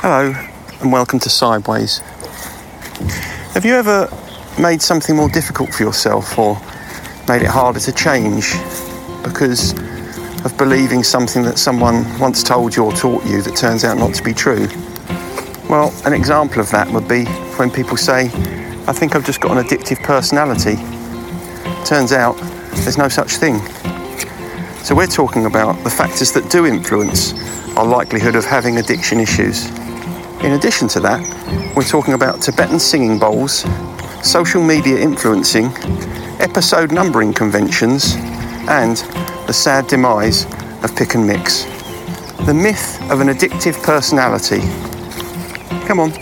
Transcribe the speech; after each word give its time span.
Hello, 0.00 0.32
and 0.80 0.92
welcome 0.92 1.18
to 1.18 1.28
Sideways. 1.28 1.98
Have 3.52 3.64
you 3.64 3.74
ever 3.74 4.08
made 4.56 4.80
something 4.80 5.16
more 5.16 5.28
difficult 5.28 5.74
for 5.74 5.82
yourself 5.82 6.38
or 6.38 6.54
made 7.26 7.42
it 7.42 7.48
harder 7.48 7.80
to 7.80 7.90
change 7.90 8.52
because 9.24 9.72
of 10.44 10.56
believing 10.56 11.02
something 11.02 11.42
that 11.42 11.58
someone 11.58 12.06
once 12.20 12.44
told 12.44 12.76
you 12.76 12.84
or 12.84 12.92
taught 12.92 13.26
you 13.26 13.42
that 13.42 13.56
turns 13.56 13.82
out 13.82 13.98
not 13.98 14.14
to 14.14 14.22
be 14.22 14.32
true? 14.32 14.68
Well, 15.68 15.92
an 16.06 16.12
example 16.12 16.60
of 16.60 16.70
that 16.70 16.88
would 16.92 17.08
be 17.08 17.24
when 17.56 17.68
people 17.68 17.96
say, 17.96 18.26
I 18.86 18.92
think 18.92 19.16
I've 19.16 19.26
just 19.26 19.40
got 19.40 19.50
an 19.58 19.64
addictive 19.64 20.00
personality. 20.04 20.76
Turns 21.84 22.12
out 22.12 22.36
there's 22.84 22.98
no 22.98 23.08
such 23.08 23.32
thing. 23.32 23.58
So, 24.84 24.94
we're 24.94 25.08
talking 25.08 25.46
about 25.46 25.82
the 25.82 25.90
factors 25.90 26.30
that 26.32 26.48
do 26.52 26.66
influence 26.66 27.32
our 27.76 27.84
likelihood 27.84 28.36
of 28.36 28.44
having 28.44 28.78
addiction 28.78 29.18
issues. 29.18 29.68
In 30.42 30.52
addition 30.52 30.86
to 30.88 31.00
that, 31.00 31.74
we're 31.74 31.82
talking 31.82 32.14
about 32.14 32.40
Tibetan 32.40 32.78
singing 32.78 33.18
bowls, 33.18 33.64
social 34.22 34.62
media 34.62 34.98
influencing, 34.98 35.66
episode 36.40 36.92
numbering 36.92 37.32
conventions, 37.34 38.14
and 38.68 38.98
the 39.48 39.52
sad 39.52 39.88
demise 39.88 40.44
of 40.84 40.94
pick 40.94 41.14
and 41.14 41.26
mix. 41.26 41.64
The 42.46 42.54
myth 42.54 43.00
of 43.10 43.20
an 43.20 43.28
addictive 43.28 43.82
personality. 43.82 44.60
Come 45.86 45.98
on. 45.98 46.12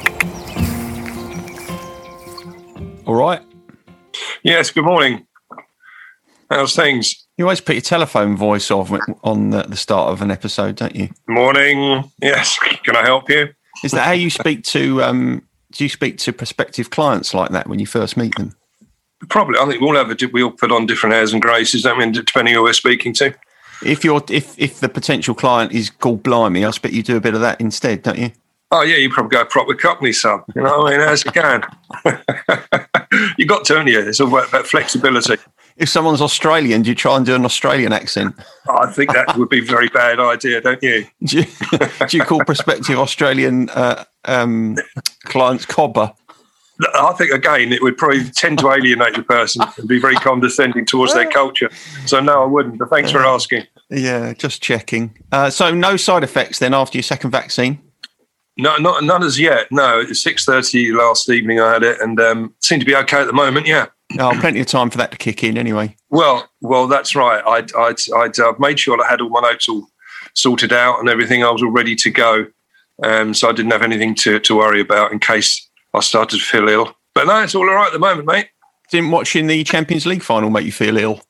All 3.06 3.14
right. 3.14 3.42
Yes, 4.42 4.70
good 4.70 4.84
morning. 4.84 5.26
How's 6.48 6.74
things? 6.74 7.26
You 7.36 7.44
always 7.44 7.60
put 7.60 7.74
your 7.74 7.82
telephone 7.82 8.34
voice 8.34 8.70
off 8.70 8.90
on 9.22 9.50
the, 9.50 9.64
the 9.64 9.76
start 9.76 10.10
of 10.10 10.22
an 10.22 10.30
episode, 10.30 10.76
don't 10.76 10.96
you? 10.96 11.10
Morning. 11.28 12.10
Yes. 12.22 12.58
Can 12.82 12.96
I 12.96 13.02
help 13.02 13.28
you? 13.28 13.48
Is 13.84 13.92
that 13.92 14.06
how 14.06 14.12
you 14.12 14.30
speak 14.30 14.64
to? 14.64 15.02
Um, 15.02 15.46
do 15.72 15.84
you 15.84 15.90
speak 15.90 16.18
to 16.18 16.32
prospective 16.32 16.90
clients 16.90 17.34
like 17.34 17.50
that 17.50 17.68
when 17.68 17.78
you 17.78 17.86
first 17.86 18.16
meet 18.16 18.34
them? 18.36 18.54
Probably. 19.28 19.58
I 19.58 19.66
think 19.66 19.80
we 19.80 19.86
all 19.86 19.96
have 19.96 20.10
a, 20.10 20.26
we 20.32 20.42
all 20.42 20.50
put 20.50 20.72
on 20.72 20.86
different 20.86 21.14
airs 21.14 21.32
and 21.32 21.42
graces. 21.42 21.86
I 21.86 21.96
mean, 21.96 22.12
depending 22.12 22.54
who 22.54 22.62
we're 22.62 22.72
speaking 22.72 23.12
to. 23.14 23.34
If 23.84 24.04
you're 24.04 24.22
if 24.30 24.58
if 24.58 24.80
the 24.80 24.88
potential 24.88 25.34
client 25.34 25.72
is 25.72 25.90
called 25.90 26.22
Blimey, 26.22 26.64
I 26.64 26.68
expect 26.68 26.94
you 26.94 27.02
do 27.02 27.16
a 27.16 27.20
bit 27.20 27.34
of 27.34 27.40
that 27.40 27.60
instead, 27.60 28.02
don't 28.02 28.18
you? 28.18 28.32
Oh 28.70 28.82
yeah, 28.82 28.96
you 28.96 29.10
probably 29.10 29.36
go 29.36 29.44
proper 29.44 29.74
Cockney, 29.74 30.12
son. 30.12 30.42
You 30.54 30.62
know, 30.62 30.78
what 30.78 30.92
I 30.92 30.98
mean, 30.98 31.08
as 31.08 31.24
you 31.24 31.30
can. 31.30 31.62
you 33.38 33.46
got 33.46 33.64
to, 33.66 33.74
haven't 33.74 33.92
you? 33.92 34.00
It's 34.00 34.20
all 34.20 34.28
about 34.28 34.66
flexibility. 34.66 35.36
If 35.76 35.90
someone's 35.90 36.22
Australian, 36.22 36.82
do 36.82 36.88
you 36.88 36.94
try 36.94 37.16
and 37.16 37.26
do 37.26 37.34
an 37.34 37.44
Australian 37.44 37.92
accent? 37.92 38.34
I 38.68 38.90
think 38.90 39.12
that 39.12 39.36
would 39.36 39.50
be 39.50 39.58
a 39.58 39.62
very 39.62 39.88
bad 39.88 40.18
idea, 40.18 40.60
don't 40.62 40.82
you? 40.82 41.06
do, 41.24 41.40
you 41.40 41.44
do 42.08 42.16
you 42.16 42.24
call 42.24 42.42
prospective 42.44 42.98
Australian 42.98 43.68
uh, 43.70 44.04
um, 44.24 44.76
clients 45.24 45.66
cobber? 45.66 46.12
I 46.94 47.12
think 47.12 47.32
again 47.32 47.72
it 47.72 47.82
would 47.82 47.96
probably 47.96 48.24
tend 48.30 48.58
to 48.58 48.70
alienate 48.70 49.14
the 49.14 49.22
person 49.22 49.66
and 49.78 49.88
be 49.88 49.98
very 49.98 50.14
condescending 50.16 50.84
towards 50.84 51.14
their 51.14 51.28
culture. 51.28 51.70
So 52.04 52.20
no, 52.20 52.42
I 52.42 52.46
wouldn't. 52.46 52.78
But 52.78 52.90
thanks 52.90 53.10
for 53.10 53.24
asking. 53.24 53.64
Yeah, 53.90 54.34
just 54.34 54.62
checking. 54.62 55.16
Uh, 55.32 55.48
so 55.48 55.72
no 55.72 55.96
side 55.96 56.22
effects 56.22 56.58
then 56.58 56.74
after 56.74 56.98
your 56.98 57.02
second 57.02 57.30
vaccine. 57.30 57.80
No, 58.58 58.76
not 58.76 59.04
none 59.04 59.22
as 59.22 59.38
yet. 59.38 59.70
No, 59.70 60.04
six 60.12 60.44
thirty 60.44 60.92
last 60.92 61.28
evening. 61.28 61.60
I 61.60 61.74
had 61.74 61.82
it, 61.82 62.00
and 62.00 62.18
um, 62.20 62.54
seemed 62.60 62.80
to 62.80 62.86
be 62.86 62.96
okay 62.96 63.20
at 63.20 63.26
the 63.26 63.32
moment. 63.32 63.66
Yeah. 63.66 63.86
Oh, 64.26 64.36
plenty 64.40 64.60
of 64.60 64.66
time 64.66 64.90
for 64.90 64.98
that 64.98 65.12
to 65.12 65.16
kick 65.16 65.44
in 65.44 65.58
anyway. 65.58 65.94
Well, 66.10 66.48
well, 66.60 66.86
that's 66.86 67.14
right. 67.14 67.42
I'd, 67.46 67.74
I'd, 67.74 67.96
I'd 68.16 68.38
uh, 68.38 68.54
made 68.58 68.80
sure 68.80 69.02
I 69.02 69.08
had 69.08 69.20
all 69.20 69.28
my 69.28 69.40
notes 69.40 69.68
all 69.68 69.86
sorted 70.34 70.72
out 70.72 70.98
and 70.98 71.08
everything. 71.08 71.44
I 71.44 71.50
was 71.50 71.62
all 71.62 71.70
ready 71.70 71.94
to 71.96 72.10
go, 72.10 72.46
um, 73.02 73.34
so 73.34 73.48
I 73.48 73.52
didn't 73.52 73.72
have 73.72 73.82
anything 73.82 74.14
to, 74.16 74.38
to 74.40 74.56
worry 74.56 74.80
about 74.80 75.12
in 75.12 75.18
case 75.18 75.68
I 75.94 76.00
started 76.00 76.38
to 76.38 76.44
feel 76.44 76.68
ill. 76.68 76.96
But 77.14 77.26
no, 77.26 77.42
it's 77.42 77.54
all 77.54 77.68
all 77.68 77.74
right 77.74 77.86
at 77.86 77.92
the 77.92 77.98
moment, 77.98 78.26
mate. 78.26 78.48
Didn't 78.90 79.10
watching 79.10 79.46
the 79.46 79.64
Champions 79.64 80.06
League 80.06 80.22
final 80.22 80.50
make 80.50 80.64
you 80.64 80.72
feel 80.72 80.96
ill? 80.96 81.22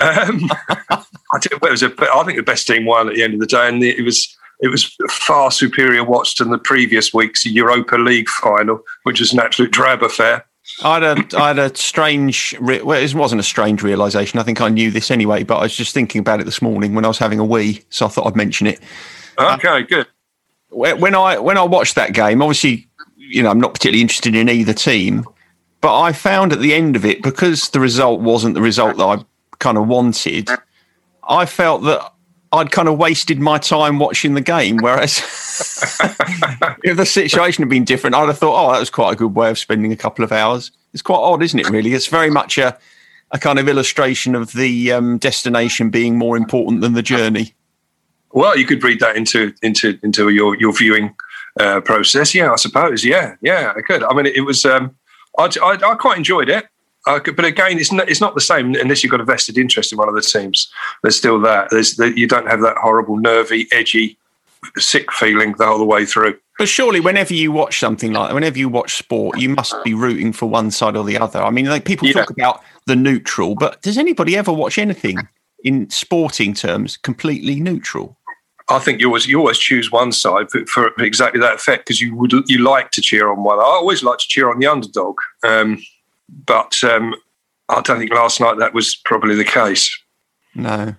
Um, 0.00 0.50
I, 0.90 1.38
think 1.38 1.52
it 1.52 1.62
was 1.62 1.82
a, 1.82 1.92
I 2.12 2.24
think 2.24 2.36
the 2.36 2.42
best 2.42 2.66
team 2.66 2.84
won 2.84 3.08
at 3.08 3.14
the 3.14 3.22
end 3.22 3.34
of 3.34 3.40
the 3.40 3.46
day, 3.46 3.68
and 3.68 3.82
it 3.82 4.04
was 4.04 4.36
it 4.60 4.68
was 4.68 4.96
far 5.10 5.50
superior 5.50 6.04
watched 6.04 6.38
than 6.38 6.50
the 6.50 6.58
previous 6.58 7.12
week's 7.12 7.44
Europa 7.44 7.96
League 7.96 8.28
final, 8.28 8.80
which 9.04 9.20
was 9.20 9.32
an 9.32 9.40
absolute 9.40 9.70
drab 9.70 10.02
affair. 10.02 10.44
I 10.82 10.94
had 10.94 11.02
a, 11.02 11.38
I 11.38 11.48
had 11.48 11.58
a 11.58 11.76
strange, 11.76 12.56
well, 12.60 12.92
it 12.92 13.14
wasn't 13.14 13.40
a 13.40 13.44
strange 13.44 13.82
realization. 13.82 14.38
I 14.38 14.42
think 14.42 14.60
I 14.60 14.68
knew 14.68 14.90
this 14.90 15.10
anyway, 15.10 15.42
but 15.42 15.58
I 15.58 15.62
was 15.62 15.76
just 15.76 15.92
thinking 15.92 16.20
about 16.20 16.40
it 16.40 16.44
this 16.44 16.62
morning 16.62 16.94
when 16.94 17.04
I 17.04 17.08
was 17.08 17.18
having 17.18 17.38
a 17.38 17.44
wee, 17.44 17.82
so 17.90 18.06
I 18.06 18.08
thought 18.08 18.26
I'd 18.26 18.36
mention 18.36 18.66
it. 18.66 18.80
Okay, 19.38 19.68
uh, 19.68 19.80
good. 19.80 20.06
When 20.70 21.14
I 21.14 21.38
when 21.38 21.56
I 21.56 21.62
watched 21.62 21.94
that 21.94 22.14
game, 22.14 22.42
obviously 22.42 22.88
you 23.34 23.42
know, 23.42 23.50
I'm 23.50 23.60
not 23.60 23.74
particularly 23.74 24.02
interested 24.02 24.34
in 24.34 24.48
either 24.48 24.72
team. 24.72 25.24
But 25.80 26.00
I 26.00 26.12
found 26.12 26.52
at 26.52 26.60
the 26.60 26.72
end 26.72 26.96
of 26.96 27.04
it, 27.04 27.22
because 27.22 27.68
the 27.70 27.80
result 27.80 28.20
wasn't 28.20 28.54
the 28.54 28.62
result 28.62 28.96
that 28.96 29.04
I 29.04 29.24
kind 29.58 29.76
of 29.76 29.86
wanted, 29.86 30.48
I 31.28 31.44
felt 31.46 31.82
that 31.82 32.13
I'd 32.54 32.70
kind 32.70 32.88
of 32.88 32.98
wasted 32.98 33.40
my 33.40 33.58
time 33.58 33.98
watching 33.98 34.34
the 34.34 34.40
game. 34.40 34.78
Whereas 34.78 35.18
if 36.84 36.96
the 36.96 37.04
situation 37.04 37.62
had 37.62 37.68
been 37.68 37.84
different, 37.84 38.14
I'd 38.14 38.28
have 38.28 38.38
thought, 38.38 38.68
oh, 38.68 38.72
that 38.72 38.78
was 38.78 38.90
quite 38.90 39.12
a 39.12 39.16
good 39.16 39.34
way 39.34 39.50
of 39.50 39.58
spending 39.58 39.92
a 39.92 39.96
couple 39.96 40.24
of 40.24 40.32
hours. 40.32 40.70
It's 40.92 41.02
quite 41.02 41.18
odd, 41.18 41.42
isn't 41.42 41.58
it, 41.58 41.68
really? 41.68 41.92
It's 41.94 42.06
very 42.06 42.30
much 42.30 42.56
a, 42.56 42.78
a 43.32 43.38
kind 43.38 43.58
of 43.58 43.68
illustration 43.68 44.34
of 44.34 44.52
the 44.52 44.92
um, 44.92 45.18
destination 45.18 45.90
being 45.90 46.16
more 46.16 46.36
important 46.36 46.80
than 46.80 46.92
the 46.92 47.02
journey. 47.02 47.54
Well, 48.32 48.56
you 48.56 48.66
could 48.66 48.82
read 48.82 49.00
that 49.00 49.16
into 49.16 49.54
into 49.62 49.98
into 50.02 50.28
your 50.30 50.56
your 50.56 50.72
viewing 50.72 51.14
uh, 51.58 51.80
process. 51.80 52.34
Yeah, 52.34 52.52
I 52.52 52.56
suppose. 52.56 53.04
Yeah, 53.04 53.36
yeah, 53.40 53.72
I 53.76 53.80
could. 53.80 54.02
I 54.02 54.12
mean, 54.14 54.26
it, 54.26 54.36
it 54.36 54.40
was. 54.40 54.64
Um, 54.64 54.96
I, 55.38 55.48
I, 55.62 55.78
I, 55.90 55.94
quite 55.94 56.16
enjoyed 56.18 56.48
it. 56.48 56.66
But 57.04 57.44
again, 57.44 57.78
it's 57.78 57.92
not, 57.92 58.08
it's 58.08 58.20
not 58.20 58.34
the 58.34 58.40
same 58.40 58.74
unless 58.74 59.02
you've 59.02 59.10
got 59.10 59.20
a 59.20 59.24
vested 59.24 59.58
interest 59.58 59.92
in 59.92 59.98
one 59.98 60.08
of 60.08 60.14
the 60.14 60.22
teams. 60.22 60.70
There's 61.02 61.16
still 61.16 61.40
that. 61.40 61.68
There's 61.70 61.96
the, 61.96 62.18
you 62.18 62.26
don't 62.26 62.48
have 62.48 62.60
that 62.62 62.76
horrible, 62.78 63.18
nervy, 63.18 63.68
edgy, 63.72 64.18
sick 64.76 65.12
feeling 65.12 65.54
the 65.58 65.66
whole 65.66 65.86
way 65.86 66.06
through. 66.06 66.38
But 66.58 66.68
surely, 66.68 67.00
whenever 67.00 67.34
you 67.34 67.50
watch 67.50 67.80
something 67.80 68.12
like 68.12 68.28
that, 68.28 68.34
whenever 68.34 68.58
you 68.58 68.68
watch 68.68 68.96
sport, 68.96 69.38
you 69.38 69.48
must 69.48 69.74
be 69.82 69.92
rooting 69.92 70.32
for 70.32 70.46
one 70.46 70.70
side 70.70 70.96
or 70.96 71.04
the 71.04 71.18
other. 71.18 71.42
I 71.42 71.50
mean, 71.50 71.66
like 71.66 71.84
people 71.84 72.06
yeah. 72.06 72.14
talk 72.14 72.30
about 72.30 72.62
the 72.86 72.94
neutral, 72.94 73.56
but 73.56 73.82
does 73.82 73.98
anybody 73.98 74.36
ever 74.36 74.52
watch 74.52 74.78
anything 74.78 75.18
in 75.64 75.90
sporting 75.90 76.54
terms 76.54 76.96
completely 76.96 77.58
neutral? 77.58 78.16
I 78.70 78.78
think 78.78 79.00
you 79.00 79.08
always 79.08 79.26
you 79.26 79.38
always 79.40 79.58
choose 79.58 79.90
one 79.90 80.12
side 80.12 80.50
for, 80.50 80.64
for 80.66 80.92
exactly 80.98 81.40
that 81.40 81.54
effect 81.54 81.84
because 81.84 82.00
you 82.00 82.16
would 82.16 82.32
you 82.46 82.58
like 82.58 82.92
to 82.92 83.02
cheer 83.02 83.30
on 83.30 83.42
one. 83.42 83.58
I 83.58 83.62
always 83.62 84.02
like 84.02 84.18
to 84.18 84.26
cheer 84.26 84.50
on 84.50 84.58
the 84.58 84.66
underdog, 84.66 85.16
um, 85.42 85.82
but 86.28 86.82
um, 86.84 87.14
I 87.68 87.80
don't 87.80 87.98
think 87.98 88.12
last 88.12 88.40
night 88.40 88.58
that 88.58 88.74
was 88.74 88.96
probably 89.04 89.34
the 89.34 89.44
case. 89.44 89.96
No. 90.54 90.94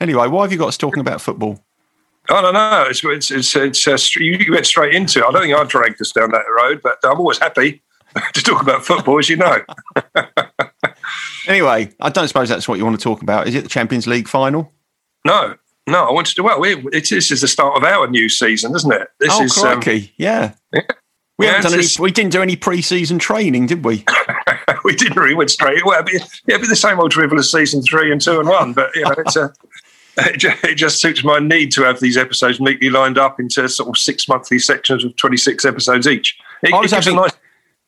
Anyway, 0.00 0.28
why 0.28 0.42
have 0.42 0.52
you 0.52 0.58
got 0.58 0.68
us 0.68 0.78
talking 0.78 1.00
about 1.00 1.20
football? 1.20 1.62
I 2.28 2.42
don't 2.42 2.54
know. 2.54 2.86
It's 2.88 3.02
it's 3.04 3.30
it's, 3.30 3.56
it's 3.56 3.86
uh, 3.86 4.20
you 4.20 4.52
went 4.52 4.66
straight 4.66 4.94
into 4.94 5.20
it. 5.20 5.24
I 5.24 5.32
don't 5.32 5.42
think 5.42 5.54
I 5.54 5.64
dragged 5.64 6.00
us 6.00 6.12
down 6.12 6.30
that 6.30 6.44
road, 6.56 6.80
but 6.82 6.98
I'm 7.04 7.18
always 7.18 7.38
happy 7.38 7.82
to 8.34 8.42
talk 8.42 8.62
about 8.62 8.84
football, 8.84 9.18
as 9.18 9.28
you 9.28 9.36
know. 9.36 9.58
anyway, 11.48 11.90
I 12.00 12.10
don't 12.10 12.28
suppose 12.28 12.48
that's 12.48 12.68
what 12.68 12.78
you 12.78 12.84
want 12.84 12.98
to 12.98 13.02
talk 13.02 13.22
about. 13.22 13.48
Is 13.48 13.54
it 13.54 13.62
the 13.62 13.68
Champions 13.68 14.06
League 14.06 14.28
final? 14.28 14.72
No, 15.24 15.56
no, 15.86 16.04
I 16.04 16.12
wanted 16.12 16.36
to. 16.36 16.42
Well, 16.42 16.60
we, 16.60 16.76
it's, 16.92 17.10
this 17.10 17.30
is 17.30 17.40
the 17.40 17.48
start 17.48 17.76
of 17.76 17.84
our 17.84 18.06
new 18.08 18.28
season, 18.28 18.74
isn't 18.74 18.92
it? 18.92 19.08
This 19.18 19.30
oh, 19.32 19.42
is 19.42 19.52
crikey. 19.54 20.02
Um, 20.02 20.08
yeah. 20.16 20.52
yeah. 20.72 20.82
We, 21.38 21.46
yeah, 21.46 21.62
done 21.62 21.72
any, 21.72 21.86
we 21.98 22.10
didn't 22.10 22.32
do 22.32 22.42
any 22.42 22.54
pre-season 22.54 23.18
training, 23.18 23.66
did 23.66 23.82
we? 23.82 24.04
we 24.84 24.94
didn't. 24.94 25.22
We 25.22 25.34
went 25.34 25.50
straight. 25.50 25.84
Well, 25.84 26.00
it'd 26.00 26.06
be, 26.06 26.18
it'd 26.46 26.62
be 26.62 26.68
the 26.68 26.76
same 26.76 27.00
old 27.00 27.10
drivel 27.10 27.38
as 27.38 27.50
season 27.50 27.82
three 27.82 28.12
and 28.12 28.20
two 28.20 28.40
and 28.40 28.48
one. 28.48 28.72
But 28.72 28.94
you 28.94 29.02
know, 29.02 29.14
it's 29.18 29.36
uh, 29.36 29.48
a, 30.18 30.18
it, 30.30 30.38
just, 30.38 30.64
it 30.64 30.74
just 30.74 31.00
suits 31.00 31.24
my 31.24 31.38
need 31.38 31.72
to 31.72 31.82
have 31.82 32.00
these 32.00 32.16
episodes 32.16 32.60
neatly 32.60 32.90
lined 32.90 33.18
up 33.18 33.40
into 33.40 33.68
sort 33.68 33.88
of 33.88 33.98
six 33.98 34.28
monthly 34.28 34.58
sections 34.58 35.04
of 35.04 35.16
twenty 35.16 35.36
six 35.36 35.64
episodes 35.64 36.06
each. 36.06 36.38
It, 36.62 36.72
I 36.72 36.80
was 36.80 36.92
it 36.92 36.96
gives 36.96 37.06
having, 37.06 37.18
a 37.18 37.22
nice. 37.22 37.32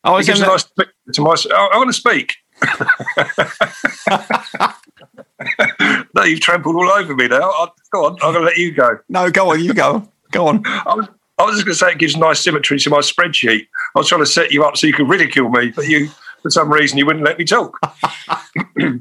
I 0.03 0.11
was 0.11 0.27
it 0.27 0.31
gives 0.31 0.41
a 0.41 0.45
nice 0.45 0.65
to 1.13 1.21
my. 1.21 1.35
I, 1.51 1.69
I 1.73 1.77
want 1.77 1.89
to 1.89 1.93
speak. 1.93 2.35
no, 6.15 6.23
you've 6.23 6.39
trampled 6.39 6.75
all 6.75 6.89
over 6.89 7.15
me 7.15 7.27
now. 7.27 7.49
I, 7.49 7.67
go 7.91 8.05
on, 8.05 8.13
I'm 8.21 8.33
going 8.33 8.35
to 8.35 8.41
let 8.41 8.57
you 8.57 8.71
go. 8.71 8.99
No, 9.09 9.29
go 9.29 9.51
on, 9.51 9.63
you 9.63 9.73
go. 9.73 10.07
Go 10.31 10.47
on. 10.47 10.63
I 10.65 10.95
was, 10.95 11.07
I 11.37 11.43
was 11.43 11.55
just 11.55 11.65
going 11.65 11.73
to 11.73 11.79
say 11.79 11.91
it 11.91 11.97
gives 11.97 12.15
nice 12.15 12.39
symmetry 12.39 12.79
to 12.79 12.89
my 12.89 12.99
spreadsheet. 12.99 13.67
I 13.95 13.99
was 13.99 14.07
trying 14.07 14.21
to 14.21 14.25
set 14.25 14.51
you 14.51 14.63
up 14.63 14.77
so 14.77 14.87
you 14.87 14.93
could 14.93 15.09
ridicule 15.09 15.49
me, 15.49 15.71
but 15.71 15.87
you, 15.87 16.09
for 16.43 16.49
some 16.51 16.71
reason, 16.71 16.97
you 16.97 17.05
wouldn't 17.05 17.25
let 17.25 17.39
me 17.39 17.45
talk. 17.45 17.79
well, 18.77 18.99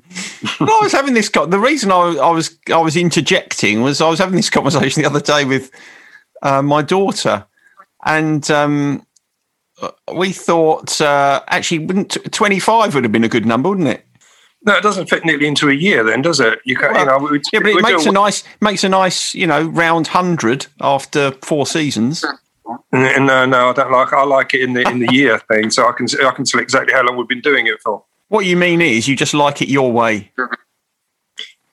I 0.61 0.81
was 0.81 0.93
having 0.93 1.13
this. 1.13 1.29
The 1.29 1.59
reason 1.59 1.91
I, 1.91 2.15
I, 2.17 2.31
was 2.31 2.57
I 2.73 2.79
was 2.79 2.97
interjecting 2.97 3.83
was 3.83 4.01
I 4.01 4.09
was 4.09 4.21
having 4.21 4.37
this 4.37 4.49
conversation 4.49 5.03
the 5.03 5.09
other 5.09 5.21
day 5.21 5.45
with 5.45 5.71
uh, 6.43 6.63
my 6.63 6.83
daughter, 6.83 7.45
and 8.05 8.49
um, 8.51 9.07
we 10.15 10.33
thought 10.33 11.01
uh, 11.01 11.43
actually 11.49 11.81
wouldn't 11.81 12.33
twenty 12.33 12.61
five 12.61 12.95
would 12.95 13.05
have 13.05 13.13
been 13.13 13.25
a 13.25 13.29
good 13.29 13.45
number, 13.45 13.69
wouldn't 13.69 13.89
it? 13.89 14.07
No, 14.65 14.77
it 14.77 14.83
doesn't 14.83 15.11
fit 15.11 15.25
neatly 15.25 15.49
into 15.49 15.69
a 15.69 15.75
year, 15.75 16.05
then, 16.05 16.23
does 16.23 16.39
it? 16.39 16.61
You 16.65 16.77
can, 16.77 16.93
well, 16.93 17.01
you 17.01 17.07
know, 17.07 17.19
we, 17.19 17.41
yeah, 17.53 17.59
but 17.59 17.71
it 17.71 17.83
makes 17.83 18.07
a 18.07 18.13
nice 18.13 18.45
makes 18.61 18.85
a 18.85 18.89
nice 18.89 19.35
you 19.35 19.49
know 19.49 19.65
round 19.65 20.07
hundred 20.07 20.67
after 20.81 21.33
four 21.43 21.67
seasons. 21.67 22.25
No, 22.93 23.47
no, 23.47 23.71
I 23.71 23.73
don't 23.73 23.91
like. 23.91 24.13
I 24.13 24.25
like 24.25 24.55
it 24.55 24.63
in 24.63 24.73
the 24.75 24.89
in 24.89 25.01
the 25.01 25.13
year 25.13 25.39
thing, 25.39 25.71
so 25.71 25.89
I 25.89 25.93
can 25.93 26.07
I 26.25 26.31
can 26.31 26.45
tell 26.45 26.61
exactly 26.61 26.93
how 26.93 27.03
long 27.03 27.17
we've 27.17 27.29
been 27.29 27.41
doing 27.41 27.67
it 27.67 27.81
for. 27.83 28.05
What 28.29 28.47
you 28.47 28.57
mean 28.57 28.81
is 28.81 29.09
you 29.09 29.17
just 29.17 29.35
like 29.35 29.61
it 29.61 29.69
your 29.69 29.93
way. 29.93 30.33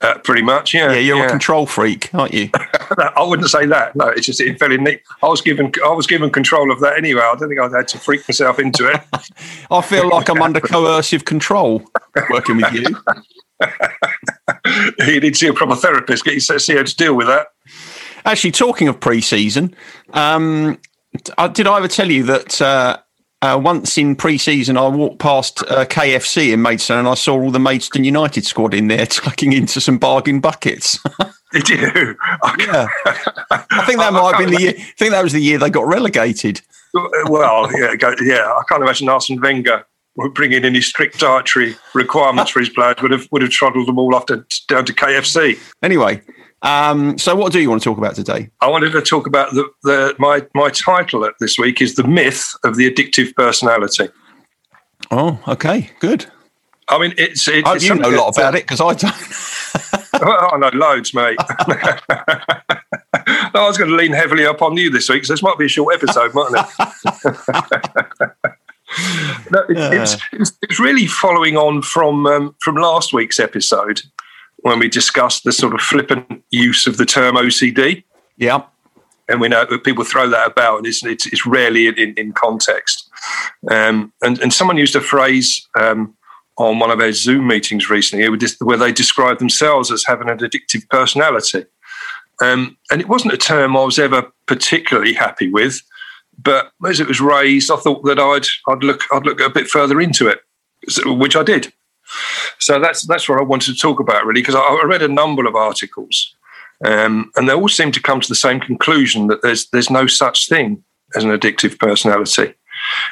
Uh, 0.02 0.18
pretty 0.20 0.42
much, 0.42 0.74
yeah. 0.74 0.94
Yeah, 0.94 1.00
you're 1.00 1.26
a 1.26 1.30
control 1.30 1.66
freak, 1.66 2.14
aren't 2.14 2.34
you? 2.34 2.50
I 2.54 3.22
wouldn't 3.22 3.50
say 3.50 3.66
that. 3.66 3.98
No, 3.98 4.08
it's 4.08 4.26
just 4.26 4.40
it 4.40 4.58
fell 4.58 4.72
in 4.72 4.86
neat. 4.86 5.02
I 5.22 5.28
was 5.28 5.42
given 5.42 5.72
I 5.86 5.90
was 5.90 6.08
given 6.08 6.30
control 6.30 6.72
of 6.72 6.80
that 6.80 6.98
anyway. 6.98 7.22
I 7.22 7.36
don't 7.36 7.50
think 7.50 7.60
I 7.60 7.70
had 7.70 7.88
to 7.90 8.00
freak 8.00 8.28
myself 8.28 8.60
into 8.60 8.88
it. 8.88 9.02
I 9.72 9.82
feel 9.82 10.08
like 10.08 10.30
I'm 10.30 10.42
under 10.42 10.62
coercive 10.62 11.26
control 11.26 11.84
working 12.30 12.58
with 12.58 12.72
you. 12.74 12.86
you 15.06 15.20
need 15.20 15.34
to 15.34 15.36
see 15.36 15.48
a 15.48 15.54
proper 15.54 15.76
therapist. 15.76 16.24
Get 16.24 16.34
you 16.34 16.40
see 16.40 16.76
how 16.76 16.84
to 16.84 16.96
deal 16.96 17.14
with 17.14 17.28
that. 17.28 17.48
Actually, 18.26 18.52
talking 18.52 18.88
of 18.88 19.00
pre-season, 19.00 19.76
um, 20.14 20.80
did 21.54 21.68
I 21.68 21.78
ever 21.78 21.88
tell 21.88 22.10
you 22.10 22.24
that 22.24 22.62
uh, 22.62 22.98
uh, 23.42 23.60
once 23.62 23.98
in 23.98 24.16
pre-season 24.16 24.78
I 24.78 24.88
walked 24.88 25.20
past 25.20 25.64
uh, 25.64 25.86
KFC 25.86 26.52
in 26.54 26.62
Maidstone 26.62 27.00
and 27.00 27.08
I 27.08 27.14
saw 27.14 27.40
all 27.40 27.52
the 27.52 27.60
Maidstone 27.60 28.04
United 28.04 28.46
squad 28.46 28.74
in 28.74 28.88
there 28.88 29.06
tucking 29.06 29.54
into 29.54 29.80
some 29.82 29.98
bargain 29.98 30.40
buckets. 30.40 31.00
Did 31.52 31.70
you? 31.70 31.78
yeah, 32.60 32.88
I 33.50 33.84
think 33.86 34.00
that 34.00 34.14
might 34.14 34.36
have 34.36 34.38
been 34.38 34.54
the 34.54 34.62
year. 34.62 34.74
I 34.78 34.94
think 34.98 35.12
that 35.12 35.24
was 35.24 35.34
the 35.34 35.42
year 35.42 35.58
they 35.58 35.72
got 35.72 35.88
relegated. 35.88 36.62
Well, 37.26 37.72
yeah, 37.76 37.96
yeah. 38.22 38.46
I 38.46 38.62
can't 38.70 38.84
imagine 38.84 39.10
Arsene 39.10 39.42
Wenger 39.42 39.84
bringing 40.34 40.66
any 40.66 40.82
strict 40.82 41.20
dietary 41.20 41.76
requirements 41.96 42.52
for 42.52 42.60
his 42.60 42.70
players 42.70 42.98
would 43.02 43.12
have 43.12 43.28
would 43.32 43.42
have 43.42 43.52
trundled 43.52 43.88
them 43.88 43.98
all 43.98 44.14
off 44.14 44.28
to, 44.28 44.46
down 44.68 44.86
to 44.86 44.94
KFC. 44.94 45.58
Anyway, 45.82 46.22
um, 46.62 47.18
so, 47.18 47.36
what 47.36 47.54
do 47.54 47.60
you 47.62 47.70
want 47.70 47.82
to 47.82 47.90
talk 47.90 47.98
about 47.98 48.16
today? 48.16 48.50
I 48.62 48.68
wanted 48.68 48.92
to 48.92 49.02
talk 49.02 49.28
about 49.28 49.52
the, 49.54 49.70
the 49.84 50.16
my 50.20 50.46
my 50.54 50.70
title 50.70 51.24
at 51.26 51.34
this 51.40 51.58
week 51.58 51.82
is 51.82 51.96
the 51.96 52.04
myth 52.04 52.54
of 52.64 52.76
the 52.76 52.90
addictive 52.90 53.34
personality. 53.36 54.10
Oh, 55.12 55.40
okay, 55.48 55.90
good. 56.00 56.26
I 56.90 56.98
mean, 56.98 57.14
it's, 57.18 57.48
it's, 57.48 57.68
oh, 57.68 57.76
you 57.76 57.96
know 57.96 58.10
a 58.10 58.18
lot 58.18 58.36
about 58.36 58.56
it 58.56 58.68
because 58.68 58.82
I 58.82 58.94
don't. 58.96 60.26
well, 60.26 60.50
I 60.54 60.58
know 60.58 60.72
loads, 60.74 61.14
mate. 61.14 61.38
no, 61.68 61.76
I 63.14 63.68
was 63.68 63.78
going 63.78 63.92
to 63.92 63.96
lean 63.96 64.12
heavily 64.12 64.46
up 64.46 64.62
on 64.62 64.76
you 64.76 64.90
this 64.90 65.08
week, 65.08 65.24
so 65.24 65.34
this 65.34 65.44
might 65.44 65.58
be 65.58 65.66
a 65.66 65.70
short 65.70 65.96
episode, 65.96 66.34
mightn't 66.34 66.58
it? 66.58 66.66
no, 69.52 69.62
it, 69.70 69.78
uh. 69.78 70.02
it's, 70.02 70.18
it's, 70.34 70.52
it's 70.64 70.80
really 70.80 71.06
following 71.06 71.58
on 71.58 71.84
from 71.84 72.26
um, 72.26 72.56
from 72.60 72.76
last 72.76 73.14
week's 73.14 73.40
episode 73.40 74.02
when 74.62 74.80
we 74.80 74.88
discussed 74.88 75.44
the 75.44 75.52
sort 75.52 75.74
of 75.74 75.82
flippant 75.82 76.44
use 76.50 76.88
of 76.88 76.98
the 76.98 77.06
term 77.06 77.36
OCD. 77.36 78.04
Yeah. 78.38 78.64
And 79.28 79.40
we 79.40 79.48
know 79.48 79.66
people 79.78 80.04
throw 80.04 80.28
that 80.30 80.52
about, 80.52 80.78
and 80.78 80.88
it's, 80.88 81.06
it's, 81.06 81.28
it's 81.28 81.46
rarely 81.46 81.88
in, 81.88 82.14
in 82.16 82.34
context. 82.34 83.10
Um, 83.70 84.12
and, 84.24 84.40
and 84.40 84.52
someone 84.52 84.78
used 84.78 84.96
a 84.96 85.02
phrase 85.02 85.68
um, 85.80 86.16
on 86.58 86.80
one 86.80 86.90
of 86.90 87.00
our 87.00 87.12
Zoom 87.12 87.48
meetings 87.48 87.90
recently 87.90 88.28
where 88.60 88.78
they 88.78 88.92
described 88.92 89.40
themselves 89.40 89.92
as 89.92 90.04
having 90.06 90.30
an 90.30 90.40
addictive 90.40 90.88
personality. 90.90 91.66
Um, 92.42 92.78
and 92.92 93.02
it 93.02 93.08
wasn't 93.08 93.34
a 93.34 93.38
term 93.38 93.78
I 93.78 93.84
was 93.84 94.00
ever 94.00 94.32
particularly 94.46 95.14
happy 95.14 95.50
with, 95.50 95.82
but 96.42 96.72
as 96.88 97.00
it 97.00 97.08
was 97.08 97.20
raised, 97.20 97.70
I 97.70 97.76
thought 97.76 98.04
that 98.06 98.20
I'd 98.20 98.46
I'd 98.68 98.84
look 98.84 99.04
I'd 99.12 99.26
look 99.26 99.42
a 99.42 99.50
bit 99.50 99.68
further 99.68 100.00
into 100.00 100.28
it, 100.28 100.40
which 101.06 101.36
I 101.36 101.44
did. 101.44 101.74
So 102.60 102.80
that's 102.80 103.04
that's 103.04 103.28
what 103.30 103.40
I 103.40 103.44
wanted 103.44 103.74
to 103.74 103.80
talk 103.80 104.00
about 104.00 104.26
really, 104.26 104.42
because 104.42 104.56
I, 104.56 104.60
I, 104.60 104.84
read 104.86 105.02
a 105.02 105.08
number 105.08 105.46
of 105.46 105.56
articles, 105.56 106.36
um, 106.86 107.32
and 107.36 107.48
they 107.48 107.54
all 107.54 107.70
seem 107.70 107.92
to 107.92 108.02
come 108.02 108.20
to 108.20 108.28
the 108.28 108.36
same 108.36 108.60
conclusion 108.60 109.28
that 109.28 109.42
there's 109.42 109.70
there's 109.70 109.90
no 109.90 110.08
such 110.08 110.48
thing 110.48 110.84
as 111.16 111.24
an 111.24 111.32
addictive 111.32 111.80
personality. 111.80 112.54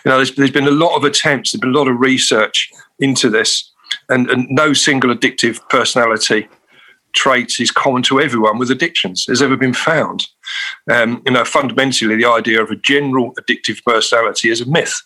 You 0.06 0.12
know, 0.12 0.18
there's, 0.18 0.36
there's 0.36 0.52
been 0.52 0.68
a 0.68 0.72
lot 0.72 0.96
of 0.96 1.04
attempts, 1.04 1.52
there's 1.52 1.60
been 1.60 1.76
a 1.76 1.78
lot 1.78 1.90
of 1.90 2.00
research 2.00 2.72
into 3.00 3.30
this, 3.30 3.72
and, 4.10 4.30
and 4.30 4.48
no 4.50 4.74
single 4.74 5.14
addictive 5.14 5.60
personality 5.70 6.48
trait 7.14 7.60
is 7.60 7.72
common 7.72 8.04
to 8.04 8.22
everyone 8.22 8.60
with 8.60 8.70
addictions 8.70 9.26
has 9.26 9.42
ever 9.42 9.58
been 9.58 9.74
found. 9.74 10.28
Um, 10.90 11.22
you 11.26 11.32
know, 11.32 11.44
fundamentally, 11.44 12.16
the 12.16 12.30
idea 12.30 12.62
of 12.62 12.70
a 12.70 12.76
general 12.76 13.34
addictive 13.36 13.84
personality 13.84 14.50
is 14.50 14.62
a 14.62 14.70
myth. 14.70 15.02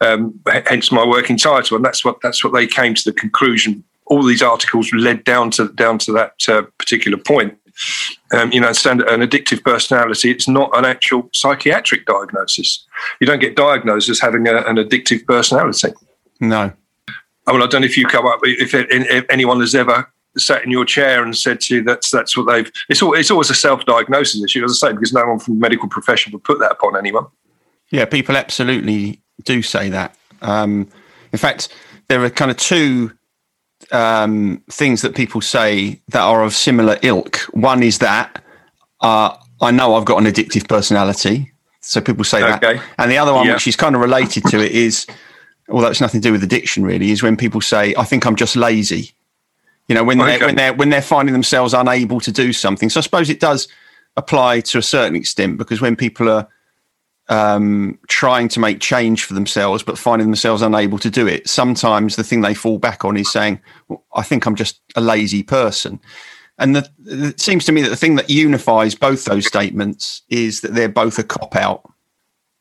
Um, 0.00 0.40
hence 0.66 0.90
my 0.92 1.06
working 1.06 1.36
title, 1.36 1.76
and 1.76 1.84
that's 1.84 2.04
what 2.04 2.20
that's 2.22 2.42
what 2.44 2.52
they 2.52 2.66
came 2.66 2.94
to 2.94 3.04
the 3.04 3.12
conclusion. 3.12 3.84
All 4.06 4.22
these 4.22 4.42
articles 4.42 4.92
led 4.92 5.24
down 5.24 5.50
to 5.52 5.68
down 5.68 5.98
to 5.98 6.12
that 6.12 6.34
uh, 6.48 6.62
particular 6.78 7.18
point. 7.18 7.58
Um, 8.32 8.52
you 8.52 8.60
know, 8.60 8.68
an 8.68 8.74
addictive 8.74 9.64
personality, 9.64 10.30
it's 10.30 10.46
not 10.46 10.76
an 10.76 10.84
actual 10.84 11.28
psychiatric 11.32 12.06
diagnosis. 12.06 12.86
You 13.20 13.26
don't 13.26 13.40
get 13.40 13.56
diagnosed 13.56 14.08
as 14.08 14.20
having 14.20 14.46
a, 14.46 14.58
an 14.58 14.76
addictive 14.76 15.26
personality. 15.26 15.92
No. 16.40 16.72
I 17.46 17.52
mean, 17.52 17.62
I 17.62 17.66
don't 17.66 17.80
know 17.80 17.86
if 17.86 17.96
you 17.96 18.06
come 18.06 18.26
up, 18.26 18.40
if, 18.44 18.74
if 18.74 19.26
anyone 19.28 19.60
has 19.60 19.74
ever 19.74 20.08
sat 20.36 20.64
in 20.64 20.70
your 20.70 20.84
chair 20.84 21.22
and 21.22 21.36
said 21.36 21.60
to 21.60 21.76
you 21.76 21.82
that's 21.82 22.10
that's 22.10 22.36
what 22.36 22.46
they've. 22.46 22.70
It's 22.88 23.02
all, 23.02 23.14
it's 23.14 23.30
always 23.30 23.50
a 23.50 23.54
self-diagnosis 23.54 24.42
issue, 24.42 24.64
as 24.64 24.82
I 24.82 24.88
say, 24.88 24.92
because 24.92 25.12
no 25.12 25.26
one 25.26 25.38
from 25.38 25.54
the 25.54 25.60
medical 25.60 25.88
profession 25.88 26.32
would 26.32 26.44
put 26.44 26.58
that 26.60 26.72
upon 26.72 26.96
anyone. 26.96 27.26
Yeah, 27.90 28.04
people 28.04 28.36
absolutely 28.36 29.20
do 29.42 29.62
say 29.62 29.88
that. 29.90 30.16
Um, 30.42 30.88
in 31.32 31.38
fact, 31.38 31.68
there 32.08 32.22
are 32.22 32.30
kind 32.30 32.50
of 32.50 32.56
two 32.56 33.12
um, 33.92 34.62
things 34.70 35.02
that 35.02 35.14
people 35.14 35.40
say 35.40 36.00
that 36.08 36.20
are 36.20 36.42
of 36.42 36.54
similar 36.54 36.98
ilk. 37.02 37.36
One 37.52 37.82
is 37.82 37.98
that 37.98 38.42
uh, 39.00 39.36
I 39.60 39.70
know 39.70 39.94
I've 39.94 40.04
got 40.04 40.18
an 40.18 40.30
addictive 40.30 40.68
personality, 40.68 41.52
so 41.80 42.00
people 42.00 42.24
say 42.24 42.42
okay. 42.42 42.74
that. 42.74 42.84
And 42.98 43.10
the 43.10 43.18
other 43.18 43.32
one, 43.32 43.46
yeah. 43.46 43.54
which 43.54 43.66
is 43.66 43.76
kind 43.76 43.94
of 43.94 44.00
related 44.00 44.44
to 44.46 44.60
it, 44.60 44.72
is 44.72 45.06
although 45.68 45.88
it's 45.88 46.00
nothing 46.00 46.20
to 46.20 46.28
do 46.28 46.32
with 46.32 46.42
addiction, 46.42 46.84
really, 46.84 47.10
is 47.10 47.22
when 47.22 47.36
people 47.36 47.60
say 47.60 47.94
I 47.96 48.04
think 48.04 48.26
I'm 48.26 48.36
just 48.36 48.56
lazy. 48.56 49.12
You 49.88 49.94
know, 49.94 50.04
when 50.04 50.20
okay. 50.20 50.38
they're 50.38 50.46
when 50.46 50.56
they're 50.56 50.74
when 50.74 50.88
they're 50.90 51.02
finding 51.02 51.32
themselves 51.32 51.74
unable 51.74 52.20
to 52.20 52.32
do 52.32 52.52
something. 52.52 52.88
So 52.88 53.00
I 53.00 53.02
suppose 53.02 53.28
it 53.28 53.40
does 53.40 53.68
apply 54.16 54.60
to 54.60 54.78
a 54.78 54.82
certain 54.82 55.16
extent 55.16 55.58
because 55.58 55.80
when 55.80 55.96
people 55.96 56.30
are 56.30 56.48
um, 57.28 57.98
trying 58.08 58.48
to 58.48 58.60
make 58.60 58.80
change 58.80 59.24
for 59.24 59.34
themselves, 59.34 59.82
but 59.82 59.98
finding 59.98 60.28
themselves 60.28 60.62
unable 60.62 60.98
to 60.98 61.10
do 61.10 61.26
it. 61.26 61.48
Sometimes 61.48 62.16
the 62.16 62.24
thing 62.24 62.42
they 62.42 62.54
fall 62.54 62.78
back 62.78 63.04
on 63.04 63.16
is 63.16 63.30
saying, 63.30 63.60
well, 63.88 64.04
I 64.14 64.22
think 64.22 64.46
I'm 64.46 64.54
just 64.54 64.80
a 64.96 65.00
lazy 65.00 65.42
person. 65.42 66.00
And 66.58 66.76
the, 66.76 66.88
it 67.06 67.40
seems 67.40 67.64
to 67.64 67.72
me 67.72 67.82
that 67.82 67.88
the 67.88 67.96
thing 67.96 68.16
that 68.16 68.30
unifies 68.30 68.94
both 68.94 69.24
those 69.24 69.46
statements 69.46 70.22
is 70.28 70.60
that 70.60 70.74
they're 70.74 70.88
both 70.88 71.18
a 71.18 71.24
cop 71.24 71.56
out. 71.56 71.90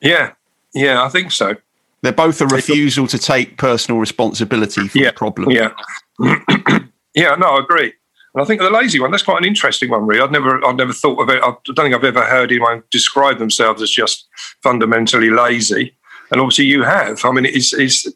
Yeah, 0.02 0.34
yeah, 0.74 1.04
I 1.04 1.10
think 1.10 1.32
so. 1.32 1.56
They're 2.02 2.12
both 2.12 2.42
a 2.42 2.48
refusal 2.48 3.08
to 3.08 3.18
take 3.18 3.58
personal 3.58 4.00
responsibility 4.00 4.88
for 4.88 4.98
yeah, 4.98 5.12
the 5.12 5.14
problem. 5.14 5.52
Yeah, 5.52 5.74
yeah, 7.16 7.36
no, 7.36 7.48
I 7.48 7.60
agree. 7.64 7.94
And 8.34 8.42
I 8.42 8.46
think 8.46 8.62
the 8.62 8.70
lazy 8.70 9.00
one, 9.00 9.12
that's 9.12 9.24
quite 9.24 9.38
an 9.38 9.48
interesting 9.48 9.90
one, 9.90 10.08
really. 10.08 10.22
I'd 10.22 10.32
never, 10.32 10.64
I'd 10.66 10.78
never 10.78 10.94
thought 10.94 11.22
of 11.22 11.30
it. 11.30 11.44
I 11.44 11.56
don't 11.66 11.76
think 11.76 11.96
I've 11.96 12.04
ever 12.04 12.24
heard 12.24 12.52
anyone 12.52 12.84
describe 12.90 13.38
themselves 13.38 13.82
as 13.82 13.92
just 13.92 14.28
fundamentally 14.62 15.30
lazy. 15.30 15.96
And 16.32 16.42
obviously, 16.42 16.66
you 16.66 16.82
have. 16.82 17.24
I 17.26 17.32
mean, 17.32 17.46
it's, 17.46 17.74
it's 17.74 18.08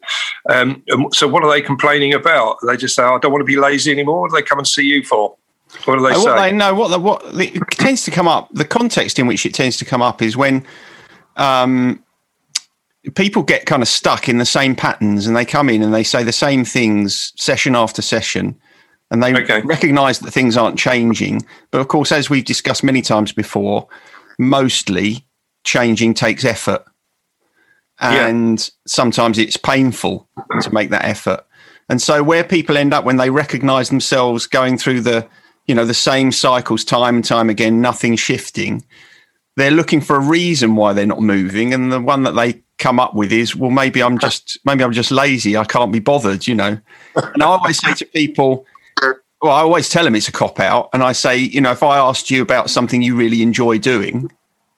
um, 0.48 0.82
so. 1.12 1.28
What 1.28 1.44
are 1.44 1.50
they 1.50 1.60
complaining 1.60 2.14
about? 2.14 2.56
They 2.66 2.76
just 2.76 2.96
say, 2.96 3.02
oh, 3.04 3.14
"I 3.14 3.18
don't 3.18 3.30
want 3.30 3.42
to 3.42 3.46
be 3.46 3.56
lazy 3.56 3.92
anymore." 3.92 4.22
What 4.22 4.30
do 4.30 4.36
they 4.36 4.42
come 4.42 4.58
and 4.58 4.66
see 4.66 4.82
you 4.82 5.04
for? 5.04 5.36
What 5.84 5.98
do 5.98 6.02
they 6.02 6.14
uh, 6.14 6.18
say? 6.18 6.24
What 6.24 6.40
they, 6.40 6.52
no, 6.52 6.74
what 6.74 6.88
the, 6.88 6.98
what 6.98 7.32
the, 7.36 7.54
it 7.54 7.62
tends 7.72 8.04
to 8.06 8.10
come 8.10 8.26
up. 8.26 8.48
The 8.52 8.64
context 8.64 9.20
in 9.20 9.28
which 9.28 9.46
it 9.46 9.54
tends 9.54 9.76
to 9.76 9.84
come 9.84 10.02
up 10.02 10.20
is 10.20 10.36
when 10.36 10.66
um, 11.36 12.02
people 13.14 13.44
get 13.44 13.66
kind 13.66 13.82
of 13.82 13.88
stuck 13.88 14.28
in 14.28 14.38
the 14.38 14.46
same 14.46 14.74
patterns, 14.74 15.28
and 15.28 15.36
they 15.36 15.44
come 15.44 15.68
in 15.68 15.80
and 15.80 15.94
they 15.94 16.02
say 16.02 16.24
the 16.24 16.32
same 16.32 16.64
things 16.64 17.32
session 17.36 17.76
after 17.76 18.02
session 18.02 18.58
and 19.10 19.22
they 19.22 19.34
okay. 19.34 19.62
recognize 19.62 20.18
that 20.20 20.30
things 20.30 20.56
aren't 20.56 20.78
changing. 20.78 21.42
But 21.70 21.80
of 21.80 21.88
course, 21.88 22.12
as 22.12 22.28
we've 22.28 22.44
discussed 22.44 22.84
many 22.84 23.02
times 23.02 23.32
before, 23.32 23.88
mostly 24.38 25.26
changing 25.64 26.14
takes 26.14 26.44
effort. 26.44 26.84
And 28.00 28.60
yeah. 28.60 28.66
sometimes 28.86 29.38
it's 29.38 29.56
painful 29.56 30.28
to 30.60 30.72
make 30.72 30.90
that 30.90 31.04
effort. 31.04 31.44
And 31.88 32.00
so 32.00 32.22
where 32.22 32.44
people 32.44 32.76
end 32.76 32.92
up 32.92 33.04
when 33.04 33.16
they 33.16 33.30
recognize 33.30 33.88
themselves 33.88 34.46
going 34.46 34.78
through 34.78 35.00
the, 35.00 35.26
you 35.66 35.74
know, 35.74 35.84
the 35.84 35.94
same 35.94 36.30
cycles 36.30 36.84
time 36.84 37.16
and 37.16 37.24
time 37.24 37.50
again, 37.50 37.80
nothing 37.80 38.14
shifting, 38.14 38.84
they're 39.56 39.70
looking 39.70 40.00
for 40.00 40.16
a 40.16 40.20
reason 40.20 40.76
why 40.76 40.92
they're 40.92 41.06
not 41.06 41.20
moving. 41.20 41.74
And 41.74 41.90
the 41.90 42.00
one 42.00 42.22
that 42.22 42.32
they 42.32 42.62
come 42.78 43.00
up 43.00 43.14
with 43.14 43.32
is, 43.32 43.56
well, 43.56 43.70
maybe 43.70 44.02
I'm 44.02 44.18
just 44.18 44.58
maybe 44.64 44.84
I'm 44.84 44.92
just 44.92 45.10
lazy. 45.10 45.56
I 45.56 45.64
can't 45.64 45.92
be 45.92 45.98
bothered, 45.98 46.46
you 46.46 46.54
know. 46.54 46.78
And 47.16 47.42
I 47.42 47.46
always 47.46 47.78
say 47.78 47.94
to 47.94 48.04
people, 48.06 48.66
well, 49.40 49.52
I 49.52 49.60
always 49.60 49.88
tell 49.88 50.04
them 50.04 50.14
it's 50.14 50.28
a 50.28 50.32
cop 50.32 50.58
out, 50.60 50.88
and 50.92 51.02
I 51.02 51.12
say, 51.12 51.36
you 51.36 51.60
know, 51.60 51.70
if 51.70 51.82
I 51.82 51.98
asked 51.98 52.30
you 52.30 52.42
about 52.42 52.70
something 52.70 53.02
you 53.02 53.14
really 53.16 53.42
enjoy 53.42 53.78
doing, 53.78 54.30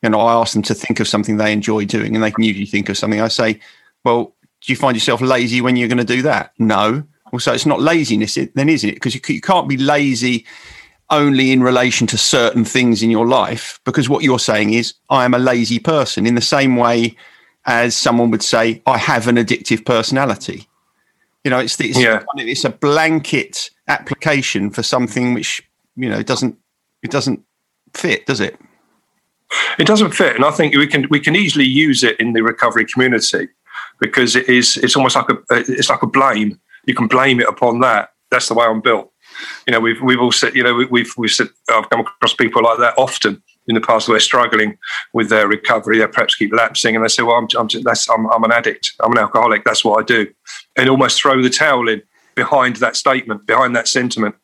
you 0.02 0.10
know, 0.10 0.20
I 0.20 0.34
ask 0.34 0.52
them 0.52 0.62
to 0.62 0.74
think 0.74 1.00
of 1.00 1.08
something 1.08 1.36
they 1.36 1.52
enjoy 1.52 1.84
doing, 1.84 2.14
and 2.14 2.22
they 2.22 2.30
can 2.30 2.44
usually 2.44 2.66
think 2.66 2.88
of 2.88 2.98
something. 2.98 3.20
I 3.20 3.28
say, 3.28 3.60
well, 4.04 4.34
do 4.60 4.72
you 4.72 4.76
find 4.76 4.96
yourself 4.96 5.20
lazy 5.20 5.60
when 5.60 5.76
you're 5.76 5.88
going 5.88 5.98
to 5.98 6.04
do 6.04 6.22
that? 6.22 6.52
No. 6.58 7.02
Well, 7.32 7.40
so 7.40 7.52
it's 7.52 7.66
not 7.66 7.80
laziness, 7.80 8.36
then, 8.54 8.68
isn't 8.68 8.88
it? 8.88 8.94
Because 8.94 9.14
you, 9.14 9.20
you 9.28 9.40
can't 9.40 9.68
be 9.68 9.76
lazy 9.76 10.44
only 11.10 11.52
in 11.52 11.62
relation 11.62 12.06
to 12.06 12.18
certain 12.18 12.64
things 12.64 13.02
in 13.02 13.10
your 13.10 13.26
life, 13.26 13.80
because 13.84 14.08
what 14.08 14.22
you're 14.22 14.38
saying 14.38 14.74
is, 14.74 14.94
I 15.08 15.24
am 15.24 15.34
a 15.34 15.38
lazy 15.38 15.78
person, 15.78 16.26
in 16.26 16.34
the 16.34 16.40
same 16.40 16.76
way 16.76 17.16
as 17.66 17.96
someone 17.96 18.30
would 18.30 18.42
say, 18.42 18.82
I 18.86 18.96
have 18.96 19.28
an 19.28 19.36
addictive 19.36 19.84
personality. 19.84 20.66
You 21.44 21.50
know, 21.50 21.58
it's 21.58 21.80
it's, 21.80 21.98
Yeah. 21.98 22.22
it's 22.36 22.64
a 22.64 22.70
blanket 22.70 23.70
application 23.88 24.70
for 24.70 24.82
something 24.82 25.34
which 25.34 25.62
you 25.96 26.08
know 26.08 26.18
it 26.18 26.26
doesn't 26.26 26.56
it 27.02 27.10
doesn't 27.10 27.40
fit, 27.94 28.26
does 28.26 28.40
it? 28.40 28.58
it 29.80 29.86
doesn't 29.86 30.12
fit 30.12 30.36
and 30.36 30.44
i 30.44 30.50
think 30.52 30.76
we 30.76 30.86
can 30.86 31.04
we 31.10 31.18
can 31.18 31.34
easily 31.34 31.64
use 31.64 32.04
it 32.04 32.16
in 32.20 32.34
the 32.34 32.40
recovery 32.40 32.84
community 32.84 33.48
because 33.98 34.36
it 34.36 34.48
is 34.48 34.76
it's 34.76 34.94
almost 34.94 35.16
like 35.16 35.28
a 35.28 35.36
it's 35.50 35.90
like 35.90 36.02
a 36.02 36.06
blame 36.06 36.56
you 36.86 36.94
can 36.94 37.08
blame 37.08 37.40
it 37.40 37.48
upon 37.48 37.80
that 37.80 38.10
that's 38.30 38.46
the 38.46 38.54
way 38.54 38.64
i'm 38.64 38.80
built 38.80 39.10
you 39.66 39.72
know 39.72 39.80
we've 39.80 40.00
we've 40.02 40.20
all 40.20 40.30
said 40.30 40.54
you 40.54 40.62
know 40.62 40.72
we, 40.72 40.84
we've 40.86 41.12
we've 41.16 41.32
said 41.32 41.48
i've 41.68 41.90
come 41.90 41.98
across 41.98 42.32
people 42.32 42.62
like 42.62 42.78
that 42.78 42.94
often 42.96 43.42
in 43.70 43.74
the 43.74 43.80
past 43.80 44.06
they're 44.06 44.20
struggling 44.20 44.76
with 45.14 45.30
their 45.30 45.48
recovery 45.48 45.98
they 45.98 46.06
perhaps 46.06 46.34
keep 46.34 46.52
lapsing 46.52 46.94
and 46.94 47.02
they 47.04 47.08
say 47.08 47.22
well 47.22 47.36
i'm 47.36 47.48
i'm, 47.58 47.68
that's, 47.82 48.08
I'm, 48.10 48.26
I'm 48.30 48.44
an 48.44 48.52
addict 48.52 48.92
i'm 49.00 49.12
an 49.12 49.18
alcoholic 49.18 49.64
that's 49.64 49.84
what 49.84 49.98
i 50.00 50.04
do 50.04 50.26
and 50.76 50.90
almost 50.90 51.20
throw 51.22 51.40
the 51.42 51.48
towel 51.50 51.88
in 51.88 52.02
behind 52.34 52.76
that 52.76 52.96
statement 52.96 53.46
behind 53.46 53.74
that 53.76 53.88
sentiment 53.88 54.34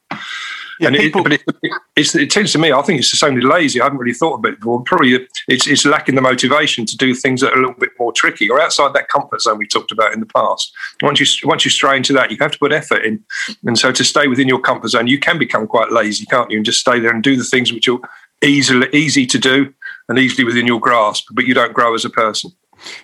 Yeah, 0.78 0.88
and 0.88 0.96
people- 0.96 1.32
it, 1.32 1.42
but 1.46 1.56
it, 1.96 2.14
it 2.14 2.30
tends 2.30 2.52
to 2.52 2.58
me, 2.58 2.70
I 2.70 2.82
think 2.82 2.98
it's 2.98 3.10
just 3.10 3.24
only 3.24 3.40
lazy. 3.40 3.80
I 3.80 3.84
haven't 3.84 3.98
really 3.98 4.12
thought 4.12 4.34
about 4.34 4.52
it 4.52 4.58
before. 4.60 4.82
Probably 4.82 5.26
it's, 5.48 5.66
it's 5.66 5.86
lacking 5.86 6.16
the 6.16 6.20
motivation 6.20 6.84
to 6.84 6.96
do 6.98 7.14
things 7.14 7.40
that 7.40 7.52
are 7.52 7.56
a 7.56 7.60
little 7.60 7.80
bit 7.80 7.92
more 7.98 8.12
tricky 8.12 8.50
or 8.50 8.60
outside 8.60 8.92
that 8.92 9.08
comfort 9.08 9.40
zone 9.40 9.56
we 9.56 9.66
talked 9.66 9.90
about 9.90 10.12
in 10.12 10.20
the 10.20 10.26
past. 10.26 10.70
Once 11.00 11.18
you 11.18 11.48
once 11.48 11.64
you 11.64 11.70
stray 11.70 11.96
into 11.96 12.12
that, 12.12 12.30
you 12.30 12.36
have 12.40 12.52
to 12.52 12.58
put 12.58 12.72
effort 12.72 13.06
in. 13.06 13.24
And 13.64 13.78
so 13.78 13.90
to 13.90 14.04
stay 14.04 14.28
within 14.28 14.48
your 14.48 14.60
comfort 14.60 14.88
zone, 14.88 15.06
you 15.06 15.18
can 15.18 15.38
become 15.38 15.66
quite 15.66 15.92
lazy, 15.92 16.26
can't 16.26 16.50
you? 16.50 16.58
And 16.58 16.66
just 16.66 16.80
stay 16.80 17.00
there 17.00 17.10
and 17.14 17.22
do 17.22 17.36
the 17.36 17.44
things 17.44 17.72
which 17.72 17.88
are 17.88 17.98
easily 18.42 18.88
easy 18.92 19.26
to 19.26 19.38
do 19.38 19.72
and 20.08 20.18
easily 20.18 20.44
within 20.44 20.66
your 20.66 20.80
grasp, 20.80 21.28
but 21.32 21.46
you 21.46 21.54
don't 21.54 21.72
grow 21.72 21.94
as 21.94 22.04
a 22.04 22.10
person. 22.10 22.50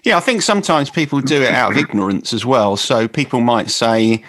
Yeah, 0.04 0.16
I 0.16 0.20
think 0.20 0.42
sometimes 0.42 0.90
people 0.90 1.20
do 1.20 1.42
it 1.42 1.52
out 1.52 1.72
of 1.72 1.78
ignorance 1.78 2.32
as 2.32 2.44
well. 2.44 2.76
So 2.76 3.08
people 3.08 3.40
might 3.40 3.70
say, 3.70 4.22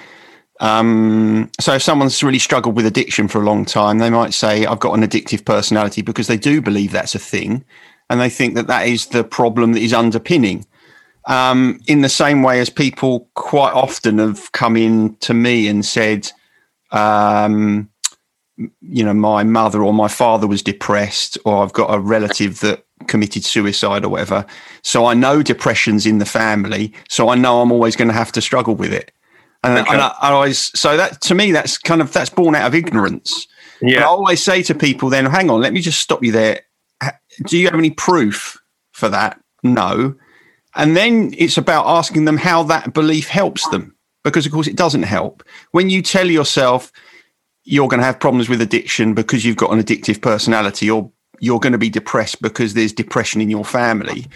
um, 0.60 1.52
so 1.60 1.74
if 1.74 1.84
someone's 1.84 2.24
really 2.24 2.40
struggled 2.40 2.76
with 2.76 2.86
addiction 2.86 3.28
for 3.28 3.42
a 3.42 3.46
long 3.46 3.66
time, 3.66 4.00
they 4.00 4.10
might 4.10 4.34
say, 4.34 4.66
I've 4.66 4.80
got 4.80 4.98
an 4.98 5.04
addictive 5.04 5.46
personality 5.46 6.02
because 6.02 6.28
they 6.28 6.38
do 6.38 6.62
believe 6.62 6.92
that's 6.92 7.16
a 7.16 7.20
thing. 7.20 7.66
And 8.10 8.20
they 8.20 8.30
think 8.30 8.56
that 8.56 8.68
that 8.68 8.88
is 8.88 9.08
the 9.08 9.24
problem 9.24 9.74
that 9.74 9.82
is 9.82 9.94
underpinning. 9.94 10.66
Um, 11.26 11.80
in 11.88 12.02
the 12.02 12.10
same 12.10 12.44
way 12.44 12.60
as 12.60 12.70
people 12.70 13.30
quite 13.34 13.74
often 13.74 14.18
have 14.20 14.52
come 14.52 14.76
in 14.76 15.16
to 15.18 15.34
me 15.34 15.68
and 15.68 15.86
said, 15.86 16.32
um, 16.92 17.90
you 18.58 19.04
know, 19.04 19.14
my 19.14 19.44
mother 19.44 19.84
or 19.84 19.94
my 19.94 20.08
father 20.08 20.48
was 20.48 20.62
depressed, 20.62 21.38
or 21.46 21.64
I've 21.64 21.74
got 21.74 21.94
a 21.94 22.00
relative 22.00 22.60
that 22.60 22.86
committed 23.08 23.44
suicide 23.44 24.06
or 24.06 24.10
whatever. 24.10 24.46
So 24.84 25.06
I 25.06 25.14
know 25.14 25.42
depression's 25.42 26.06
in 26.06 26.20
the 26.20 26.26
family. 26.26 26.94
So 27.10 27.30
I 27.30 27.36
know 27.36 27.62
I'm 27.62 27.72
always 27.72 27.96
going 27.96 28.08
to 28.10 28.14
have 28.14 28.32
to 28.34 28.42
struggle 28.42 28.76
with 28.76 28.94
it. 28.94 29.12
And, 29.64 29.80
Okay. 29.80 29.94
and 29.94 30.02
I, 30.02 30.16
I 30.22 30.32
always, 30.32 30.78
so 30.80 30.98
that 30.98 31.22
to 31.22 31.36
me, 31.36 31.52
that's 31.52 31.78
kind 31.78 32.02
of, 32.02 32.12
that's 32.14 32.30
born 32.30 32.56
out 32.56 32.68
of 32.68 32.76
ignorance. 32.76 33.48
But 33.82 33.98
I 33.98 34.04
always 34.04 34.42
say 34.42 34.64
to 34.64 34.76
people, 34.76 35.10
then 35.10 35.26
hang 35.26 35.50
on, 35.50 35.60
let 35.60 35.74
me 35.74 35.82
just 35.82 36.00
stop 36.00 36.24
you 36.24 36.32
there. 36.32 36.62
Do 37.46 37.58
you 37.58 37.66
have 37.66 37.78
any 37.78 37.90
proof 37.90 38.58
for 38.94 39.10
that? 39.10 39.40
No. 39.64 40.16
And 40.76 40.96
then 40.96 41.34
it's 41.38 41.58
about 41.58 41.86
asking 41.88 42.26
them 42.26 42.38
how 42.38 42.64
that 42.64 42.94
belief 42.94 43.28
helps 43.28 43.68
them, 43.70 43.96
because 44.24 44.46
of 44.46 44.54
course 44.54 44.68
it 44.68 44.78
doesn't 44.78 45.04
help. 45.04 45.44
When 45.72 45.90
you 45.90 46.02
tell 46.02 46.30
yourself 46.30 46.92
you're 47.64 47.88
going 47.88 48.00
to 48.00 48.06
have 48.06 48.20
problems 48.20 48.50
with 48.50 48.62
addiction 48.62 49.14
because 49.14 49.46
you've 49.46 49.58
got 49.58 49.72
an 49.72 49.80
addictive 49.82 50.22
personality, 50.22 50.90
or 50.90 51.12
you're 51.40 51.60
going 51.60 51.74
to 51.74 51.78
be 51.80 51.90
depressed 51.90 52.42
because 52.42 52.74
there's 52.74 52.94
depression 52.94 53.42
in 53.42 53.50
your 53.50 53.66
family, 53.66 54.28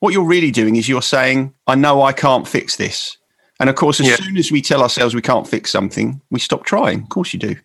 what 0.00 0.12
you're 0.12 0.24
really 0.24 0.50
doing 0.50 0.76
is 0.76 0.88
you're 0.88 1.02
saying, 1.02 1.54
I 1.66 1.74
know 1.76 2.02
I 2.02 2.12
can't 2.12 2.46
fix 2.46 2.76
this. 2.76 3.16
And 3.60 3.70
of 3.70 3.76
course, 3.76 4.00
as 4.00 4.08
Yeah. 4.08 4.16
soon 4.16 4.36
as 4.36 4.50
we 4.50 4.60
tell 4.60 4.82
ourselves 4.82 5.14
we 5.14 5.22
can't 5.22 5.46
fix 5.46 5.70
something, 5.70 6.20
we 6.30 6.40
stop 6.40 6.64
trying. 6.64 7.02
Of 7.02 7.08
course, 7.08 7.32
you 7.32 7.38
do. 7.38 7.56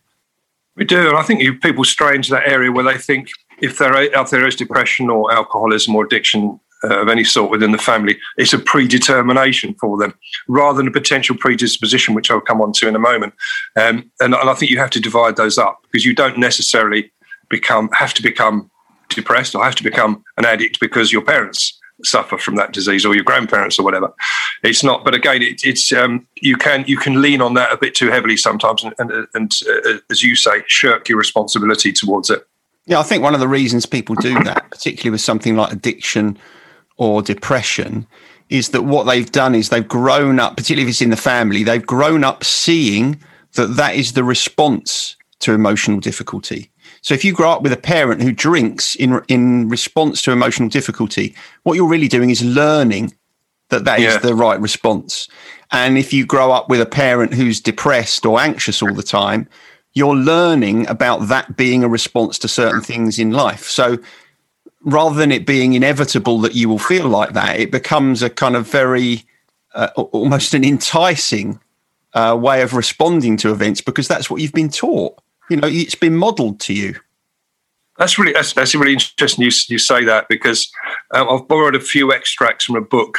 We 0.76 0.86
do, 0.86 1.08
and 1.10 1.18
I 1.18 1.24
think 1.24 1.42
you, 1.42 1.56
people 1.56 1.84
stray 1.84 2.14
into 2.14 2.30
that 2.32 2.48
area 2.48 2.72
where 2.72 2.84
they 2.84 3.00
think 3.00 3.30
if 3.60 3.80
there, 3.80 3.96
if 4.00 4.30
there 4.30 4.48
is 4.48 4.56
depression 4.56 5.10
or 5.10 5.32
alcoholism 5.32 5.96
or 5.96 6.06
addiction 6.06 6.60
uh, 6.90 7.02
of 7.02 7.10
any 7.10 7.24
sort 7.24 7.52
within 7.52 7.72
the 7.72 7.78
family, 7.78 8.18
it's 8.38 8.54
a 8.54 8.60
predetermination 8.60 9.74
for 9.76 9.98
them 9.98 10.14
rather 10.48 10.78
than 10.78 10.88
a 10.88 10.92
potential 10.92 11.36
predisposition, 11.36 12.14
which 12.14 12.32
I'll 12.32 12.42
come 12.42 12.62
on 12.62 12.72
to 12.74 12.88
in 12.88 12.96
a 12.96 13.00
moment. 13.00 13.34
Um, 13.76 14.10
and, 14.20 14.34
and 14.34 14.50
I 14.50 14.54
think 14.54 14.72
you 14.72 14.80
have 14.80 14.90
to 14.92 15.00
divide 15.00 15.36
those 15.36 15.58
up 15.58 15.82
because 15.84 16.06
you 16.06 16.14
don't 16.14 16.38
necessarily 16.38 17.12
become 17.50 17.90
have 17.94 18.14
to 18.14 18.22
become 18.22 18.70
depressed 19.10 19.56
or 19.56 19.64
have 19.64 19.76
to 19.76 19.84
become 19.84 20.24
an 20.38 20.46
addict 20.46 20.80
because 20.80 21.12
your 21.12 21.22
parents 21.22 21.80
suffer 22.04 22.38
from 22.38 22.56
that 22.56 22.74
disease 22.74 23.06
or 23.06 23.16
your 23.16 23.24
grandparents 23.24 23.80
or 23.80 23.84
whatever. 23.84 24.14
It's 24.64 24.84
not, 24.84 25.04
but 25.04 25.16
again, 25.16 25.42
it, 25.42 25.62
it's 25.64 25.92
um, 25.94 26.28
you 26.36 26.58
can 26.58 26.86
you 26.88 26.98
can 26.98 27.22
lean 27.22 27.42
on 27.42 27.54
that 27.56 27.72
a 27.72 27.78
bit 27.78 27.96
too 27.96 28.10
heavily 28.10 28.38
sometimes, 28.38 28.84
and 28.84 28.94
and, 29.00 29.28
and 29.34 29.60
uh, 29.68 29.98
as 30.10 30.24
you 30.24 30.36
say, 30.36 30.64
shirk 30.68 31.10
your 31.10 31.18
responsibility 31.18 31.92
towards 31.92 32.30
it. 32.30 32.48
Yeah, 32.86 33.00
I 33.00 33.04
think 33.04 33.22
one 33.22 33.34
of 33.34 33.42
the 33.42 33.50
reasons 33.50 33.86
people 33.86 34.16
do 34.16 34.34
that, 34.44 34.70
particularly 34.72 35.12
with 35.12 35.22
something 35.22 35.58
like 35.58 35.74
addiction 35.74 36.38
or 36.98 37.22
depression, 37.22 38.06
is 38.50 38.70
that 38.70 38.84
what 38.84 39.04
they've 39.04 39.32
done 39.32 39.56
is 39.56 39.70
they've 39.70 39.88
grown 39.88 40.40
up, 40.40 40.56
particularly 40.58 40.84
if 40.84 40.90
it's 40.90 41.02
in 41.02 41.10
the 41.10 41.18
family, 41.18 41.64
they've 41.64 41.86
grown 41.86 42.24
up 42.24 42.44
seeing 42.44 43.20
that 43.54 43.76
that 43.76 43.96
is 43.96 44.14
the 44.14 44.24
response 44.24 45.16
to 45.40 45.54
emotional 45.54 46.00
difficulty. 46.00 46.72
So 47.02 47.14
if 47.14 47.24
you 47.24 47.34
grow 47.34 47.52
up 47.52 47.62
with 47.62 47.72
a 47.74 47.78
parent 47.78 48.22
who 48.22 48.32
drinks 48.32 48.96
in 48.96 49.22
in 49.28 49.70
response 49.70 50.22
to 50.24 50.32
emotional 50.32 50.70
difficulty, 50.70 51.36
what 51.64 51.76
you're 51.76 51.88
really 51.88 52.08
doing 52.08 52.30
is 52.30 52.44
learning 52.44 53.14
that 53.70 53.86
that 53.86 54.00
is 54.00 54.14
Yeah. 54.14 54.20
the 54.20 54.36
right 54.36 54.60
response. 54.60 55.28
And 55.72 55.98
if 55.98 56.14
you 56.14 56.26
grow 56.26 56.52
up 56.52 56.70
with 56.70 56.80
a 56.82 56.86
parent 56.86 57.34
who's 57.34 57.60
depressed 57.60 58.26
or 58.26 58.40
anxious 58.40 58.82
all 58.82 58.94
the 58.94 59.04
time, 59.04 59.48
you're 59.94 60.16
learning 60.16 60.88
about 60.88 61.28
that 61.28 61.58
being 61.58 61.84
a 61.84 61.90
response 61.90 62.40
to 62.40 62.48
certain 62.48 62.82
things 62.82 63.20
in 63.20 63.32
life. 63.32 63.68
So 63.68 63.98
rather 64.82 65.16
than 65.16 65.32
it 65.32 65.46
being 65.46 65.74
inevitable 65.74 66.40
that 66.42 66.56
you 66.56 66.70
will 66.70 66.80
feel 66.80 67.08
like 67.08 67.34
that, 67.34 67.60
it 67.60 67.72
becomes 67.72 68.22
a 68.22 68.30
kind 68.30 68.56
of 68.56 68.70
very 68.70 69.26
uh, 69.74 69.90
almost 69.96 70.54
an 70.54 70.64
enticing 70.64 71.60
uh, 72.14 72.36
way 72.40 72.62
of 72.62 72.74
responding 72.74 73.38
to 73.38 73.52
events 73.52 73.82
because 73.82 74.08
that's 74.08 74.30
what 74.30 74.42
you've 74.42 74.54
been 74.54 74.70
taught. 74.70 75.18
You 75.50 75.58
know, 75.58 75.68
it's 75.68 75.96
been 75.96 76.16
modeled 76.16 76.60
to 76.62 76.74
you. 76.74 76.96
That's 77.98 78.20
really 78.20 78.34
that's, 78.34 78.54
that's 78.54 78.76
really 78.76 78.94
interesting. 78.94 79.44
You 79.44 79.52
you 79.68 79.80
say 79.80 80.04
that 80.06 80.28
because 80.30 80.72
um, 81.14 81.28
I've 81.30 81.48
borrowed 81.48 81.76
a 81.76 81.80
few 81.80 82.12
extracts 82.14 82.66
from 82.66 82.76
a 82.76 82.82
book 82.82 83.18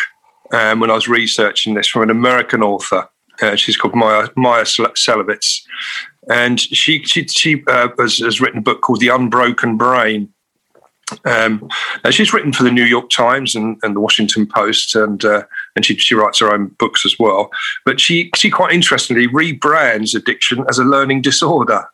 um, 0.53 0.81
when 0.81 0.91
I 0.91 0.95
was 0.95 1.09
researching 1.09 1.75
this 1.75 1.89
from 1.89 2.03
an 2.03 2.11
American 2.11 2.63
author. 2.63 3.09
Uh, 3.41 3.57
she's 3.57 3.77
called 3.77 3.95
Maia 3.95 4.29
Maia 4.37 4.63
Szalavitz, 4.63 5.63
and 6.31 6.61
she 6.61 7.03
she 7.05 7.27
she 7.27 7.63
uh, 7.67 7.89
has, 7.99 8.19
has 8.19 8.41
written 8.41 8.59
a 8.59 8.63
book 8.63 8.83
called 8.83 9.01
The 9.01 9.09
Unbroken 9.09 9.77
Brain. 9.77 10.33
Um, 11.25 11.69
and 12.05 12.13
she's 12.13 12.33
written 12.33 12.53
for 12.53 12.63
the 12.63 12.71
New 12.71 12.85
York 12.85 13.11
Times 13.11 13.55
and, 13.55 13.79
and 13.83 13.97
the 13.97 14.01
Washington 14.01 14.47
Post, 14.47 14.95
and 14.95 15.25
uh, 15.25 15.45
and 15.77 15.85
she, 15.85 15.97
she 15.97 16.15
writes 16.15 16.41
her 16.41 16.53
own 16.53 16.69
books 16.79 17.05
as 17.07 17.19
well. 17.19 17.51
But 17.85 18.01
she 18.01 18.31
she 18.35 18.51
quite 18.51 18.73
interestingly 18.73 19.27
rebrands 19.29 20.15
addiction 20.15 20.65
as 20.69 20.79
a 20.79 20.85
learning 20.85 21.23
disorder. 21.23 21.85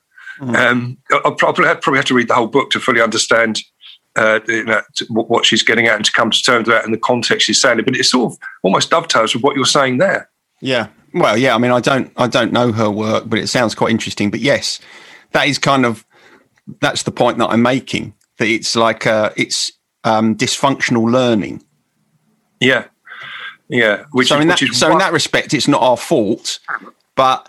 Um, 0.40 0.98
I'll 1.24 1.34
probably 1.34 1.66
have, 1.66 1.80
probably 1.80 1.98
have 1.98 2.06
to 2.06 2.14
read 2.14 2.28
the 2.28 2.34
whole 2.34 2.48
book 2.48 2.70
to 2.70 2.80
fully 2.80 3.00
understand 3.00 3.62
uh, 4.16 4.40
you 4.46 4.64
know, 4.64 4.82
what 5.08 5.44
she's 5.44 5.62
getting 5.62 5.86
at 5.86 5.96
and 5.96 6.04
to 6.04 6.12
come 6.12 6.30
to 6.30 6.42
terms 6.42 6.66
with 6.66 6.76
that 6.76 6.84
in 6.84 6.92
the 6.92 6.98
context 6.98 7.46
she's 7.46 7.60
saying 7.60 7.78
it. 7.78 7.84
But 7.84 7.96
it 7.96 8.04
sort 8.04 8.32
of 8.32 8.38
almost 8.62 8.90
dovetails 8.90 9.34
with 9.34 9.42
what 9.42 9.56
you're 9.56 9.64
saying 9.64 9.98
there. 9.98 10.28
Yeah. 10.60 10.88
Well, 11.12 11.36
yeah. 11.36 11.54
I 11.54 11.58
mean, 11.58 11.70
I 11.70 11.80
don't, 11.80 12.12
I 12.16 12.26
don't 12.26 12.52
know 12.52 12.72
her 12.72 12.90
work, 12.90 13.24
but 13.26 13.38
it 13.38 13.48
sounds 13.48 13.74
quite 13.74 13.90
interesting. 13.90 14.30
But 14.30 14.40
yes, 14.40 14.80
that 15.32 15.46
is 15.46 15.58
kind 15.58 15.84
of 15.84 16.04
that's 16.80 17.02
the 17.02 17.10
point 17.10 17.38
that 17.38 17.50
I'm 17.50 17.62
making. 17.62 18.14
That 18.38 18.48
it's 18.48 18.74
like 18.76 19.06
uh, 19.06 19.30
it's 19.36 19.72
um, 20.04 20.36
dysfunctional 20.36 21.10
learning. 21.10 21.62
Yeah, 22.60 22.86
yeah. 23.68 24.04
Which 24.12 24.28
so 24.28 24.40
in 24.40 24.48
that, 24.48 24.58
so 24.58 24.92
in 24.92 24.98
that 24.98 25.12
respect, 25.12 25.54
it's 25.54 25.68
not 25.68 25.82
our 25.82 25.96
fault. 25.96 26.58
But 27.16 27.48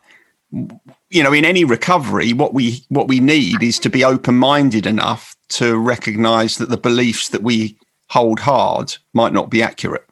you 0.52 1.24
know, 1.24 1.34
in 1.34 1.46
any 1.46 1.64
recovery, 1.64 2.34
what 2.34 2.54
we 2.54 2.84
what 2.90 3.08
we 3.08 3.20
need 3.20 3.64
is 3.64 3.80
to 3.80 3.90
be 3.90 4.04
open 4.04 4.36
minded 4.36 4.86
enough 4.86 5.36
to 5.48 5.78
recognise 5.78 6.58
that 6.58 6.70
the 6.70 6.78
beliefs 6.78 7.30
that 7.30 7.44
we 7.44 7.78
hold 8.10 8.40
hard 8.40 8.96
might 9.14 9.34
not 9.34 9.50
be 9.50 9.62
accurate. 9.62 10.06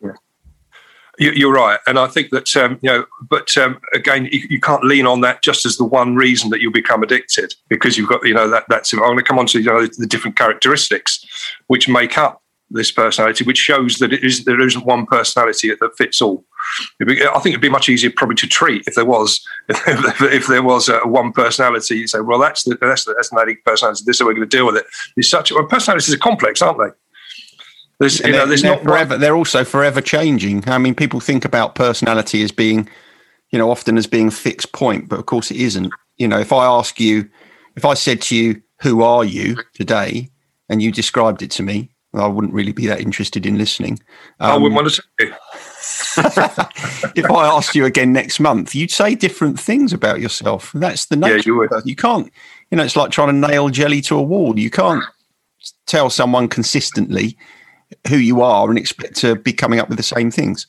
You- 1.20 1.32
You're 1.32 1.54
right, 1.54 1.80
and 1.86 2.00
I 2.00 2.08
think 2.08 2.32
that 2.32 2.56
um, 2.56 2.80
you 2.82 2.90
know, 2.90 3.06
but 3.30 3.56
um, 3.58 3.80
again, 3.94 4.26
you, 4.32 4.48
you 4.50 4.60
can't 4.60 4.84
lean 4.84 5.06
on 5.06 5.22
that 5.22 5.44
just 5.44 5.66
as 5.66 5.78
the 5.78 5.86
one 5.86 6.16
reason 6.16 6.50
that 6.50 6.60
you'll 6.62 6.72
become 6.72 7.04
addicted 7.04 7.54
because 7.70 7.98
you've 7.98 8.10
got 8.10 8.26
you 8.26 8.34
know 8.34 8.50
that 8.50 8.66
that's. 8.68 8.94
I'm 8.94 9.00
going 9.00 9.18
to 9.18 9.24
come 9.24 9.38
on 9.40 9.46
to 9.48 9.60
you 9.60 9.66
know 9.66 9.86
the 9.86 10.08
different 10.08 10.38
characteristics 10.38 11.24
which 11.68 11.88
make 11.88 12.18
up 12.18 12.42
this 12.72 12.92
personality, 12.92 13.44
which 13.44 13.60
shows 13.60 13.98
that 13.98 14.12
it 14.12 14.24
is 14.24 14.46
there 14.46 14.60
isn't 14.60 14.86
one 14.86 15.06
personality 15.06 15.70
that 15.70 15.96
fits 15.98 16.20
all. 16.22 16.44
Be, 17.06 17.24
I 17.24 17.34
think 17.40 17.48
it'd 17.54 17.62
be 17.62 17.70
much 17.70 17.90
easier 17.90 18.10
probably 18.10 18.36
to 18.38 18.48
treat 18.48 18.84
if 18.88 18.96
there 18.96 19.06
was 19.06 19.46
if, 19.70 20.48
there 20.48 20.64
was 20.64 20.90
a 20.90 21.00
one 21.02 21.32
personality. 21.32 21.98
You 21.98 22.08
say, 22.08 22.22
well, 22.22 22.40
that's 22.40 22.64
the, 22.64 22.76
that's 22.82 23.04
the, 23.06 23.14
that's 23.14 23.32
an 23.32 23.38
addict 23.38 23.66
personality. 23.66 24.02
This 24.06 24.16
is 24.16 24.22
how 24.22 24.26
we're 24.26 24.34
going 24.34 24.50
to 24.50 24.58
deal 24.58 24.66
with 24.66 24.78
it. 24.78 24.86
It's 25.16 25.30
such 25.30 25.52
well, 25.52 25.66
personalities 25.68 26.12
are 26.14 26.18
complex, 26.18 26.62
aren't 26.64 26.80
they? 26.80 26.90
There's, 28.04 28.20
you 28.20 28.32
know, 28.34 28.46
there's 28.46 28.62
they're 28.62 28.72
not 28.72 28.84
forever. 28.84 29.14
One, 29.14 29.22
they're 29.22 29.36
also 29.36 29.64
forever 29.64 30.02
changing. 30.02 30.68
I 30.68 30.78
mean, 30.78 30.94
people 30.94 31.20
think 31.20 31.46
about 31.46 31.76
personality 31.76 32.44
as 32.44 32.52
being, 32.52 32.90
you 33.52 33.58
know, 33.58 33.72
often 33.72 33.98
as 33.98 34.08
being 34.08 34.28
a 34.28 34.32
fixed 34.32 34.74
point, 34.74 35.08
but 35.08 35.20
of 35.20 35.26
course 35.26 35.52
it 35.52 35.58
isn't. 35.58 35.94
You 36.18 36.28
know, 36.28 36.40
if 36.40 36.52
I 36.52 36.66
ask 36.66 37.00
you, 37.00 37.30
if 37.76 37.86
I 37.86 37.94
said 37.94 38.22
to 38.24 38.36
you, 38.36 38.62
"Who 38.82 39.04
are 39.04 39.24
you 39.24 39.58
today?" 39.74 40.30
and 40.70 40.82
you 40.82 40.92
described 40.92 41.42
it 41.42 41.52
to 41.52 41.64
me, 41.64 41.92
I 42.14 42.28
wouldn't 42.28 42.54
really 42.54 42.72
be 42.72 42.88
that 42.88 43.00
interested 43.00 43.46
in 43.46 43.58
listening. 43.58 44.00
Um, 44.40 44.52
I 44.52 44.58
wouldn't 44.58 44.78
um, 44.78 44.84
want 44.84 44.90
to 44.90 45.02
say. 45.02 45.34
if 47.16 47.30
I 47.30 47.48
asked 47.48 47.76
you 47.76 47.86
again 47.86 48.12
next 48.14 48.40
month, 48.40 48.76
you'd 48.76 48.92
say 48.92 49.16
different 49.16 49.60
things 49.60 49.94
about 49.94 50.20
yourself. 50.20 50.72
That's 50.74 51.06
the 51.06 51.16
nature. 51.16 51.36
Yeah, 51.36 51.42
you 51.46 51.56
would. 51.56 51.72
You 51.86 51.96
can't. 51.96 52.32
You 52.70 52.78
know, 52.78 52.84
it's 52.84 52.96
like 52.96 53.12
trying 53.12 53.30
to 53.30 53.48
nail 53.48 53.70
jelly 53.70 54.02
to 54.02 54.18
a 54.18 54.22
wall. 54.22 54.60
You 54.60 54.70
can't 54.70 55.04
tell 55.86 56.10
someone 56.10 56.48
consistently 56.48 57.38
who 58.08 58.18
you 58.18 58.42
are 58.42 58.70
and 58.70 58.78
expect 58.78 59.16
to 59.18 59.36
be 59.36 59.54
coming 59.54 59.80
up 59.80 59.90
with 59.90 59.98
the 59.98 60.04
same 60.04 60.32
things. 60.32 60.68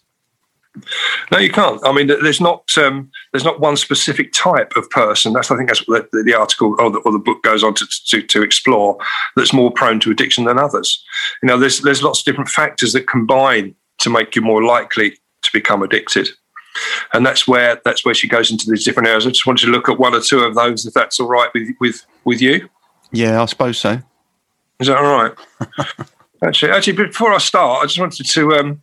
No, 1.31 1.39
you 1.39 1.51
can't. 1.51 1.81
I 1.87 1.93
mean, 1.93 2.09
there's 2.09 2.41
not 2.41 2.69
um, 2.77 3.11
there's 3.33 3.45
not 3.45 3.61
one 3.61 3.77
specific 3.77 4.33
type 4.33 4.73
of 4.77 4.91
person. 4.91 5.33
That's 5.33 5.51
I 5.51 5.57
think 5.57 5.69
that's 5.69 5.87
what 5.87 6.11
the, 6.11 6.25
the 6.25 6.35
article 6.35 6.75
or 6.81 6.91
the, 6.91 6.99
or 7.01 7.13
the, 7.13 7.19
book 7.19 7.43
goes 7.45 7.63
on 7.63 7.75
to, 7.75 7.87
to, 8.07 8.23
to 8.23 8.43
explore. 8.43 8.99
That's 9.37 9.53
more 9.53 9.71
prone 9.71 10.01
to 10.01 10.11
addiction 10.11 10.45
than 10.45 10.59
others. 10.59 11.03
You 11.43 11.47
know, 11.47 11.59
there's 11.59 11.81
there's 11.83 12.03
lots 12.03 12.21
of 12.21 12.25
different 12.25 12.51
factors 12.51 12.93
that 12.93 13.07
combine 13.07 13.75
to 13.99 14.11
make 14.11 14.35
you 14.35 14.43
more 14.43 14.65
likely 14.65 15.17
to 15.43 15.53
become 15.53 15.83
addicted, 15.83 16.29
and 17.13 17.25
that's 17.25 17.47
where 17.47 17.81
that's 17.85 18.05
where 18.05 18.15
she 18.15 18.27
goes 18.27 18.51
into 18.51 18.69
these 18.69 18.85
different 18.85 19.09
areas. 19.09 19.29
I 19.29 19.31
just 19.31 19.47
wanted 19.47 19.67
to 19.67 19.73
look 19.73 19.89
at 19.89 20.01
one 20.01 20.15
or 20.15 20.21
two 20.21 20.41
of 20.41 20.57
those, 20.57 20.87
if 20.87 20.95
that's 20.95 21.21
all 21.21 21.29
right 21.29 21.51
with 21.55 21.69
with 21.79 22.05
with 22.25 22.43
you. 22.43 22.69
Yeah, 23.13 23.41
I 23.41 23.45
suppose 23.45 23.79
so. 23.79 24.01
Is 24.81 24.89
that 24.89 24.97
all 24.97 25.05
right? 25.05 26.09
actually, 26.47 26.73
actually, 26.73 27.07
before 27.07 27.33
I 27.33 27.39
start, 27.39 27.83
I 27.83 27.87
just 27.87 27.99
wanted 27.99 28.27
to. 28.27 28.53
Um, 28.55 28.83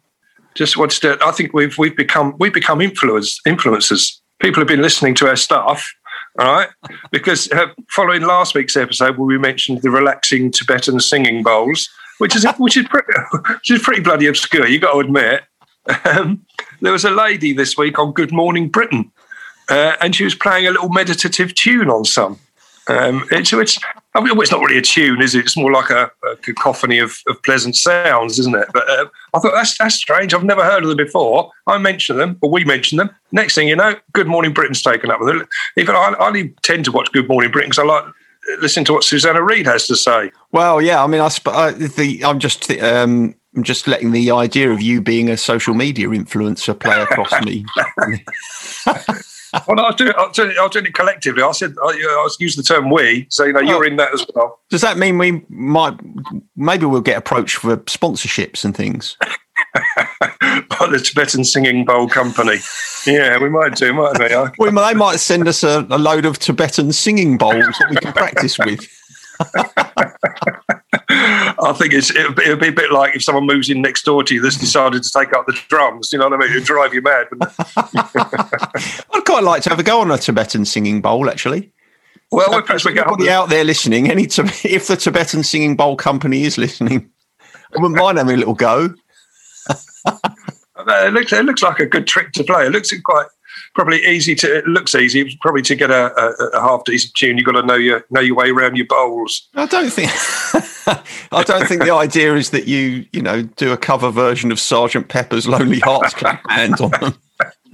just 0.56 0.76
wanted 0.78 1.02
to. 1.02 1.26
I 1.26 1.32
think 1.32 1.54
we've 1.54 1.78
we've 1.78 1.96
become 1.96 2.36
we've 2.40 2.54
become 2.54 2.82
influence, 2.82 3.40
influencers. 3.48 4.20
People 4.40 4.62
have 4.62 4.68
been 4.68 4.82
listening 4.82 5.14
to 5.16 5.28
our 5.28 5.36
stuff, 5.36 5.94
all 6.40 6.54
right? 6.54 6.70
Because 7.12 7.52
uh, 7.52 7.68
following 7.90 8.22
last 8.22 8.56
week's 8.56 8.78
episode 8.78 9.18
where 9.18 9.26
we 9.26 9.38
mentioned 9.38 9.82
the 9.82 9.92
relaxing 9.92 10.52
Tibetan 10.52 11.00
singing 11.00 11.44
bowls, 11.44 11.90
which 12.20 12.36
is 12.36 12.46
which 12.58 12.78
is 12.78 12.88
pretty, 12.88 13.08
which 13.32 13.72
is 13.72 13.82
pretty 13.82 14.02
bloody 14.02 14.28
obscure. 14.28 14.68
You 14.68 14.80
got 14.80 14.94
to 14.94 15.00
admit. 15.00 15.44
Um, 16.06 16.46
there 16.82 16.92
was 16.92 17.06
a 17.06 17.12
lady 17.12 17.54
this 17.54 17.78
week 17.78 17.98
on 17.98 18.12
Good 18.12 18.32
Morning 18.32 18.70
Britain, 18.70 19.12
uh, 19.70 19.96
and 20.00 20.16
she 20.16 20.24
was 20.24 20.36
playing 20.36 20.68
a 20.68 20.72
little 20.72 20.90
meditative 20.90 21.56
tune 21.56 21.90
on 21.90 22.06
some. 22.06 22.40
Um, 22.88 23.26
it's, 23.32 23.54
it's, 23.54 23.80
I 24.16 24.22
mean, 24.22 24.40
it's 24.40 24.52
not 24.52 24.62
really 24.62 24.78
a 24.78 24.82
tune, 24.82 25.22
is 25.22 25.36
it? 25.36 25.46
It's 25.46 25.56
more 25.56 25.72
like 25.72 25.90
a, 25.90 26.12
a 26.30 26.36
cacophony 26.38 26.98
of, 26.98 27.22
of, 27.28 27.42
pleasant 27.44 27.76
sounds, 27.76 28.40
isn't 28.40 28.56
it? 28.56 28.68
But 28.74 28.90
uh, 28.90 29.06
I 29.34 29.40
thought 29.40 29.54
that's 29.54 29.78
that's 29.78 29.96
strange. 29.96 30.34
I've 30.34 30.44
never 30.44 30.64
heard 30.64 30.84
of 30.84 30.90
them 30.90 30.98
before. 30.98 31.52
I 31.68 31.78
mentioned 31.78 32.20
them, 32.20 32.38
or 32.42 32.50
we 32.50 32.66
mentioned 32.66 33.00
them. 33.00 33.12
Next 33.32 33.56
thing 33.56 33.68
you 33.68 33.76
know, 33.76 33.96
Good 34.14 34.28
Morning 34.28 34.52
Britain's 34.52 34.82
taken 34.82 35.12
up 35.12 35.20
with 35.20 35.36
it. 35.36 35.48
Even 35.78 35.96
I, 35.96 36.16
I 36.20 36.28
only 36.28 36.50
tend 36.64 36.86
to 36.86 36.92
watch 36.92 37.12
Good 37.12 37.28
Morning 37.28 37.52
Britain 37.52 37.70
because 37.70 37.80
I 37.80 37.86
like 37.86 38.06
listening 38.60 38.86
to 38.86 38.94
what 38.94 39.04
Susanna 39.04 39.44
Reid 39.44 39.68
has 39.68 39.88
to 39.88 39.96
say. 39.96 40.32
Well, 40.52 40.82
yeah, 40.82 41.04
I 41.04 41.08
mean, 41.08 41.22
I, 41.22 41.30
I 41.46 41.72
the, 41.72 42.26
I'm 42.26 42.40
just 42.40 42.70
um, 42.72 43.36
I'm 43.56 43.64
just 43.64 43.88
letting 43.88 44.12
the 44.12 44.32
idea 44.32 44.72
of 44.72 44.82
you 44.82 45.02
being 45.02 45.30
a 45.30 45.38
social 45.38 45.74
media 45.74 46.08
influencer 46.08 46.78
play 46.78 47.02
across 47.02 47.32
me. 47.46 47.66
well, 49.68 49.80
I'll 49.80 49.94
do 49.94 50.08
it. 50.08 50.16
I'll 50.18 50.32
do 50.32 50.50
it, 50.50 50.58
I'll 50.58 50.70
do 50.70 50.80
it 50.80 50.94
collectively. 50.94 51.44
I 51.44 51.52
said 51.52 51.76
I, 51.82 51.88
I 51.88 52.30
used 52.40 52.58
the 52.58 52.64
term 52.64 52.90
"we," 52.90 53.28
so 53.30 53.46
you 53.46 53.54
know 53.54 53.60
you're 53.60 53.84
oh. 53.84 53.88
in 53.88 53.98
that 53.98 54.14
as 54.14 54.26
well. 54.34 54.60
Does 54.70 54.82
that 54.82 54.98
mean 54.98 55.18
we 55.18 55.44
might 55.50 55.98
maybe 56.56 56.86
we'll 56.86 57.02
get 57.02 57.18
approached 57.18 57.58
for 57.58 57.78
sponsorships 57.78 58.64
and 58.64 58.76
things? 58.76 59.18
By 59.74 60.88
the 60.88 61.02
Tibetan 61.04 61.44
Singing 61.44 61.86
Bowl 61.86 62.08
Company. 62.10 62.58
Yeah, 63.06 63.38
we 63.38 63.50
might 63.50 63.76
do, 63.76 63.94
might 63.94 64.20
we? 64.20 64.28
well, 64.72 64.88
they 64.88 64.94
might 64.94 65.18
send 65.18 65.48
us 65.48 65.64
a, 65.64 65.86
a 65.90 65.98
load 65.98 66.26
of 66.26 66.40
Tibetan 66.40 66.92
singing 66.92 67.38
bowls 67.38 67.66
that 67.80 67.90
we 67.90 67.96
can 67.98 68.14
practice 68.14 68.58
with. 68.58 68.88
I 71.64 71.74
think 71.74 71.94
it's 71.94 72.10
it 72.10 72.28
would 72.28 72.36
be, 72.36 72.68
a 72.68 72.72
bit 72.72 72.92
like 72.92 73.16
if 73.16 73.24
someone 73.24 73.46
moves 73.46 73.70
in 73.70 73.82
next 73.82 74.04
door 74.04 74.24
to 74.24 74.34
you 74.34 74.42
that's 74.42 74.58
decided 74.58 75.04
to 75.04 75.12
take 75.12 75.34
up 75.34 75.46
the 75.46 75.58
drums. 75.68 76.12
You 76.12 76.20
know 76.20 76.30
what 76.30 76.34
I 76.34 76.38
mean? 76.38 76.52
It'll 76.52 76.64
drive 76.64 76.94
you 76.94 77.02
mad. 77.02 77.28
I'd 79.14 79.26
quite 79.26 79.44
like 79.44 79.64
to 79.64 79.70
have 79.70 79.80
a 79.80 79.84
go 79.84 80.02
on 80.02 80.12
a 80.12 80.18
Tibetan 80.18 80.66
singing 80.66 81.02
bowl, 81.02 81.30
actually. 81.30 81.72
Well, 82.32 82.52
so 82.52 82.62
perhaps 82.62 82.86
we 82.86 82.94
get 82.94 83.08
out 83.08 83.50
there 83.50 83.64
listening. 83.64 84.10
Any 84.10 84.24
if 84.64 84.88
the 84.88 84.96
Tibetan 84.96 85.44
Singing 85.44 85.76
Bowl 85.76 85.98
Company 85.98 86.44
is 86.44 86.58
listening, 86.58 87.10
I 87.42 87.82
wouldn't 87.82 88.00
mind 88.00 88.18
having 88.18 88.36
a 88.36 88.38
little 88.38 88.54
go. 88.54 88.94
it 90.08 91.14
looks 91.14 91.34
it 91.34 91.46
looks 91.46 91.62
like 91.62 91.80
a 91.80 91.86
good 91.86 92.08
trick 92.08 92.32
to 92.34 92.44
play. 92.44 92.66
It 92.66 92.72
looks 92.72 92.94
quite 93.02 93.28
probably 93.74 94.06
easy 94.06 94.36
to. 94.36 94.58
It 94.58 94.68
looks 94.68 94.96
easy. 94.96 95.38
Probably 95.42 95.62
to 95.64 95.76
get 95.76 95.92
a, 95.92 96.14
a, 96.18 96.48
a 96.58 96.62
half 96.62 96.84
decent 96.86 97.14
tune, 97.16 97.38
you've 97.38 97.46
got 97.46 97.54
to 97.54 97.64
know 97.64 97.76
your 97.76 98.06
know 98.10 98.22
your 98.22 98.36
way 98.36 98.50
around 98.50 98.78
your 98.78 98.88
bowls. 98.88 99.48
I 99.56 99.66
don't 99.66 99.92
think. 99.92 100.12
I 101.32 101.44
don't 101.44 101.68
think 101.68 101.84
the 101.84 101.94
idea 101.94 102.36
is 102.36 102.50
that 102.52 102.68
you 102.68 103.06
you 103.12 103.22
know 103.22 103.44
do 103.44 103.72
a 103.72 103.78
cover 103.78 104.12
version 104.12 104.52
of 104.52 104.60
Sergeant 104.60 105.08
Pepper's 105.08 105.48
Lonely 105.48 105.80
Hearts 105.80 106.14
Club 106.14 106.38
Band 106.48 106.82
on 106.82 106.92
them. 106.92 107.14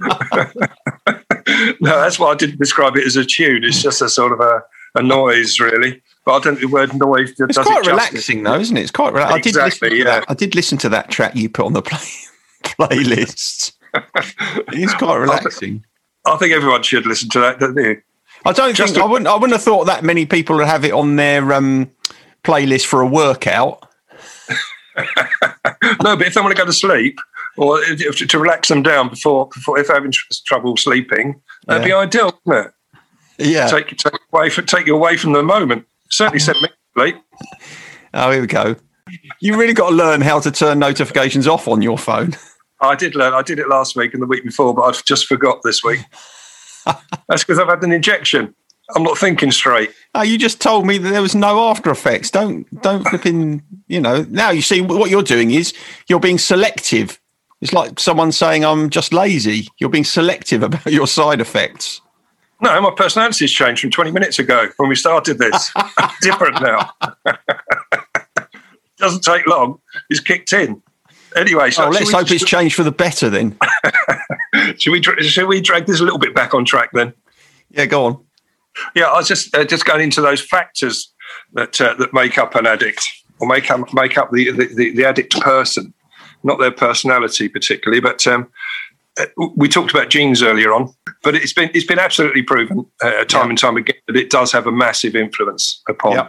no, 1.80 2.00
that's 2.00 2.18
why 2.18 2.30
I 2.30 2.34
didn't 2.34 2.58
describe 2.58 2.96
it 2.96 3.06
as 3.06 3.16
a 3.16 3.24
tune. 3.24 3.64
It's 3.64 3.82
just 3.82 4.02
a 4.02 4.08
sort 4.08 4.32
of 4.32 4.40
a, 4.40 4.62
a 4.94 5.02
noise, 5.02 5.58
really. 5.58 6.02
But 6.24 6.32
I 6.32 6.38
don't 6.40 6.56
think 6.56 6.70
the 6.70 6.74
word 6.74 6.94
noise 6.94 7.30
it's 7.30 7.56
does 7.56 7.66
quite 7.66 7.86
it 7.86 7.90
relaxing, 7.90 8.42
though, 8.42 8.58
isn't 8.58 8.76
it? 8.76 8.82
It's 8.82 8.90
quite 8.90 9.12
relaxing. 9.12 9.48
Exactly, 9.48 9.88
I 9.88 9.90
did 9.90 9.98
listen 9.98 10.06
yeah. 10.06 10.24
I 10.28 10.34
did 10.34 10.54
listen 10.54 10.78
to 10.78 10.88
that 10.90 11.10
track 11.10 11.34
you 11.34 11.48
put 11.48 11.66
on 11.66 11.72
the 11.72 11.82
play, 11.82 11.98
playlist. 12.62 13.72
it's 14.72 14.94
quite 14.94 15.16
relaxing. 15.16 15.84
I 16.24 16.36
think 16.36 16.52
everyone 16.52 16.82
should 16.82 17.06
listen 17.06 17.28
to 17.30 17.40
that, 17.40 17.58
don't 17.58 17.74
they? 17.74 17.98
I 18.44 18.52
don't 18.52 18.74
Just 18.74 18.94
think 18.94 19.02
to, 19.02 19.08
I 19.08 19.10
wouldn't. 19.10 19.28
I 19.28 19.34
wouldn't 19.34 19.52
have 19.52 19.62
thought 19.62 19.86
that 19.86 20.04
many 20.04 20.26
people 20.26 20.56
would 20.56 20.66
have 20.66 20.84
it 20.84 20.92
on 20.92 21.16
their 21.16 21.52
um, 21.52 21.90
playlist 22.44 22.86
for 22.86 23.00
a 23.00 23.06
workout. 23.06 23.84
no, 26.02 26.16
but 26.16 26.22
if 26.22 26.34
they 26.34 26.40
want 26.40 26.54
to 26.54 26.60
go 26.60 26.66
to 26.66 26.72
sleep 26.72 27.18
or 27.56 27.80
to 27.80 28.38
relax 28.38 28.68
them 28.68 28.82
down 28.82 29.08
before, 29.08 29.48
before 29.48 29.78
if 29.78 29.88
they're 29.88 29.96
having 29.96 30.12
trouble 30.46 30.76
sleeping, 30.76 31.40
that'd 31.66 31.84
be 31.84 31.92
ideal, 31.92 32.38
wouldn't 32.44 32.66
it? 33.38 33.44
Yeah, 33.50 33.68
take 33.68 33.96
take 33.96 34.20
away 34.32 34.50
from, 34.50 34.66
take 34.66 34.86
you 34.86 34.94
away 34.94 35.16
from 35.16 35.32
the 35.32 35.42
moment. 35.42 35.86
Certainly 36.10 36.40
set 36.40 36.56
me 36.60 36.68
sleep. 36.94 37.16
Oh, 38.14 38.30
here 38.30 38.40
we 38.40 38.46
go. 38.46 38.74
You 39.38 39.58
really 39.58 39.74
got 39.74 39.90
to 39.90 39.94
learn 39.94 40.22
how 40.22 40.40
to 40.40 40.50
turn 40.50 40.78
notifications 40.78 41.46
off 41.46 41.68
on 41.68 41.82
your 41.82 41.98
phone. 41.98 42.34
I 42.80 42.94
did 42.94 43.14
learn. 43.14 43.34
I 43.34 43.42
did 43.42 43.58
it 43.58 43.68
last 43.68 43.96
week 43.96 44.14
and 44.14 44.22
the 44.22 44.26
week 44.26 44.44
before, 44.44 44.74
but 44.74 44.82
I've 44.82 45.04
just 45.04 45.26
forgot 45.26 45.62
this 45.62 45.82
week. 45.82 46.00
That's 47.28 47.44
because 47.44 47.58
I've 47.58 47.68
had 47.68 47.82
an 47.82 47.92
injection. 47.92 48.54
I'm 48.94 49.02
not 49.02 49.18
thinking 49.18 49.50
straight. 49.50 49.92
Oh, 50.14 50.22
you 50.22 50.38
just 50.38 50.60
told 50.60 50.86
me 50.86 50.96
that 50.96 51.10
there 51.10 51.20
was 51.20 51.34
no 51.34 51.68
after 51.68 51.90
effects. 51.90 52.30
Don't 52.30 52.66
don't 52.80 53.06
flip 53.06 53.26
in. 53.26 53.62
You 53.86 54.00
know. 54.00 54.24
Now 54.30 54.50
you 54.50 54.62
see 54.62 54.80
what 54.80 55.10
you're 55.10 55.22
doing 55.22 55.50
is 55.50 55.74
you're 56.08 56.20
being 56.20 56.38
selective. 56.38 57.20
It's 57.60 57.72
like 57.72 58.00
someone 58.00 58.32
saying 58.32 58.64
I'm 58.64 58.88
just 58.88 59.12
lazy. 59.12 59.68
You're 59.78 59.90
being 59.90 60.04
selective 60.04 60.62
about 60.62 60.86
your 60.86 61.06
side 61.06 61.40
effects. 61.40 62.00
No, 62.60 62.80
my 62.80 62.90
personality's 62.90 63.52
changed 63.52 63.82
from 63.82 63.90
20 63.90 64.10
minutes 64.10 64.38
ago 64.38 64.68
when 64.78 64.88
we 64.88 64.96
started 64.96 65.38
this. 65.38 65.72
different 66.22 66.60
now. 66.60 66.92
Doesn't 68.96 69.22
take 69.22 69.46
long. 69.46 69.80
It's 70.10 70.20
kicked 70.20 70.52
in. 70.52 70.82
Anyway, 71.36 71.70
so 71.70 71.86
oh, 71.86 71.90
let's 71.90 72.12
hope 72.12 72.30
it's 72.30 72.44
changed 72.44 72.74
for 72.74 72.82
the 72.82 72.92
better 72.92 73.28
then. 73.28 73.56
should 74.78 74.92
we 74.92 75.02
should 75.02 75.46
we 75.46 75.60
drag 75.60 75.86
this 75.86 76.00
a 76.00 76.04
little 76.04 76.18
bit 76.18 76.34
back 76.34 76.54
on 76.54 76.64
track 76.64 76.90
then? 76.92 77.12
Yeah, 77.70 77.86
go 77.86 78.06
on. 78.06 78.24
Yeah, 78.94 79.04
I 79.04 79.16
was 79.16 79.28
just 79.28 79.54
uh, 79.56 79.64
just 79.64 79.84
going 79.84 80.02
into 80.02 80.20
those 80.20 80.40
factors 80.40 81.12
that 81.52 81.80
uh, 81.80 81.94
that 81.94 82.12
make 82.12 82.38
up 82.38 82.54
an 82.54 82.66
addict 82.66 83.06
or 83.40 83.48
make 83.48 83.70
up 83.70 83.92
make 83.92 84.16
up 84.16 84.30
the, 84.32 84.50
the, 84.52 84.92
the 84.94 85.04
addict 85.04 85.38
person, 85.40 85.92
not 86.42 86.58
their 86.58 86.72
personality 86.72 87.48
particularly, 87.48 88.00
but. 88.00 88.26
Um, 88.26 88.48
uh, 89.20 89.26
we 89.56 89.68
talked 89.68 89.90
about 89.90 90.10
genes 90.10 90.44
earlier 90.44 90.72
on, 90.72 90.94
but 91.24 91.34
it's 91.34 91.52
been 91.52 91.68
it's 91.74 91.86
been 91.86 91.98
absolutely 91.98 92.40
proven 92.40 92.86
uh, 93.02 93.24
time 93.24 93.46
yeah. 93.46 93.48
and 93.48 93.58
time 93.58 93.76
again 93.76 93.96
that 94.06 94.14
it 94.14 94.30
does 94.30 94.52
have 94.52 94.64
a 94.68 94.70
massive 94.70 95.16
influence 95.16 95.82
upon 95.88 96.12
yeah. 96.12 96.28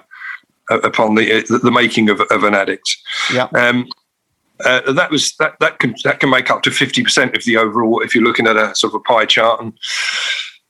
uh, 0.71 0.79
upon 0.79 1.13
the, 1.13 1.37
uh, 1.37 1.57
the 1.61 1.69
making 1.69 2.09
of, 2.09 2.19
of 2.19 2.43
an 2.43 2.55
addict. 2.55 2.97
Yeah. 3.31 3.47
Um, 3.53 3.87
uh, 4.65 4.91
that 4.91 5.11
was 5.11 5.35
that 5.37 5.59
that 5.59 5.79
can 5.79 5.95
that 6.03 6.19
can 6.19 6.29
make 6.29 6.49
up 6.49 6.63
to 6.63 6.71
fifty 6.71 7.03
percent 7.03 7.35
of 7.35 7.43
the 7.45 7.57
overall. 7.57 8.01
If 8.01 8.13
you're 8.13 8.23
looking 8.23 8.47
at 8.47 8.57
a 8.57 8.75
sort 8.75 8.93
of 8.93 9.01
a 9.01 9.03
pie 9.03 9.25
chart, 9.25 9.61
and 9.61 9.73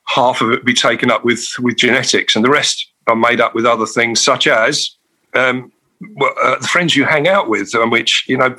half 0.08 0.41
of 0.41 0.52
it 0.52 0.65
be 0.65 0.73
taken 0.73 1.12
up 1.12 1.25
with 1.25 1.47
with 1.60 1.78
genetics, 1.78 2.36
and 2.36 2.45
the 2.45 2.49
rest 2.49 2.88
are 3.08 3.15
made 3.15 3.41
up 3.41 3.56
with 3.56 3.65
other 3.65 3.86
things 3.86 4.21
such 4.21 4.47
as 4.47 4.95
um, 5.34 5.71
well, 6.15 6.34
uh, 6.41 6.60
the 6.60 6.67
friends 6.67 6.95
you 6.95 7.06
hang 7.06 7.28
out 7.28 7.49
with, 7.49 7.73
and 7.73 7.91
which 7.91 8.25
you 8.28 8.38
know 8.38 8.56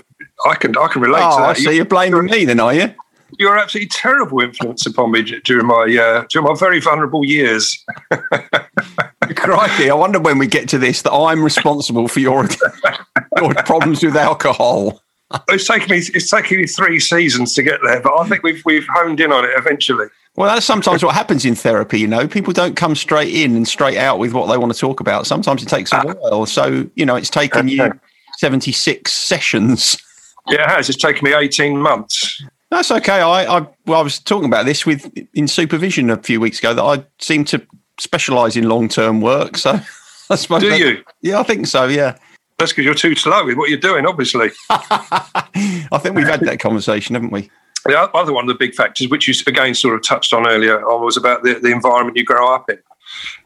I 0.46 0.54
can 0.54 0.76
I 0.76 0.88
can 0.88 1.02
relate 1.02 1.22
oh, 1.22 1.36
to 1.36 1.42
that. 1.42 1.56
So 1.58 1.70
you're 1.70 1.84
blaming 1.84 2.26
me 2.26 2.44
then, 2.44 2.60
are 2.60 2.74
you? 2.74 2.94
you're 3.38 3.56
absolutely 3.56 3.88
terrible 3.88 4.40
influence 4.40 4.86
upon 4.86 5.12
me 5.12 5.22
during 5.22 5.66
my 5.66 5.96
uh, 6.00 6.24
during 6.30 6.46
my 6.46 6.54
very 6.58 6.80
vulnerable 6.80 7.24
years. 7.24 7.82
Crikey! 9.36 9.90
I 9.90 9.94
wonder 9.94 10.18
when 10.18 10.38
we 10.38 10.46
get 10.46 10.68
to 10.70 10.78
this 10.78 11.02
that 11.02 11.12
I'm 11.12 11.42
responsible 11.42 12.08
for 12.08 12.20
your 12.20 12.48
your 13.38 13.54
problems 13.54 14.02
with 14.02 14.16
alcohol. 14.16 15.00
It's 15.48 15.66
taken 15.66 15.90
me 15.90 15.98
it's 15.98 16.28
taken 16.28 16.56
me 16.58 16.66
three 16.66 16.98
seasons 16.98 17.54
to 17.54 17.62
get 17.62 17.80
there, 17.84 18.00
but 18.00 18.16
I 18.18 18.28
think 18.28 18.42
we've 18.42 18.62
we've 18.64 18.86
honed 18.94 19.20
in 19.20 19.32
on 19.32 19.44
it 19.44 19.50
eventually. 19.56 20.08
Well, 20.36 20.52
that's 20.52 20.66
sometimes 20.66 21.04
what 21.04 21.14
happens 21.14 21.44
in 21.44 21.54
therapy. 21.54 22.00
You 22.00 22.08
know, 22.08 22.26
people 22.26 22.52
don't 22.52 22.76
come 22.76 22.94
straight 22.94 23.32
in 23.32 23.54
and 23.54 23.66
straight 23.66 23.96
out 23.96 24.18
with 24.18 24.32
what 24.32 24.46
they 24.46 24.56
want 24.56 24.72
to 24.72 24.78
talk 24.78 25.00
about. 25.00 25.26
Sometimes 25.26 25.62
it 25.62 25.68
takes 25.68 25.92
a 25.92 25.98
ah. 25.98 26.14
while. 26.14 26.46
So 26.46 26.88
you 26.94 27.06
know, 27.06 27.14
it's 27.14 27.30
taken 27.30 27.68
you 27.68 27.92
seventy 28.38 28.72
six 28.72 29.12
sessions. 29.12 30.02
Yeah, 30.48 30.62
it 30.62 30.68
has. 30.68 30.88
It's 30.88 30.98
taken 30.98 31.24
me 31.24 31.34
eighteen 31.34 31.78
months. 31.78 32.42
That's 32.70 32.90
okay. 32.90 33.20
I, 33.20 33.58
I 33.58 33.66
well, 33.86 34.00
I 34.00 34.02
was 34.02 34.18
talking 34.18 34.46
about 34.46 34.66
this 34.66 34.84
with 34.84 35.12
in 35.34 35.46
supervision 35.46 36.10
a 36.10 36.16
few 36.16 36.40
weeks 36.40 36.58
ago 36.58 36.74
that 36.74 36.82
I 36.82 37.04
seem 37.18 37.44
to 37.46 37.64
specialise 37.98 38.56
in 38.56 38.68
long 38.68 38.88
term 38.88 39.20
work. 39.20 39.56
So 39.56 39.78
I 40.30 40.34
suppose. 40.34 40.62
Do 40.62 40.70
that, 40.70 40.78
you? 40.78 41.04
Yeah, 41.20 41.38
I 41.38 41.44
think 41.44 41.68
so. 41.68 41.86
Yeah. 41.86 42.16
That's 42.60 42.72
because 42.72 42.84
you're 42.84 42.94
too 42.94 43.14
slow 43.14 43.44
with 43.44 43.56
what 43.56 43.70
you're 43.70 43.78
doing, 43.78 44.06
obviously. 44.06 44.50
I 44.70 45.98
think 45.98 46.14
we've 46.14 46.26
had 46.26 46.40
that 46.40 46.60
conversation, 46.60 47.14
haven't 47.14 47.32
we? 47.32 47.50
The 47.86 47.98
other 47.98 48.32
one 48.32 48.44
of 48.44 48.48
the 48.48 48.54
big 48.54 48.74
factors, 48.74 49.08
which 49.08 49.26
you 49.26 49.34
again 49.46 49.74
sort 49.74 49.94
of 49.94 50.02
touched 50.02 50.32
on 50.32 50.46
earlier, 50.46 50.80
was 50.80 51.16
about 51.16 51.42
the, 51.42 51.54
the 51.54 51.70
environment 51.70 52.16
you 52.16 52.24
grow 52.24 52.54
up 52.54 52.68
in 52.68 52.78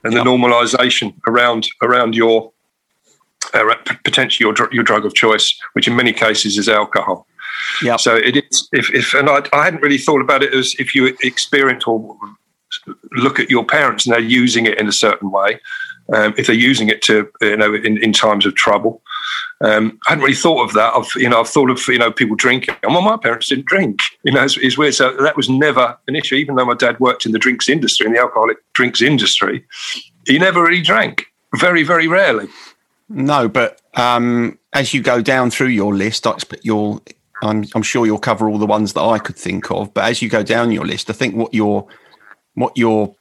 and 0.03 0.13
yep. 0.13 0.25
the 0.25 0.31
normalisation 0.31 1.15
around 1.27 1.69
around 1.83 2.17
your 2.17 2.53
uh, 3.53 3.75
potentially 4.05 4.45
your 4.45 4.69
your 4.73 4.83
drug 4.83 5.07
of 5.07 5.15
choice, 5.15 5.57
which 5.75 5.87
in 5.87 5.95
many 5.95 6.13
cases 6.13 6.59
is 6.59 6.69
alcohol. 6.69 7.27
Yeah. 7.83 7.97
So 7.97 8.17
it 8.17 8.37
is. 8.37 8.69
If, 8.73 8.93
if 8.93 9.15
and 9.15 9.31
I, 9.31 9.43
I 9.53 9.65
hadn't 9.65 9.83
really 9.83 9.99
thought 9.99 10.21
about 10.21 10.43
it 10.43 10.53
as 10.53 10.75
if 10.79 10.95
you 10.95 11.17
experience 11.23 11.85
or 11.87 12.19
look 13.13 13.39
at 13.39 13.51
your 13.51 13.65
parents 13.65 14.05
and 14.05 14.13
they're 14.13 14.21
using 14.21 14.67
it 14.67 14.79
in 14.79 14.89
a 14.89 14.93
certain 14.93 15.31
way, 15.31 15.61
um, 16.13 16.35
if 16.37 16.47
they're 16.47 16.55
using 16.57 16.89
it 16.89 17.03
to 17.03 17.31
you 17.41 17.57
know 17.57 17.75
in, 17.75 17.99
in 18.03 18.13
times 18.13 18.47
of 18.47 18.55
trouble. 18.55 19.03
Um, 19.61 19.99
I 20.07 20.11
hadn't 20.11 20.25
really 20.25 20.37
thought 20.37 20.63
of 20.65 20.75
that. 20.75 20.95
I've 20.95 21.09
you 21.17 21.29
know 21.29 21.41
I've 21.41 21.49
thought 21.49 21.71
of 21.71 21.81
you 21.89 21.99
know 21.99 22.13
people 22.13 22.37
drinking. 22.37 22.77
Well, 22.83 23.01
my 23.01 23.17
parents 23.17 23.49
didn't 23.49 23.67
drink. 23.67 24.01
You 24.25 24.33
know, 24.33 24.45
it's, 24.45 24.57
it's 24.59 24.77
weird. 24.77 24.95
So 24.95 25.17
that 25.17 25.37
was 25.37 25.49
never 25.49 25.97
an 26.09 26.17
issue. 26.17 26.35
Even 26.35 26.57
though 26.57 26.67
my 26.67 26.75
dad 26.75 27.01
worked 27.01 27.25
in 27.27 27.33
the 27.33 27.39
drinks 27.39 27.69
industry, 27.69 28.07
in 28.07 28.13
the 28.13 28.21
alcoholic 28.21 28.59
drinks 28.75 29.01
industry, 29.01 29.65
he 30.27 30.39
never 30.39 30.63
really 30.63 30.83
drank. 30.83 31.27
Very 31.57 31.83
very 31.83 32.09
rarely. 32.09 32.49
No, 33.09 33.49
but 33.49 33.81
um, 33.95 34.59
as 34.73 34.93
you 34.93 35.03
go 35.03 35.23
down 35.23 35.51
through 35.51 35.69
your 35.69 35.95
list, 35.95 36.27
I 36.27 36.33
expect 36.33 36.65
you'll. 36.65 37.03
I'm, 37.43 37.65
I'm 37.75 37.83
sure 37.83 38.07
you'll 38.07 38.19
cover 38.19 38.49
all 38.49 38.59
the 38.59 38.67
ones 38.67 38.95
that 38.95 39.03
I 39.03 39.19
could 39.19 39.37
think 39.37 39.71
of. 39.71 39.93
But 39.93 40.05
as 40.05 40.23
you 40.23 40.31
go 40.31 40.43
down 40.43 40.71
your 40.71 40.87
list, 40.87 41.11
I 41.11 41.13
think 41.13 41.35
what 41.35 41.53
you're 41.53 41.87
what 42.55 42.73
you're 42.77 43.15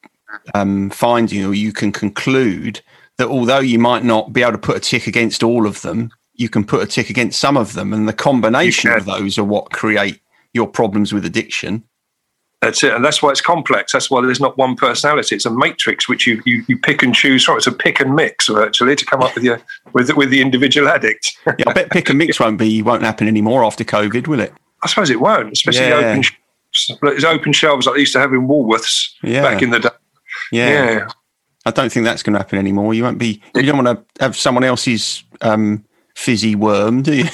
um, 0.53 0.89
finding, 0.89 1.45
or 1.45 1.53
you 1.53 1.73
can 1.73 1.91
conclude 1.91 2.81
that 3.17 3.27
although 3.27 3.59
you 3.59 3.79
might 3.79 4.03
not 4.03 4.33
be 4.33 4.41
able 4.41 4.53
to 4.53 4.57
put 4.57 4.77
a 4.77 4.79
tick 4.79 5.07
against 5.07 5.43
all 5.43 5.65
of 5.67 5.81
them, 5.81 6.11
you 6.33 6.49
can 6.49 6.63
put 6.63 6.81
a 6.81 6.87
tick 6.87 7.09
against 7.09 7.39
some 7.39 7.57
of 7.57 7.73
them, 7.73 7.93
and 7.93 8.07
the 8.07 8.13
combination 8.13 8.91
of 8.91 9.05
those 9.05 9.37
are 9.37 9.43
what 9.43 9.71
create 9.71 10.19
your 10.53 10.67
problems 10.67 11.13
with 11.13 11.25
addiction. 11.25 11.83
That's 12.61 12.81
it, 12.81 12.93
and 12.93 13.03
that's 13.03 13.21
why 13.21 13.29
it's 13.29 13.41
complex. 13.41 13.91
That's 13.91 14.09
why 14.09 14.21
there's 14.21 14.39
not 14.39 14.57
one 14.57 14.75
personality. 14.75 15.35
It's 15.35 15.45
a 15.45 15.51
matrix 15.51 16.07
which 16.07 16.25
you 16.25 16.41
you, 16.45 16.63
you 16.67 16.77
pick 16.77 17.03
and 17.03 17.13
choose 17.13 17.43
from. 17.43 17.57
It's 17.57 17.67
a 17.67 17.73
pick 17.73 17.99
and 17.99 18.15
mix 18.15 18.47
virtually 18.47 18.95
to 18.95 19.05
come 19.05 19.21
up 19.21 19.35
with 19.35 19.43
your 19.43 19.61
with 19.91 20.09
with 20.15 20.29
the 20.29 20.41
individual 20.41 20.87
addict. 20.87 21.37
yeah, 21.45 21.65
I 21.67 21.73
bet 21.73 21.91
pick 21.91 22.09
and 22.09 22.17
mix 22.17 22.39
won't 22.39 22.57
be 22.57 22.81
won't 22.81 23.03
happen 23.03 23.27
anymore 23.27 23.65
after 23.65 23.83
COVID, 23.83 24.27
will 24.27 24.39
it? 24.39 24.53
I 24.81 24.87
suppose 24.87 25.09
it 25.09 25.19
won't, 25.19 25.51
especially 25.51 25.87
yeah. 25.87 25.95
open 25.95 26.23
there's 27.01 27.23
open 27.23 27.53
shelves 27.53 27.85
like 27.85 27.95
they 27.95 27.99
used 28.01 28.13
to 28.13 28.19
have 28.19 28.33
in 28.33 28.47
Woolworths 28.47 29.11
yeah. 29.21 29.41
back 29.41 29.61
in 29.61 29.69
the 29.69 29.79
day. 29.79 29.89
Yeah. 30.53 30.91
yeah. 30.91 31.07
I 31.65 31.71
don't 31.71 31.91
think 31.91 32.05
that's 32.05 32.23
going 32.23 32.33
to 32.33 32.39
happen 32.39 32.59
anymore. 32.59 32.93
You 32.93 33.03
won't 33.03 33.17
be. 33.17 33.41
You 33.55 33.63
don't 33.63 33.83
want 33.83 33.97
to 33.97 34.23
have 34.23 34.35
someone 34.35 34.63
else's 34.63 35.23
um, 35.41 35.85
fizzy 36.15 36.55
worm, 36.55 37.01
do 37.01 37.15
you? 37.15 37.23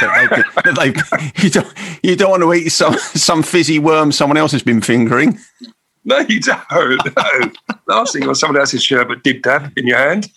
they, 0.00 0.72
they, 0.74 0.86
you 1.42 1.50
don't. 1.50 1.74
You 2.02 2.16
don't 2.16 2.30
want 2.30 2.42
to 2.42 2.54
eat 2.54 2.70
some 2.70 2.94
some 2.98 3.42
fizzy 3.42 3.78
worm 3.78 4.12
someone 4.12 4.36
else 4.36 4.52
has 4.52 4.62
been 4.62 4.80
fingering. 4.80 5.38
No, 6.04 6.18
you 6.20 6.40
don't. 6.40 6.62
No. 6.70 7.50
Last 7.86 8.14
thing 8.14 8.24
want 8.24 8.38
someone 8.38 8.58
else's 8.58 8.82
sherbet 8.82 9.22
dip 9.22 9.42
dab 9.42 9.72
in 9.76 9.86
your 9.86 9.98
hand. 9.98 10.28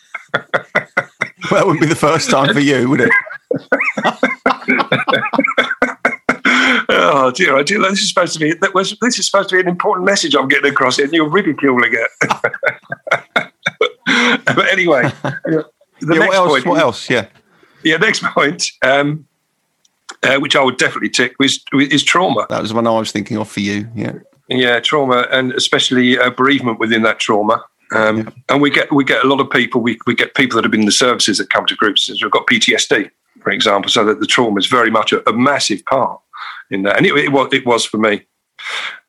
well, 1.50 1.62
it 1.62 1.66
wouldn't 1.66 1.82
be 1.82 1.88
the 1.88 1.96
first 1.96 2.30
time 2.30 2.54
for 2.54 2.60
you, 2.60 2.90
would 2.90 3.02
it? 3.02 3.12
oh 7.02 7.32
dear, 7.32 7.58
I 7.58 7.64
do. 7.64 7.82
This 7.82 8.00
is 8.00 8.10
supposed 8.10 8.34
to 8.34 8.40
be 8.40 8.54
that 8.54 8.74
was 8.74 8.98
this 9.02 9.20
is 9.20 9.26
supposed 9.26 9.50
to 9.50 9.56
be 9.56 9.62
an 9.62 9.68
important 9.68 10.06
message 10.06 10.36
I'm 10.36 10.48
getting 10.48 10.72
across 10.72 10.98
here, 10.98 11.06
and 11.06 11.14
you're 11.14 11.30
ridiculing 11.30 11.94
it. 11.94 12.10
but 14.46 14.68
anyway, 14.72 15.04
the 15.24 15.66
yeah, 16.02 16.08
next 16.08 16.28
what 16.28 16.34
else, 16.34 16.52
point. 16.52 16.66
What 16.66 16.80
else? 16.80 17.10
Yeah. 17.10 17.28
Yeah. 17.84 17.98
Next 17.98 18.24
point, 18.24 18.72
um, 18.84 19.26
uh, 20.24 20.38
which 20.38 20.56
I 20.56 20.64
would 20.64 20.78
definitely 20.78 21.10
tick, 21.10 21.34
is, 21.42 21.64
is 21.74 22.04
trauma. 22.04 22.46
That 22.50 22.62
was 22.62 22.74
one 22.74 22.88
I 22.88 22.92
was 22.92 23.12
thinking 23.12 23.38
of 23.38 23.50
for 23.50 23.62
you. 23.62 23.90
Yeah. 23.96 24.14
Yeah, 24.50 24.80
trauma, 24.82 25.28
and 25.32 25.54
especially 25.54 26.20
uh, 26.20 26.30
bereavement 26.30 26.78
within 26.80 27.04
that 27.04 27.20
trauma. 27.20 27.64
Um, 27.94 28.18
yeah. 28.18 28.30
And 28.50 28.62
we 28.62 28.70
get 28.70 28.92
we 28.92 29.04
get 29.04 29.24
a 29.24 29.28
lot 29.28 29.40
of 29.40 29.50
people. 29.50 29.82
We, 29.82 29.98
we 30.06 30.14
get 30.14 30.36
people 30.36 30.56
that 30.56 30.64
have 30.66 30.72
been 30.72 30.82
in 30.82 30.86
the 30.86 30.92
services 30.92 31.38
that 31.38 31.50
come 31.50 31.66
to 31.68 31.76
groups. 31.76 32.10
We've 32.10 32.32
got 32.32 32.48
PTSD, 32.48 33.10
for 33.42 33.52
example, 33.52 33.90
so 33.90 34.04
that 34.06 34.20
the 34.20 34.26
trauma 34.26 34.60
is 34.60 34.68
very 34.68 34.92
much 34.92 35.14
a, 35.14 35.28
a 35.30 35.34
massive 35.34 35.86
part 35.86 36.20
in 36.72 36.84
that, 36.84 36.98
and 36.98 37.06
it, 37.06 37.16
it 37.16 37.32
was 37.32 37.54
it 37.54 37.66
was 37.66 37.86
for 37.86 37.98
me. 37.98 38.26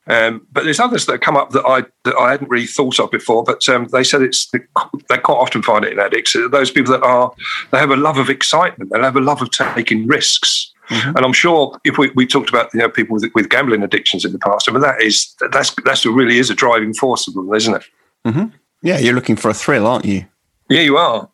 Um, 0.08 0.46
but 0.50 0.64
there's 0.64 0.80
others 0.80 1.06
that 1.06 1.12
have 1.12 1.20
come 1.20 1.36
up 1.36 1.50
that 1.50 1.64
I 1.64 1.82
that 2.04 2.16
I 2.16 2.32
hadn't 2.32 2.50
really 2.50 2.66
thought 2.66 2.98
of 2.98 3.10
before. 3.10 3.44
But 3.44 3.68
um, 3.68 3.86
they 3.92 4.02
said 4.02 4.22
it's 4.22 4.50
the, 4.50 4.60
they 5.08 5.18
quite 5.18 5.36
often 5.36 5.62
find 5.62 5.84
it 5.84 5.92
in 5.92 6.00
addicts. 6.00 6.36
Those 6.50 6.70
people 6.70 6.92
that 6.92 7.04
are 7.04 7.32
they 7.70 7.78
have 7.78 7.90
a 7.90 7.96
love 7.96 8.18
of 8.18 8.28
excitement. 8.28 8.90
They 8.92 8.98
have 8.98 9.16
a 9.16 9.20
love 9.20 9.42
of 9.42 9.50
taking 9.50 10.06
risks. 10.06 10.72
Mm-hmm. 10.88 11.16
And 11.16 11.24
I'm 11.24 11.32
sure 11.32 11.78
if 11.84 11.96
we, 11.96 12.10
we 12.10 12.26
talked 12.26 12.48
about 12.48 12.74
you 12.74 12.80
know 12.80 12.88
people 12.88 13.14
with, 13.14 13.30
with 13.34 13.48
gambling 13.48 13.82
addictions 13.82 14.24
in 14.24 14.32
the 14.32 14.38
past, 14.38 14.68
I 14.68 14.72
mean 14.72 14.82
that 14.82 15.00
is 15.00 15.32
that's 15.52 15.74
that's 15.84 16.04
what 16.04 16.12
really 16.12 16.38
is 16.38 16.50
a 16.50 16.54
driving 16.54 16.92
force 16.94 17.28
of 17.28 17.34
them, 17.34 17.52
isn't 17.54 17.74
it? 17.74 17.84
Mm-hmm. 18.26 18.56
Yeah, 18.82 18.98
you're 18.98 19.14
looking 19.14 19.36
for 19.36 19.48
a 19.48 19.54
thrill, 19.54 19.86
aren't 19.86 20.04
you? 20.04 20.26
Yeah, 20.68 20.80
you 20.80 20.96
are. 20.96 21.28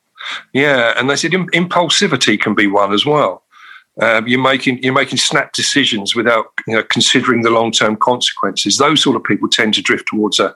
Yeah, 0.53 0.95
and 0.97 1.09
they 1.09 1.17
said 1.17 1.33
impulsivity 1.33 2.39
can 2.39 2.55
be 2.55 2.67
one 2.67 2.93
as 2.93 3.07
well. 3.07 3.43
Um, 4.01 4.29
you're 4.29 4.41
making 4.41 4.83
you're 4.83 4.95
making 4.95 5.19
snap 5.19 5.53
decisions 5.53 6.15
without 6.15 6.47
you 6.67 6.77
know, 6.77 6.85
considering 6.85 7.43
the 7.43 7.51
long 7.51 7.73
term 7.73 7.97
consequences. 7.97 8.77
Those 8.77 9.03
sort 9.03 9.17
of 9.17 9.25
people 9.25 9.49
tend 9.49 9.75
to 9.75 9.83
drift 9.83 10.07
towards 10.09 10.39
a, 10.39 10.55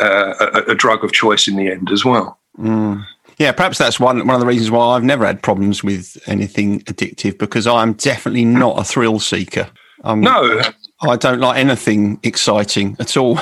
uh, 0.00 0.34
a, 0.54 0.72
a 0.72 0.74
drug 0.74 1.02
of 1.02 1.12
choice 1.12 1.48
in 1.48 1.56
the 1.56 1.70
end 1.70 1.90
as 1.90 2.04
well. 2.04 2.38
Mm. 2.58 3.04
Yeah, 3.38 3.52
perhaps 3.52 3.78
that's 3.78 3.98
one 3.98 4.26
one 4.26 4.34
of 4.34 4.40
the 4.40 4.46
reasons 4.46 4.70
why 4.70 4.94
I've 4.94 5.04
never 5.04 5.24
had 5.24 5.42
problems 5.42 5.82
with 5.82 6.16
anything 6.26 6.80
addictive 6.80 7.38
because 7.38 7.66
I'm 7.66 7.94
definitely 7.94 8.44
not 8.44 8.78
a 8.78 8.84
thrill 8.84 9.20
seeker. 9.20 9.70
Um, 10.04 10.20
no, 10.20 10.60
I 11.00 11.16
don't 11.16 11.40
like 11.40 11.58
anything 11.58 12.20
exciting 12.22 12.96
at 12.98 13.16
all. 13.16 13.34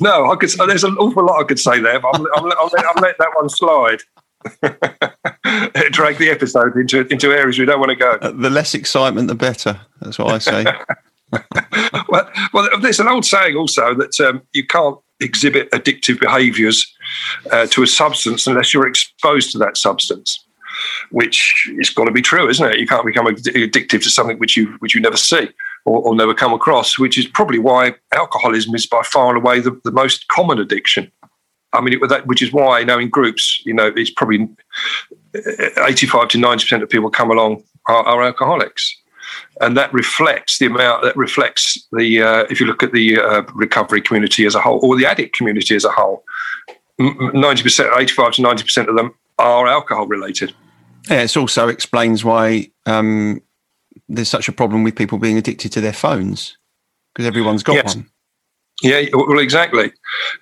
no, 0.00 0.30
I 0.30 0.36
could. 0.38 0.50
There's 0.50 0.84
an 0.84 0.96
awful 0.98 1.24
lot 1.24 1.40
I 1.40 1.44
could 1.44 1.58
say 1.58 1.80
there, 1.80 1.98
but 1.98 2.14
I'm, 2.14 2.26
I'm, 2.36 2.44
I'm, 2.44 2.52
I'll 2.58 3.02
let 3.02 3.16
that 3.18 3.30
one 3.34 3.48
slide. 3.48 4.02
drag 5.90 6.18
the 6.18 6.30
episode 6.30 6.76
into 6.76 7.06
into 7.08 7.32
areas 7.32 7.58
we 7.58 7.64
don't 7.64 7.80
want 7.80 7.90
to 7.90 7.96
go. 7.96 8.12
Uh, 8.20 8.32
the 8.32 8.50
less 8.50 8.74
excitement, 8.74 9.28
the 9.28 9.34
better. 9.34 9.80
That's 10.00 10.18
what 10.18 10.32
I 10.32 10.38
say. 10.38 10.64
well, 12.08 12.30
well, 12.52 12.68
there's 12.80 13.00
an 13.00 13.08
old 13.08 13.24
saying 13.24 13.56
also 13.56 13.94
that 13.94 14.20
um, 14.20 14.42
you 14.52 14.66
can't 14.66 14.98
exhibit 15.20 15.70
addictive 15.70 16.20
behaviours 16.20 16.92
uh, 17.50 17.66
to 17.66 17.82
a 17.82 17.86
substance 17.86 18.46
unless 18.46 18.74
you're 18.74 18.86
exposed 18.86 19.52
to 19.52 19.58
that 19.58 19.76
substance, 19.76 20.44
which 21.10 21.70
is 21.78 21.90
got 21.90 22.04
to 22.04 22.10
be 22.10 22.22
true, 22.22 22.48
isn't 22.48 22.72
it? 22.72 22.78
You 22.78 22.86
can't 22.86 23.06
become 23.06 23.26
addictive 23.26 24.02
to 24.02 24.10
something 24.10 24.38
which 24.38 24.56
you 24.56 24.76
which 24.80 24.94
you 24.94 25.00
never 25.00 25.16
see 25.16 25.48
or, 25.84 26.00
or 26.02 26.14
never 26.14 26.34
come 26.34 26.52
across, 26.52 26.98
which 26.98 27.18
is 27.18 27.26
probably 27.26 27.58
why 27.58 27.94
alcoholism 28.12 28.74
is 28.74 28.86
by 28.86 29.02
far 29.02 29.34
and 29.34 29.44
away 29.44 29.60
the, 29.60 29.78
the 29.84 29.90
most 29.90 30.28
common 30.28 30.58
addiction. 30.58 31.10
I 31.72 31.80
mean, 31.80 31.94
it, 31.94 32.08
that, 32.08 32.26
which 32.26 32.42
is 32.42 32.52
why, 32.52 32.80
you 32.80 32.86
know, 32.86 32.98
in 32.98 33.08
groups, 33.08 33.62
you 33.64 33.74
know, 33.74 33.92
it's 33.94 34.10
probably 34.10 34.48
85 35.34 36.28
to 36.28 36.38
90% 36.38 36.82
of 36.82 36.88
people 36.88 37.10
come 37.10 37.30
along 37.30 37.62
are, 37.88 38.02
are 38.04 38.22
alcoholics. 38.22 38.98
And 39.60 39.76
that 39.76 39.92
reflects 39.92 40.58
the 40.58 40.66
amount, 40.66 41.02
that 41.04 41.16
reflects 41.16 41.86
the, 41.92 42.22
uh, 42.22 42.44
if 42.50 42.60
you 42.60 42.66
look 42.66 42.82
at 42.82 42.92
the 42.92 43.18
uh, 43.18 43.42
recovery 43.54 44.02
community 44.02 44.44
as 44.44 44.54
a 44.54 44.60
whole, 44.60 44.80
or 44.82 44.96
the 44.96 45.06
addict 45.06 45.36
community 45.36 45.74
as 45.74 45.84
a 45.84 45.90
whole, 45.90 46.24
90%, 47.00 47.96
85 47.96 48.32
to 48.34 48.42
90% 48.42 48.88
of 48.88 48.96
them 48.96 49.14
are 49.38 49.66
alcohol 49.66 50.06
related. 50.06 50.54
Yeah, 51.08 51.22
it 51.22 51.36
also 51.36 51.68
explains 51.68 52.24
why 52.24 52.70
um, 52.86 53.40
there's 54.08 54.28
such 54.28 54.48
a 54.48 54.52
problem 54.52 54.84
with 54.84 54.94
people 54.94 55.18
being 55.18 55.38
addicted 55.38 55.72
to 55.72 55.80
their 55.80 55.92
phones 55.92 56.56
because 57.14 57.26
everyone's 57.26 57.62
got 57.62 57.74
yes. 57.74 57.96
one. 57.96 58.08
Yeah, 58.82 59.02
well, 59.12 59.38
exactly, 59.38 59.92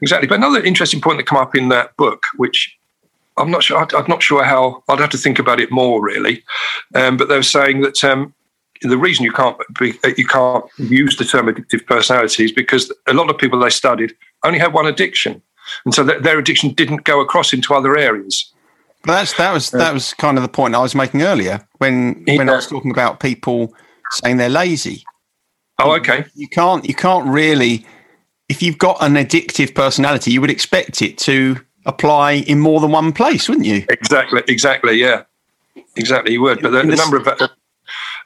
exactly. 0.00 0.26
But 0.26 0.38
another 0.38 0.62
interesting 0.62 1.00
point 1.00 1.18
that 1.18 1.26
come 1.26 1.38
up 1.38 1.54
in 1.54 1.68
that 1.68 1.96
book, 1.96 2.24
which 2.36 2.76
I'm 3.36 3.50
not 3.50 3.62
sure, 3.62 3.86
I'm 3.94 4.08
not 4.08 4.22
sure 4.22 4.44
how. 4.44 4.82
I'd 4.88 4.98
have 4.98 5.10
to 5.10 5.18
think 5.18 5.38
about 5.38 5.60
it 5.60 5.70
more, 5.70 6.02
really. 6.02 6.42
Um, 6.94 7.16
but 7.16 7.28
they 7.28 7.36
were 7.36 7.42
saying 7.42 7.82
that 7.82 8.02
um, 8.04 8.34
the 8.82 8.98
reason 8.98 9.24
you 9.24 9.32
can't 9.32 9.56
be, 9.78 9.98
you 10.16 10.26
can't 10.26 10.64
use 10.78 11.16
the 11.16 11.24
term 11.24 11.46
addictive 11.46 11.86
personality 11.86 12.44
is 12.44 12.52
because 12.52 12.92
a 13.06 13.14
lot 13.14 13.30
of 13.30 13.38
people 13.38 13.58
they 13.60 13.70
studied 13.70 14.14
only 14.44 14.58
had 14.58 14.72
one 14.72 14.86
addiction, 14.86 15.42
and 15.84 15.94
so 15.94 16.02
their 16.02 16.38
addiction 16.38 16.70
didn't 16.70 17.04
go 17.04 17.20
across 17.20 17.52
into 17.52 17.74
other 17.74 17.96
areas. 17.96 18.52
But 19.04 19.12
that's 19.12 19.36
that 19.38 19.52
was 19.52 19.70
that 19.70 19.94
was 19.94 20.14
kind 20.14 20.36
of 20.36 20.42
the 20.42 20.48
point 20.48 20.74
I 20.74 20.80
was 20.80 20.94
making 20.94 21.22
earlier 21.22 21.66
when 21.78 22.24
when 22.26 22.48
I 22.48 22.56
was 22.56 22.66
talking 22.66 22.90
about 22.90 23.20
people 23.20 23.74
saying 24.10 24.36
they're 24.36 24.48
lazy. 24.48 25.04
Oh, 25.78 25.92
okay. 25.96 26.26
You 26.34 26.48
can't 26.48 26.86
you 26.86 26.94
can't 26.94 27.26
really 27.26 27.86
if 28.50 28.62
you've 28.62 28.78
got 28.78 28.98
an 29.00 29.14
addictive 29.14 29.74
personality, 29.74 30.32
you 30.32 30.40
would 30.40 30.50
expect 30.50 31.00
it 31.02 31.16
to 31.18 31.56
apply 31.86 32.32
in 32.32 32.58
more 32.58 32.80
than 32.80 32.90
one 32.90 33.12
place, 33.12 33.48
wouldn't 33.48 33.66
you? 33.66 33.84
Exactly, 33.88 34.42
exactly, 34.48 34.94
yeah, 35.00 35.22
exactly. 35.94 36.32
You 36.32 36.42
would, 36.42 36.60
but 36.60 36.72
the, 36.72 36.82
the 36.82 36.96
number 36.96 37.16
of 37.16 37.28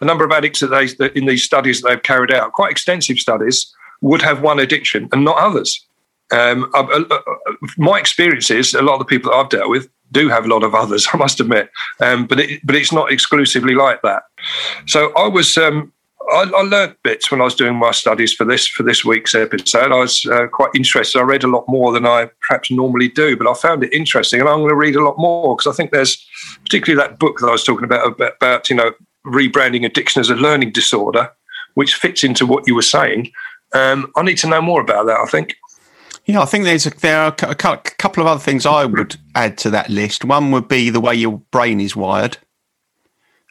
a 0.01 0.05
number 0.05 0.25
of 0.25 0.33
addicts 0.33 0.61
that 0.61 0.69
they 0.69 0.87
that 0.87 1.15
in 1.15 1.27
these 1.27 1.45
studies 1.45 1.83
that 1.83 1.91
they've 1.91 2.03
carried 2.03 2.33
out, 2.33 2.53
quite 2.53 2.73
extensive 2.73 3.19
studies, 3.19 3.73
would 4.01 4.23
have 4.23 4.41
one 4.41 4.59
addiction 4.59 5.11
and 5.13 5.25
not 5.25 5.37
others. 5.37 5.85
Um, 6.33 6.71
uh, 6.75 6.85
uh, 6.85 7.05
uh, 7.11 7.21
my 7.77 7.99
experience 7.99 8.51
is 8.51 8.73
a 8.73 8.83
lot 8.83 8.95
of 8.95 9.01
the 9.01 9.05
people 9.05 9.31
that 9.31 9.37
I've 9.37 9.51
dealt 9.51 9.69
with 9.69 9.89
do 10.11 10.31
have 10.31 10.47
a 10.47 10.49
lot 10.49 10.63
of 10.63 10.75
others. 10.75 11.07
I 11.13 11.19
must 11.19 11.39
admit, 11.39 11.71
um, 12.01 12.27
but 12.27 12.41
it, 12.41 12.61
but 12.65 12.77
it's 12.77 12.93
not 12.93 13.13
exclusively 13.13 13.75
like 13.75 14.01
that. 14.03 14.23
So 14.87 15.13
I 15.17 15.29
was 15.29 15.59
um, 15.59 15.93
I, 16.33 16.51
I 16.57 16.63
learned 16.63 16.97
bits 17.03 17.31
when 17.31 17.41
I 17.41 17.45
was 17.45 17.55
doing 17.55 17.77
my 17.77 17.91
studies 17.91 18.33
for 18.33 18.45
this 18.45 18.67
for 18.67 18.83
this 18.83 19.05
week's 19.05 19.35
episode. 19.35 19.93
I 19.93 19.99
was 19.99 20.25
uh, 20.27 20.47
quite 20.47 20.71
interested. 20.75 21.19
I 21.19 21.23
read 21.23 21.45
a 21.45 21.49
lot 21.49 21.65
more 21.69 21.93
than 21.93 22.07
I 22.07 22.31
perhaps 22.47 22.71
normally 22.71 23.09
do, 23.09 23.37
but 23.37 23.49
I 23.49 23.55
found 23.55 23.85
it 23.85 23.93
interesting, 23.93 24.41
and 24.41 24.49
I'm 24.49 24.59
going 24.59 24.71
to 24.71 24.77
read 24.77 24.97
a 24.97 25.05
lot 25.05 25.19
more 25.19 25.57
because 25.57 25.73
I 25.73 25.77
think 25.77 25.91
there's 25.91 26.27
particularly 26.63 27.07
that 27.07 27.19
book 27.19 27.39
that 27.41 27.49
I 27.49 27.53
was 27.53 27.65
talking 27.65 27.85
about, 27.85 28.07
about 28.07 28.35
about 28.37 28.71
you 28.71 28.77
know 28.77 28.93
rebranding 29.27 29.85
addiction 29.85 30.21
as 30.21 30.31
a 30.31 30.35
learning 30.35 30.73
disorder, 30.73 31.31
which 31.75 31.95
fits 31.95 32.25
into 32.25 32.47
what 32.47 32.67
you 32.67 32.75
were 32.75 32.83
saying. 32.83 33.31
Um, 33.73 34.11
I 34.17 34.23
need 34.23 34.39
to 34.39 34.49
know 34.49 34.63
more 34.63 34.81
about 34.81 35.07
that. 35.07 35.19
I 35.19 35.27
think. 35.27 35.57
Yeah, 36.27 36.41
I 36.41 36.47
think 36.47 36.65
there's 36.65 36.87
a, 36.87 36.91
there 36.91 37.21
are 37.21 37.37
a 37.43 37.55
couple 37.55 38.23
of 38.23 38.27
other 38.27 38.41
things 38.41 38.65
I 38.65 38.87
would 38.87 39.17
add 39.35 39.59
to 39.59 39.71
that 39.71 39.91
list. 39.91 40.25
One 40.25 40.53
would 40.53 40.69
be 40.69 40.89
the 40.89 41.01
way 41.01 41.15
your 41.15 41.39
brain 41.51 41.81
is 41.81 41.95
wired. 41.95 42.39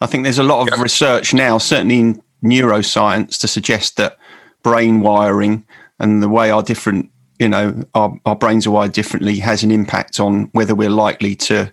I 0.02 0.08
think 0.08 0.24
there's 0.24 0.40
a 0.40 0.44
lot 0.44 0.68
of 0.68 0.80
research 0.80 1.36
now, 1.36 1.60
certainly 1.60 2.00
in 2.00 2.24
neuroscience, 2.43 3.39
to 3.39 3.47
suggest 3.47 3.97
that 3.97 4.17
brain 4.63 5.01
wiring 5.01 5.65
and 5.99 6.21
the 6.21 6.29
way 6.29 6.51
our 6.51 6.63
different, 6.63 7.10
you 7.39 7.47
know, 7.47 7.84
our, 7.93 8.17
our 8.25 8.36
brains 8.36 8.67
are 8.67 8.71
wired 8.71 8.91
differently 8.91 9.39
has 9.39 9.63
an 9.63 9.71
impact 9.71 10.19
on 10.19 10.49
whether 10.53 10.75
we're 10.75 10.89
likely 10.89 11.36
to 11.36 11.71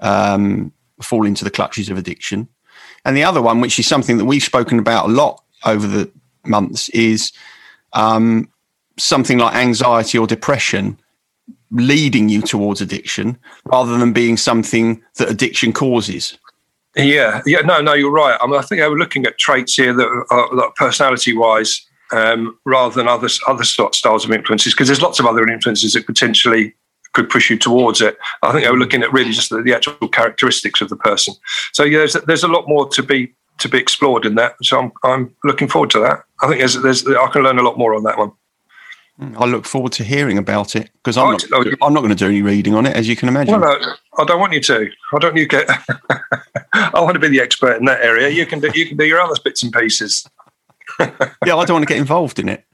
um, 0.00 0.72
fall 1.00 1.26
into 1.26 1.44
the 1.44 1.50
clutches 1.50 1.88
of 1.88 1.96
addiction. 1.96 2.48
And 3.04 3.16
the 3.16 3.24
other 3.24 3.42
one, 3.42 3.60
which 3.60 3.78
is 3.78 3.86
something 3.86 4.18
that 4.18 4.24
we've 4.24 4.42
spoken 4.42 4.78
about 4.78 5.06
a 5.06 5.12
lot 5.12 5.42
over 5.64 5.86
the 5.86 6.10
months, 6.44 6.88
is 6.90 7.32
um, 7.92 8.48
something 8.98 9.38
like 9.38 9.54
anxiety 9.54 10.18
or 10.18 10.26
depression 10.26 10.98
leading 11.70 12.28
you 12.28 12.42
towards 12.42 12.80
addiction 12.80 13.38
rather 13.64 13.96
than 13.96 14.12
being 14.12 14.36
something 14.36 15.02
that 15.16 15.30
addiction 15.30 15.72
causes. 15.72 16.38
Yeah, 16.96 17.40
yeah, 17.46 17.60
no, 17.60 17.80
no, 17.80 17.94
you're 17.94 18.10
right. 18.10 18.38
I, 18.40 18.46
mean, 18.46 18.58
I 18.58 18.62
think 18.62 18.82
I 18.82 18.88
was 18.88 18.98
looking 18.98 19.24
at 19.26 19.38
traits 19.38 19.74
here 19.74 19.94
that 19.94 20.26
are, 20.30 20.56
that 20.56 20.72
personality-wise, 20.76 21.86
um, 22.12 22.58
rather 22.66 22.94
than 22.94 23.08
other 23.08 23.28
other 23.48 23.64
styles 23.64 24.24
of 24.24 24.30
influences, 24.30 24.74
because 24.74 24.88
there's 24.88 25.00
lots 25.00 25.18
of 25.18 25.24
other 25.24 25.48
influences 25.48 25.94
that 25.94 26.04
potentially 26.04 26.74
could 27.14 27.30
push 27.30 27.50
you 27.50 27.58
towards 27.58 28.00
it. 28.00 28.18
I 28.42 28.52
think 28.52 28.64
they 28.64 28.70
were 28.70 28.78
looking 28.78 29.02
at 29.02 29.12
really 29.12 29.32
just 29.32 29.50
the, 29.50 29.62
the 29.62 29.74
actual 29.74 30.08
characteristics 30.08 30.80
of 30.80 30.88
the 30.88 30.96
person. 30.96 31.34
So 31.72 31.84
yeah, 31.84 31.98
there's, 31.98 32.14
there's 32.26 32.44
a 32.44 32.48
lot 32.48 32.68
more 32.68 32.88
to 32.88 33.02
be 33.02 33.34
to 33.58 33.68
be 33.68 33.78
explored 33.78 34.26
in 34.26 34.34
that. 34.34 34.56
So 34.62 34.78
I'm 34.78 34.92
I'm 35.04 35.34
looking 35.44 35.68
forward 35.68 35.90
to 35.90 36.00
that. 36.00 36.24
I 36.42 36.48
think 36.48 36.58
there's 36.58 36.74
there's 36.82 37.06
I 37.06 37.28
can 37.32 37.42
learn 37.42 37.58
a 37.58 37.62
lot 37.62 37.78
more 37.78 37.94
on 37.94 38.02
that 38.04 38.18
one. 38.18 38.32
I 39.38 39.46
look 39.46 39.64
forward 39.64 39.92
to 39.92 40.04
hearing 40.04 40.38
about 40.38 40.76
it 40.76 40.90
because 40.94 41.16
I'm, 41.16 41.32
not, 41.32 41.44
I'm 41.82 41.92
not 41.92 42.00
going 42.00 42.10
to 42.10 42.14
do 42.14 42.26
any 42.26 42.42
reading 42.42 42.74
on 42.74 42.86
it, 42.86 42.96
as 42.96 43.08
you 43.08 43.16
can 43.16 43.28
imagine. 43.28 43.60
Well, 43.60 43.80
no, 43.80 43.94
I 44.18 44.24
don't 44.24 44.40
want 44.40 44.52
you 44.52 44.60
to. 44.60 44.90
I 45.14 45.18
don't 45.18 45.36
you 45.36 45.46
get. 45.46 45.68
I 46.74 47.00
want 47.00 47.14
to 47.14 47.20
be 47.20 47.28
the 47.28 47.40
expert 47.40 47.76
in 47.76 47.84
that 47.86 48.00
area. 48.00 48.28
You 48.28 48.46
can 48.46 48.60
do 48.60 48.70
you 48.74 48.86
can 48.86 48.96
do 48.96 49.04
your 49.04 49.20
other 49.20 49.34
bits 49.44 49.62
and 49.62 49.72
pieces. 49.72 50.28
yeah, 51.00 51.56
I 51.56 51.64
don't 51.64 51.72
want 51.72 51.82
to 51.82 51.92
get 51.92 51.98
involved 51.98 52.38
in 52.38 52.48
it. 52.48 52.64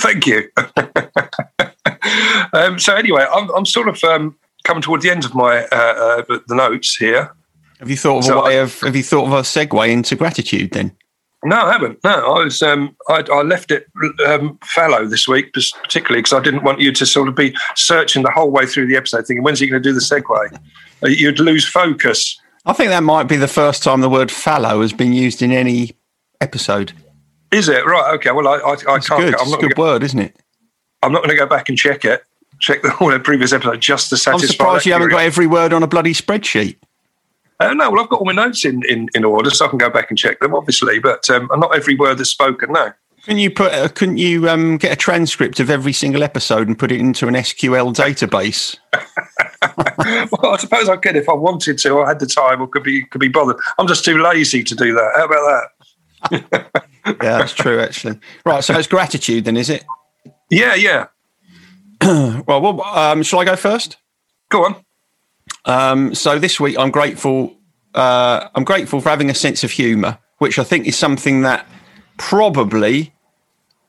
Thank 0.00 0.26
you. 0.26 0.48
um, 2.52 2.78
so 2.78 2.94
anyway, 2.94 3.26
I'm, 3.32 3.50
I'm 3.50 3.66
sort 3.66 3.88
of 3.88 4.02
um, 4.04 4.36
coming 4.64 4.82
towards 4.82 5.04
the 5.04 5.10
end 5.10 5.24
of 5.24 5.34
my 5.34 5.64
uh, 5.72 6.22
uh, 6.30 6.38
the 6.46 6.54
notes 6.54 6.96
here. 6.96 7.34
Have 7.78 7.90
you 7.90 7.96
thought 7.96 8.18
of 8.18 8.24
so 8.24 8.40
a 8.40 8.44
way 8.44 8.58
I, 8.58 8.62
of? 8.62 8.78
Have 8.80 8.96
you 8.96 9.02
thought 9.02 9.26
of 9.26 9.32
a 9.32 9.42
segue 9.42 9.90
into 9.90 10.16
gratitude 10.16 10.72
then? 10.72 10.96
No, 11.42 11.56
I 11.56 11.72
haven't. 11.72 12.02
No, 12.04 12.10
I 12.10 12.44
was. 12.44 12.60
Um, 12.60 12.94
I, 13.08 13.24
I 13.32 13.42
left 13.42 13.70
it 13.70 13.86
um, 14.26 14.58
fallow 14.62 15.06
this 15.06 15.26
week, 15.26 15.54
particularly 15.54 16.20
because 16.20 16.34
I 16.34 16.40
didn't 16.40 16.64
want 16.64 16.80
you 16.80 16.92
to 16.92 17.06
sort 17.06 17.28
of 17.28 17.34
be 17.34 17.56
searching 17.76 18.22
the 18.22 18.30
whole 18.30 18.50
way 18.50 18.66
through 18.66 18.88
the 18.88 18.96
episode, 18.96 19.26
thinking, 19.26 19.42
"When's 19.42 19.58
he 19.58 19.66
going 19.66 19.82
to 19.82 19.88
do 19.88 19.94
the 19.94 20.00
segue?" 20.00 20.54
Uh, 21.02 21.08
you'd 21.08 21.40
lose 21.40 21.66
focus. 21.66 22.38
I 22.66 22.74
think 22.74 22.90
that 22.90 23.02
might 23.02 23.24
be 23.24 23.36
the 23.36 23.48
first 23.48 23.82
time 23.82 24.02
the 24.02 24.10
word 24.10 24.30
fallow 24.30 24.82
has 24.82 24.92
been 24.92 25.14
used 25.14 25.40
in 25.40 25.50
any 25.50 25.96
episode. 26.42 26.92
Is 27.52 27.68
it 27.68 27.86
right? 27.86 28.14
Okay. 28.16 28.32
Well, 28.32 28.46
I, 28.46 28.56
I, 28.56 28.70
I 28.72 28.96
it's 28.96 29.08
can't. 29.08 29.22
Good. 29.22 29.34
I'm 29.34 29.46
it's 29.46 29.54
a 29.54 29.56
good 29.56 29.76
go, 29.76 29.82
word, 29.82 30.02
isn't 30.02 30.18
it? 30.18 30.36
I'm 31.02 31.12
not 31.12 31.22
going 31.22 31.30
to 31.30 31.36
go 31.36 31.46
back 31.46 31.70
and 31.70 31.78
check 31.78 32.04
it. 32.04 32.22
Check 32.60 32.82
the 32.82 33.20
previous 33.24 33.54
episode 33.54 33.80
just 33.80 34.10
to 34.10 34.18
satisfy. 34.18 34.44
I'm 34.44 34.48
surprised 34.52 34.86
you 34.86 34.92
haven't 34.92 35.08
got 35.08 35.22
every 35.22 35.46
word 35.46 35.72
on 35.72 35.82
a 35.82 35.86
bloody 35.86 36.12
spreadsheet. 36.12 36.76
Uh, 37.60 37.74
no, 37.74 37.90
well, 37.90 38.02
I've 38.02 38.08
got 38.08 38.20
all 38.20 38.26
my 38.26 38.32
notes 38.32 38.64
in, 38.64 38.82
in, 38.88 39.08
in 39.14 39.22
order, 39.22 39.50
so 39.50 39.66
I 39.66 39.68
can 39.68 39.78
go 39.78 39.90
back 39.90 40.10
and 40.10 40.18
check 40.18 40.40
them, 40.40 40.54
obviously. 40.54 40.98
But 40.98 41.28
um, 41.28 41.48
not 41.56 41.76
every 41.76 41.94
word 41.94 42.16
that's 42.16 42.30
spoken. 42.30 42.72
No. 42.72 42.92
Can 43.24 43.36
you 43.36 43.50
put? 43.50 43.72
Uh, 43.72 43.88
couldn't 43.88 44.16
you 44.16 44.48
um, 44.48 44.78
get 44.78 44.92
a 44.92 44.96
transcript 44.96 45.60
of 45.60 45.68
every 45.68 45.92
single 45.92 46.22
episode 46.22 46.68
and 46.68 46.78
put 46.78 46.90
it 46.90 46.98
into 46.98 47.28
an 47.28 47.34
SQL 47.34 47.94
database? 47.94 48.78
well, 50.32 50.54
I 50.54 50.56
suppose 50.56 50.88
I 50.88 50.96
could 50.96 51.16
if 51.16 51.28
I 51.28 51.34
wanted 51.34 51.76
to, 51.78 51.90
or 51.90 52.06
had 52.06 52.18
the 52.18 52.26
time, 52.26 52.62
or 52.62 52.66
could 52.66 52.82
be 52.82 53.04
could 53.04 53.20
be 53.20 53.28
bothered. 53.28 53.56
I'm 53.78 53.86
just 53.86 54.06
too 54.06 54.22
lazy 54.22 54.64
to 54.64 54.74
do 54.74 54.94
that. 54.94 55.12
How 55.16 55.24
about 55.26 55.62
that? 56.22 56.90
yeah, 57.22 57.38
that's 57.38 57.52
true, 57.52 57.78
actually. 57.80 58.18
Right, 58.46 58.64
so 58.64 58.74
it's 58.78 58.88
gratitude 58.88 59.44
then, 59.44 59.58
is 59.58 59.68
it? 59.68 59.84
Yeah, 60.48 60.74
yeah. 60.74 61.08
well, 62.46 62.60
well 62.62 62.82
um, 62.82 63.22
shall 63.22 63.40
I 63.40 63.44
go 63.44 63.56
first? 63.56 63.98
Go 64.48 64.64
on. 64.64 64.76
Um, 65.64 66.14
so 66.14 66.38
this 66.38 66.58
week, 66.58 66.78
I'm 66.78 66.90
grateful. 66.90 67.56
Uh, 67.94 68.48
I'm 68.54 68.64
grateful 68.64 69.00
for 69.00 69.08
having 69.08 69.30
a 69.30 69.34
sense 69.34 69.64
of 69.64 69.70
humour, 69.70 70.18
which 70.38 70.58
I 70.58 70.64
think 70.64 70.86
is 70.86 70.96
something 70.96 71.42
that 71.42 71.66
probably 72.16 73.12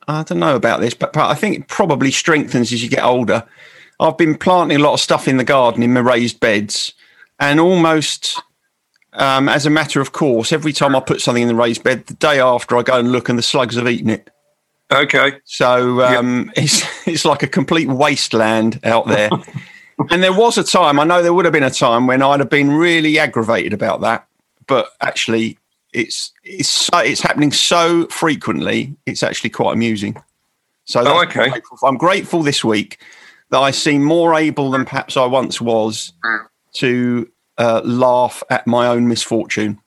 I 0.07 0.23
don't 0.23 0.39
know 0.39 0.55
about 0.55 0.81
this, 0.81 0.93
but, 0.93 1.13
but 1.13 1.29
I 1.29 1.35
think 1.35 1.57
it 1.57 1.67
probably 1.67 2.11
strengthens 2.11 2.73
as 2.73 2.83
you 2.83 2.89
get 2.89 3.03
older. 3.03 3.45
I've 3.99 4.17
been 4.17 4.35
planting 4.35 4.77
a 4.77 4.81
lot 4.81 4.93
of 4.93 4.99
stuff 4.99 5.27
in 5.27 5.37
the 5.37 5.43
garden 5.43 5.83
in 5.83 5.93
my 5.93 5.99
raised 5.99 6.39
beds, 6.39 6.93
and 7.39 7.59
almost 7.59 8.41
um, 9.13 9.47
as 9.47 9.65
a 9.65 9.69
matter 9.69 10.01
of 10.01 10.11
course, 10.11 10.51
every 10.51 10.73
time 10.73 10.95
I 10.95 10.99
put 10.99 11.21
something 11.21 11.43
in 11.43 11.47
the 11.47 11.55
raised 11.55 11.83
bed, 11.83 12.07
the 12.07 12.15
day 12.15 12.39
after 12.39 12.77
I 12.77 12.83
go 12.83 12.97
and 12.97 13.11
look 13.11 13.29
and 13.29 13.37
the 13.37 13.43
slugs 13.43 13.75
have 13.75 13.87
eaten 13.87 14.09
it. 14.09 14.29
Okay. 14.91 15.33
So 15.45 16.01
um, 16.01 16.45
yep. 16.47 16.53
it's 16.65 17.07
it's 17.07 17.25
like 17.25 17.43
a 17.43 17.47
complete 17.47 17.87
wasteland 17.87 18.79
out 18.83 19.07
there. 19.07 19.29
and 20.09 20.23
there 20.23 20.33
was 20.33 20.57
a 20.57 20.63
time, 20.63 20.99
I 20.99 21.03
know 21.03 21.21
there 21.21 21.33
would 21.33 21.45
have 21.45 21.53
been 21.53 21.63
a 21.63 21.69
time 21.69 22.07
when 22.07 22.21
I'd 22.21 22.39
have 22.39 22.49
been 22.49 22.71
really 22.71 23.19
aggravated 23.19 23.73
about 23.73 24.01
that, 24.01 24.27
but 24.67 24.89
actually 25.01 25.57
it's 25.93 26.31
it's 26.43 26.69
so, 26.69 26.97
it's 26.99 27.21
happening 27.21 27.51
so 27.51 28.07
frequently, 28.07 28.95
it's 29.05 29.23
actually 29.23 29.49
quite 29.49 29.73
amusing. 29.73 30.21
So 30.85 31.03
oh, 31.05 31.23
okay. 31.23 31.43
I'm 31.43 31.49
grateful, 31.49 31.77
I'm 31.83 31.97
grateful 31.97 32.43
this 32.43 32.63
week 32.63 32.99
that 33.49 33.59
I 33.59 33.71
seem 33.71 34.03
more 34.03 34.35
able 34.35 34.71
than 34.71 34.85
perhaps 34.85 35.17
I 35.17 35.25
once 35.25 35.59
was 35.59 36.13
to 36.75 37.29
uh, 37.57 37.81
laugh 37.83 38.41
at 38.49 38.65
my 38.65 38.87
own 38.87 39.07
misfortune. 39.07 39.79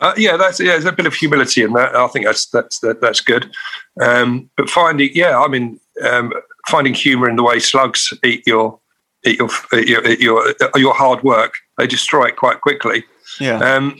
Uh, 0.00 0.14
yeah, 0.16 0.36
that's 0.36 0.58
yeah. 0.58 0.72
There's 0.72 0.86
a 0.86 0.92
bit 0.92 1.06
of 1.06 1.14
humility 1.14 1.62
in 1.62 1.72
that. 1.74 1.94
I 1.94 2.06
think 2.08 2.24
that's 2.24 2.46
that's 2.46 2.80
that, 2.80 3.00
that's 3.00 3.20
good. 3.20 3.50
Um, 4.00 4.48
but 4.56 4.70
finding, 4.70 5.10
yeah, 5.14 5.38
I 5.38 5.46
mean, 5.46 5.78
um, 6.04 6.32
finding 6.68 6.94
humour 6.94 7.28
in 7.28 7.36
the 7.36 7.42
way 7.42 7.58
slugs 7.58 8.12
eat 8.24 8.46
your 8.46 8.78
eat 9.24 9.38
your 9.38 9.50
eat 9.74 9.88
your, 9.88 10.06
eat 10.06 10.20
your, 10.20 10.54
your 10.76 10.94
hard 10.94 11.22
work. 11.22 11.54
They 11.78 11.86
destroy 11.86 12.26
it 12.26 12.36
quite 12.36 12.60
quickly. 12.60 13.04
Yeah. 13.38 13.58
Um, 13.58 13.98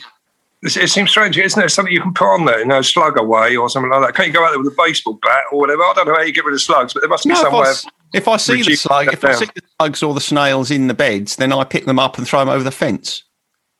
it 0.62 0.90
seems 0.90 1.10
strange, 1.10 1.38
isn't 1.38 1.58
there? 1.58 1.70
Something 1.70 1.94
you 1.94 2.02
can 2.02 2.12
put 2.12 2.26
on 2.26 2.44
there, 2.44 2.58
you 2.58 2.66
know, 2.66 2.82
slug 2.82 3.18
away 3.18 3.56
or 3.56 3.70
something 3.70 3.90
like 3.90 4.02
that. 4.02 4.14
Can't 4.14 4.28
you 4.28 4.34
go 4.34 4.44
out 4.44 4.50
there 4.50 4.58
with 4.58 4.70
a 4.70 4.76
baseball 4.76 5.18
bat 5.22 5.44
or 5.52 5.58
whatever? 5.58 5.82
I 5.82 5.92
don't 5.96 6.06
know 6.06 6.14
how 6.14 6.20
you 6.20 6.34
get 6.34 6.44
rid 6.44 6.52
of 6.52 6.60
slugs, 6.60 6.92
but 6.92 7.00
there 7.00 7.08
must 7.08 7.24
be 7.24 7.30
no, 7.30 7.36
some 7.36 7.54
way. 7.54 7.72
If 8.12 8.28
I 8.28 8.36
see 8.36 8.62
the 8.62 8.76
slug, 8.76 9.08
if 9.10 9.22
down. 9.22 9.30
I 9.30 9.34
see 9.36 9.46
the 9.46 9.62
slugs 9.78 10.02
or 10.02 10.12
the 10.12 10.20
snails 10.20 10.70
in 10.70 10.88
the 10.88 10.94
beds, 10.94 11.36
then 11.36 11.50
I 11.50 11.64
pick 11.64 11.86
them 11.86 11.98
up 11.98 12.18
and 12.18 12.28
throw 12.28 12.40
them 12.40 12.50
over 12.50 12.62
the 12.62 12.70
fence. 12.70 13.22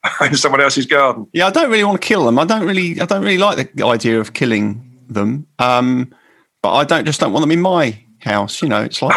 in 0.22 0.35
someone 0.35 0.62
else's 0.62 0.87
garden. 0.87 1.26
Yeah, 1.35 1.46
I 1.46 1.50
don't 1.50 1.70
really 1.70 1.85
want 1.85 2.00
to 2.00 2.07
kill 2.07 2.24
them. 2.24 2.38
I 2.38 2.46
don't 2.46 2.66
really, 2.66 2.98
I 3.00 3.05
don't 3.05 3.22
really 3.22 3.37
like 3.37 3.74
the 3.74 3.85
idea 3.85 4.18
of 4.18 4.33
killing 4.33 4.98
them. 5.09 5.46
Um, 5.59 6.14
but 6.62 6.72
I 6.72 6.85
don't 6.85 7.05
just 7.05 7.20
don't 7.20 7.33
want 7.33 7.42
them 7.42 7.50
in 7.50 7.61
my 7.61 8.03
house. 8.22 8.62
You 8.62 8.68
know, 8.68 8.83
it's 8.83 9.02
like 9.02 9.14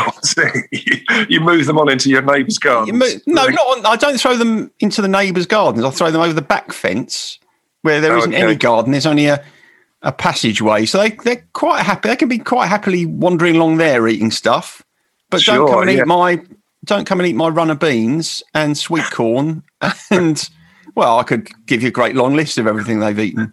you 1.30 1.40
move 1.40 1.66
them 1.66 1.78
on 1.78 1.90
into 1.90 2.10
your 2.10 2.22
neighbour's 2.22 2.58
garden. 2.58 3.00
No, 3.00 3.48
not 3.48 3.78
on, 3.78 3.86
I 3.86 3.96
don't 3.96 4.20
throw 4.20 4.36
them 4.36 4.72
into 4.80 5.02
the 5.02 5.08
neighbour's 5.08 5.46
gardens. 5.46 5.86
I 5.86 5.90
throw 5.92 6.12
them 6.12 6.22
over 6.22 6.34
the 6.34 6.42
back 6.42 6.72
fence 6.72 7.40
where 7.82 8.02
there 8.02 8.18
isn't 8.18 8.34
okay. 8.34 8.44
any 8.44 8.56
garden. 8.56 8.92
There's 8.92 9.06
only 9.06 9.28
a 9.28 9.44
a 10.02 10.12
passageway, 10.12 10.86
so 10.86 10.98
they 10.98 11.12
they're 11.12 11.48
quite 11.54 11.84
happy. 11.84 12.10
They 12.10 12.16
can 12.16 12.30
be 12.30 12.40
quite 12.40 12.68
happily 12.68 13.06
wandering 13.06 13.56
along 13.56 13.78
there 13.78 14.08
eating 14.08 14.32
stuff, 14.32 14.84
but 15.30 15.42
Sure, 15.42 15.56
don't 15.56 15.70
come 15.70 15.82
and 15.84 15.92
yeah. 15.92 16.00
eat 16.00 16.08
my 16.08 16.42
don't 16.86 17.06
come 17.06 17.20
and 17.20 17.28
eat 17.28 17.36
my 17.36 17.48
runner 17.48 17.76
beans 17.76 18.44
and 18.54 18.78
sweet 18.78 19.10
corn 19.12 19.64
and. 20.12 20.50
Well, 20.96 21.18
I 21.18 21.24
could 21.24 21.50
give 21.66 21.82
you 21.82 21.88
a 21.88 21.92
great 21.92 22.16
long 22.16 22.36
list 22.36 22.60
of 22.60 22.68
everything 22.68 23.00
they've 23.00 23.18
eaten. 23.18 23.52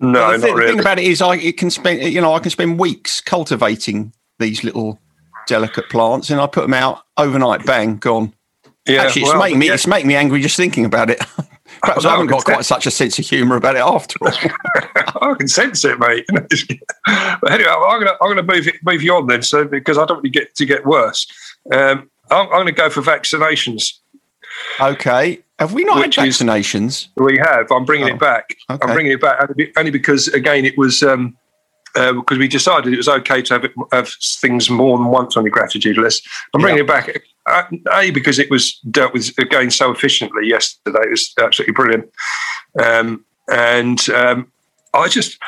No, 0.00 0.10
the, 0.10 0.38
not 0.38 0.40
thing, 0.40 0.56
the 0.56 0.66
thing 0.68 0.80
about 0.80 0.98
it 0.98 1.04
is, 1.04 1.20
I 1.20 1.36
it 1.36 1.58
can 1.58 1.70
spend 1.70 2.02
you 2.02 2.20
know 2.20 2.32
I 2.32 2.38
can 2.38 2.50
spend 2.50 2.78
weeks 2.78 3.20
cultivating 3.20 4.12
these 4.38 4.64
little 4.64 4.98
delicate 5.46 5.88
plants, 5.88 6.30
and 6.30 6.40
I 6.40 6.46
put 6.46 6.62
them 6.62 6.74
out 6.74 7.02
overnight. 7.16 7.64
Bang, 7.66 7.96
gone. 7.96 8.32
yeah, 8.86 9.02
Actually, 9.02 9.22
it's 9.22 9.30
well, 9.32 9.40
making 9.42 9.58
me 9.58 9.66
yeah. 9.68 9.74
it's 9.74 9.86
making 9.86 10.08
me 10.08 10.14
angry 10.16 10.40
just 10.40 10.56
thinking 10.56 10.84
about 10.84 11.10
it. 11.10 11.18
Perhaps 11.82 12.04
Oh, 12.04 12.08
I 12.08 12.12
haven't 12.12 12.26
no, 12.26 12.32
got 12.38 12.44
quite 12.44 12.64
such 12.64 12.86
a 12.86 12.90
sense 12.90 13.18
of 13.18 13.26
humour 13.26 13.56
about 13.56 13.76
it 13.76 13.80
after 13.80 14.16
all. 14.22 14.32
I 15.30 15.34
can 15.38 15.46
sense 15.48 15.84
it, 15.84 15.98
mate. 15.98 16.24
but 16.32 17.50
anyway, 17.52 17.70
I'm 17.70 18.00
gonna 18.00 18.16
I'm 18.22 18.28
gonna 18.34 18.42
move 18.42 18.66
it 18.66 18.76
move 18.82 19.02
you 19.02 19.14
on 19.14 19.26
then, 19.26 19.42
so 19.42 19.64
because 19.64 19.96
I 19.98 20.04
don't 20.06 20.16
want 20.16 20.24
to 20.24 20.30
get 20.30 20.54
to 20.56 20.64
get 20.66 20.86
worse. 20.86 21.26
Um, 21.70 22.10
I'm, 22.30 22.46
I'm 22.46 22.50
gonna 22.60 22.72
go 22.72 22.88
for 22.90 23.02
vaccinations. 23.02 23.92
Okay, 24.80 25.40
have 25.58 25.72
we 25.74 25.84
not 25.84 25.98
had 25.98 26.08
is- 26.26 26.38
vaccinations? 26.40 27.08
We 27.16 27.38
have. 27.38 27.70
I'm 27.70 27.84
bringing 27.84 28.08
Oh, 28.10 28.14
it 28.14 28.18
back. 28.20 28.56
okay. 28.70 28.78
I'm 28.86 28.94
bringing 28.94 29.12
it 29.12 29.20
back 29.20 29.38
only 29.48 29.72
only 29.76 29.90
because 29.90 30.28
again 30.28 30.64
it 30.64 30.76
was 30.78 31.02
um, 31.02 31.36
uh, 31.98 32.12
because 32.12 32.38
we 32.38 32.48
decided 32.48 32.92
it 32.92 32.96
was 32.96 33.08
okay 33.08 33.42
to 33.42 33.54
have, 33.54 33.64
it, 33.64 33.72
have 33.92 34.08
things 34.40 34.70
more 34.70 34.96
than 34.98 35.08
once 35.08 35.36
on 35.36 35.44
your 35.44 35.50
gratitude 35.50 35.96
list. 35.98 36.26
I'm 36.54 36.60
bringing 36.60 36.78
Yeah. 36.78 36.84
it 36.84 37.06
back. 37.06 37.22
Uh, 37.46 37.62
a 37.92 38.10
because 38.10 38.38
it 38.38 38.50
was 38.50 38.78
dealt 38.90 39.12
with 39.14 39.36
again 39.38 39.70
so 39.70 39.90
efficiently 39.90 40.46
yesterday. 40.46 41.00
It 41.04 41.10
was 41.10 41.34
absolutely 41.40 41.72
brilliant. 41.72 42.10
Um, 42.82 43.24
and 43.50 43.98
um, 44.10 44.52
I 44.92 45.08
just 45.08 45.38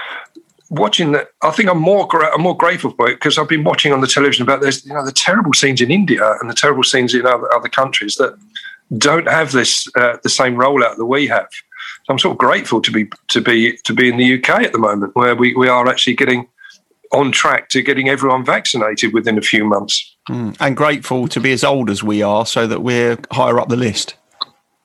watching 0.70 1.12
that. 1.12 1.28
I 1.42 1.50
think 1.50 1.68
I'm 1.68 1.78
more 1.80 2.06
gra- 2.08 2.32
I'm 2.34 2.40
more 2.40 2.56
grateful 2.56 2.92
for 2.92 3.08
it 3.08 3.16
because 3.16 3.36
I've 3.38 3.48
been 3.48 3.64
watching 3.64 3.92
on 3.92 4.00
the 4.00 4.06
television 4.06 4.42
about 4.42 4.62
this. 4.62 4.84
You 4.86 4.94
know 4.94 5.04
the 5.04 5.12
terrible 5.12 5.52
scenes 5.52 5.80
in 5.82 5.90
India 5.90 6.36
and 6.40 6.48
the 6.48 6.54
terrible 6.54 6.84
scenes 6.84 7.14
in 7.14 7.26
other, 7.26 7.52
other 7.54 7.68
countries 7.68 8.16
that 8.16 8.34
don't 8.96 9.28
have 9.28 9.52
this 9.52 9.86
uh, 9.96 10.16
the 10.22 10.30
same 10.30 10.54
rollout 10.54 10.96
that 10.96 11.06
we 11.06 11.26
have. 11.26 11.48
I'm 12.10 12.18
sort 12.18 12.32
of 12.32 12.38
grateful 12.38 12.82
to 12.82 12.90
be 12.90 13.08
to 13.28 13.40
be 13.40 13.76
to 13.84 13.94
be 13.94 14.08
in 14.08 14.16
the 14.16 14.34
UK 14.38 14.62
at 14.64 14.72
the 14.72 14.78
moment, 14.78 15.14
where 15.14 15.34
we, 15.36 15.54
we 15.54 15.68
are 15.68 15.88
actually 15.88 16.16
getting 16.16 16.48
on 17.12 17.32
track 17.32 17.68
to 17.70 17.82
getting 17.82 18.08
everyone 18.08 18.44
vaccinated 18.44 19.12
within 19.12 19.36
a 19.38 19.42
few 19.42 19.64
months. 19.64 20.16
Mm, 20.28 20.56
And 20.60 20.76
grateful 20.76 21.26
to 21.28 21.40
be 21.40 21.52
as 21.52 21.64
old 21.64 21.90
as 21.90 22.02
we 22.02 22.22
are, 22.22 22.46
so 22.46 22.66
that 22.66 22.82
we're 22.82 23.18
higher 23.32 23.58
up 23.58 23.68
the 23.68 23.76
list. 23.76 24.14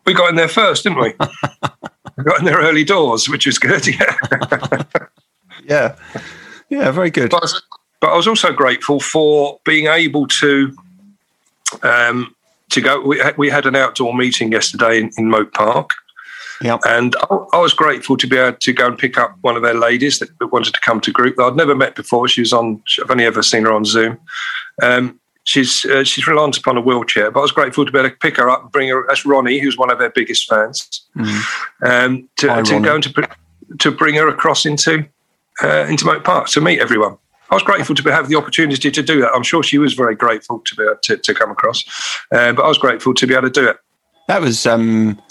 We 0.05 0.13
got 0.13 0.29
in 0.29 0.35
there 0.35 0.47
first, 0.47 0.83
didn't 0.83 0.99
we? 1.01 1.13
we 2.17 2.23
got 2.23 2.39
in 2.39 2.45
there 2.45 2.59
early 2.59 2.83
doors, 2.83 3.27
which 3.29 3.45
was 3.45 3.57
good. 3.59 3.85
Yeah. 3.97 4.83
Yeah, 5.67 5.95
yeah, 6.69 6.91
very 6.91 7.09
good. 7.09 7.31
but, 7.31 7.37
I 7.37 7.45
was, 7.45 7.63
but 7.99 8.11
I 8.11 8.15
was 8.15 8.27
also 8.27 8.53
grateful 8.53 8.99
for 8.99 9.59
being 9.65 9.87
able 9.87 10.27
to 10.27 10.75
um, 11.81 12.35
to 12.69 12.81
go. 12.81 13.01
We 13.01 13.17
had, 13.19 13.35
we 13.37 13.49
had 13.49 13.65
an 13.65 13.75
outdoor 13.75 14.13
meeting 14.15 14.51
yesterday 14.51 14.99
in, 14.99 15.09
in 15.17 15.27
Moat 15.29 15.53
Park, 15.53 15.91
Yep. 16.61 16.81
and 16.85 17.15
I, 17.29 17.35
I 17.53 17.59
was 17.59 17.73
grateful 17.73 18.17
to 18.17 18.27
be 18.27 18.37
able 18.37 18.57
to 18.57 18.73
go 18.73 18.87
and 18.87 18.97
pick 18.97 19.17
up 19.17 19.35
one 19.41 19.55
of 19.55 19.61
their 19.61 19.73
ladies 19.73 20.19
that 20.19 20.29
wanted 20.51 20.73
to 20.73 20.79
come 20.81 21.01
to 21.01 21.11
group 21.11 21.35
that 21.35 21.43
I'd 21.43 21.55
never 21.55 21.75
met 21.75 21.95
before. 21.95 22.27
She 22.27 22.41
was 22.41 22.53
on. 22.53 22.81
I've 23.01 23.11
only 23.11 23.25
ever 23.25 23.43
seen 23.43 23.63
her 23.63 23.73
on 23.73 23.85
Zoom. 23.85 24.17
Um, 24.81 25.19
she's 25.43 25.85
uh, 25.85 26.03
she's 26.03 26.27
reliant 26.27 26.57
upon 26.57 26.77
a 26.77 26.81
wheelchair, 26.81 27.31
but 27.31 27.39
I 27.39 27.43
was 27.43 27.51
grateful 27.51 27.85
to 27.85 27.91
be 27.91 27.99
able 27.99 28.09
to 28.09 28.15
pick 28.17 28.37
her 28.37 28.49
up 28.49 28.63
and 28.63 28.71
bring 28.71 28.89
her. 28.89 29.05
That's 29.07 29.25
Ronnie, 29.25 29.59
who's 29.59 29.77
one 29.77 29.91
of 29.91 29.99
their 29.99 30.09
biggest 30.09 30.49
fans. 30.49 31.01
Um, 31.83 32.29
to, 32.37 32.49
Hi, 32.49 32.61
to 32.61 32.79
go 32.81 32.95
and 32.95 33.03
to 33.03 33.29
to 33.79 33.91
bring 33.91 34.15
her 34.15 34.27
across 34.27 34.65
into 34.65 35.05
uh, 35.63 35.85
into 35.87 36.05
Moat 36.05 36.23
Park 36.23 36.47
to 36.49 36.61
meet 36.61 36.79
everyone. 36.79 37.17
I 37.51 37.55
was 37.55 37.63
grateful 37.63 37.95
to 37.95 38.03
be, 38.03 38.09
have 38.09 38.27
the 38.27 38.35
opportunity 38.35 38.89
to 38.89 39.03
do 39.03 39.21
that. 39.21 39.31
I'm 39.33 39.43
sure 39.43 39.61
she 39.61 39.77
was 39.77 39.93
very 39.93 40.15
grateful 40.15 40.59
to 40.59 40.75
be 40.75 40.83
able 40.83 40.95
to, 41.03 41.17
to 41.17 41.33
come 41.33 41.51
across, 41.51 41.83
uh, 42.31 42.51
but 42.53 42.63
I 42.63 42.67
was 42.67 42.79
grateful 42.79 43.13
to 43.13 43.27
be 43.27 43.35
able 43.35 43.49
to 43.49 43.61
do 43.61 43.69
it. 43.69 43.77
That 44.27 44.41
was 44.41 44.65
um, 44.65 45.21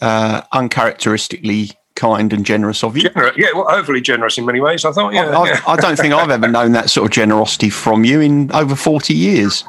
uh, 0.00 0.42
uncharacteristically 0.52 1.72
kind 1.96 2.32
and 2.32 2.46
generous 2.46 2.84
of 2.84 2.96
you. 2.96 3.10
Gener- 3.10 3.36
yeah, 3.36 3.48
well, 3.54 3.68
overly 3.70 4.00
generous 4.00 4.38
in 4.38 4.46
many 4.46 4.60
ways. 4.60 4.84
I 4.84 4.92
thought, 4.92 5.12
yeah, 5.12 5.36
I, 5.36 5.48
yeah. 5.48 5.60
I 5.66 5.74
don't 5.76 5.96
think 5.96 6.14
I've 6.14 6.30
ever 6.30 6.46
known 6.48 6.72
that 6.72 6.90
sort 6.90 7.06
of 7.06 7.12
generosity 7.12 7.70
from 7.70 8.04
you 8.04 8.20
in 8.20 8.52
over 8.52 8.76
40 8.76 9.14
years. 9.14 9.64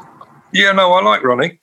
Yeah, 0.52 0.70
no, 0.72 0.92
I 0.92 1.02
like 1.02 1.22
Ronnie. 1.24 1.60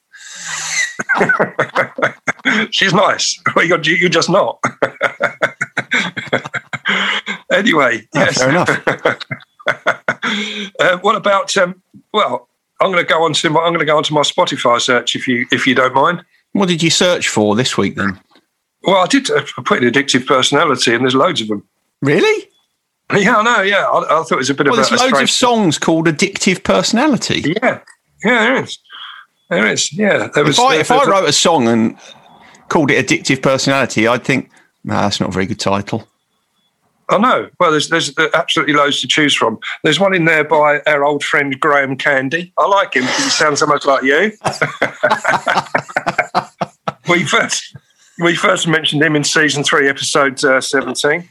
She's 2.70 2.92
nice. 2.92 3.40
Well, 3.56 3.64
you're, 3.64 3.80
you're 3.82 4.08
just 4.10 4.28
not. 4.30 4.58
anyway, 7.52 8.06
Oh, 8.14 8.20
yes. 8.20 8.38
Fair 8.38 8.50
enough. 8.50 8.68
Uh, 10.80 10.98
what 10.98 11.16
about? 11.16 11.56
Um, 11.56 11.82
well, 12.12 12.48
I'm 12.80 12.92
going 12.92 13.04
to 13.04 13.08
go 13.08 13.24
on 13.24 13.32
to 13.34 13.50
my, 13.50 13.60
I'm 13.60 13.70
going 13.72 13.80
to 13.80 13.84
go 13.86 13.96
on 13.96 14.04
to 14.04 14.12
my 14.12 14.20
Spotify 14.20 14.80
search 14.80 15.16
if 15.16 15.26
you 15.26 15.46
if 15.50 15.66
you 15.66 15.74
don't 15.74 15.94
mind. 15.94 16.22
What 16.52 16.68
did 16.68 16.82
you 16.82 16.90
search 16.90 17.28
for 17.28 17.56
this 17.56 17.76
week 17.76 17.96
then? 17.96 18.18
Well, 18.82 18.96
I 18.96 19.06
did 19.06 19.28
a 19.30 19.42
pretty 19.42 19.90
addictive 19.90 20.26
personality, 20.26 20.94
and 20.94 21.02
there's 21.04 21.14
loads 21.14 21.40
of 21.40 21.48
them. 21.48 21.64
Really? 22.00 22.48
Yeah, 23.16 23.36
I 23.36 23.42
know. 23.42 23.62
Yeah, 23.62 23.86
I, 23.86 24.20
I 24.20 24.22
thought 24.22 24.32
it 24.32 24.36
was 24.36 24.50
a 24.50 24.54
bit 24.54 24.66
Well, 24.68 24.78
of 24.78 24.88
there's 24.88 25.00
a, 25.00 25.04
a 25.04 25.06
loads 25.06 25.20
of 25.22 25.30
songs 25.30 25.78
called 25.78 26.06
Addictive 26.06 26.62
Personality. 26.62 27.54
Yeah, 27.62 27.80
yeah, 28.24 28.44
there 28.44 28.62
is. 28.62 28.78
There 29.50 29.66
is. 29.66 29.92
Yeah, 29.92 30.28
there 30.34 30.44
was. 30.44 30.58
If 30.58 30.64
I, 30.64 30.72
there- 30.72 30.80
if 30.82 30.90
I 30.90 30.98
there- 31.04 31.08
wrote 31.14 31.28
a 31.28 31.32
song 31.32 31.66
and 31.68 31.98
called 32.68 32.90
it 32.90 33.06
Addictive 33.06 33.42
Personality, 33.42 34.06
I'd 34.06 34.24
think, 34.24 34.50
nah, 34.84 35.02
that's 35.02 35.20
not 35.20 35.30
a 35.30 35.32
very 35.32 35.46
good 35.46 35.58
title. 35.60 36.06
I 37.10 37.16
know. 37.16 37.48
Well, 37.58 37.70
there's 37.70 37.88
there's 37.88 38.16
uh, 38.18 38.28
absolutely 38.34 38.74
loads 38.74 39.00
to 39.00 39.08
choose 39.08 39.34
from. 39.34 39.58
There's 39.82 39.98
one 39.98 40.14
in 40.14 40.26
there 40.26 40.44
by 40.44 40.80
our 40.86 41.02
old 41.04 41.24
friend 41.24 41.58
Graham 41.58 41.96
Candy. 41.96 42.52
I 42.58 42.66
like 42.66 42.92
him 42.94 43.04
because 43.04 43.24
he 43.24 43.30
sounds 43.30 43.60
so 43.60 43.66
much 43.66 43.86
like 43.86 44.02
you. 44.02 44.32
we 47.08 47.24
first 47.24 47.74
we 48.18 48.34
first 48.34 48.66
mentioned 48.66 49.02
him 49.02 49.16
in 49.16 49.24
season 49.24 49.64
three, 49.64 49.88
episode 49.88 50.42
uh, 50.44 50.60
seventeen. 50.60 51.28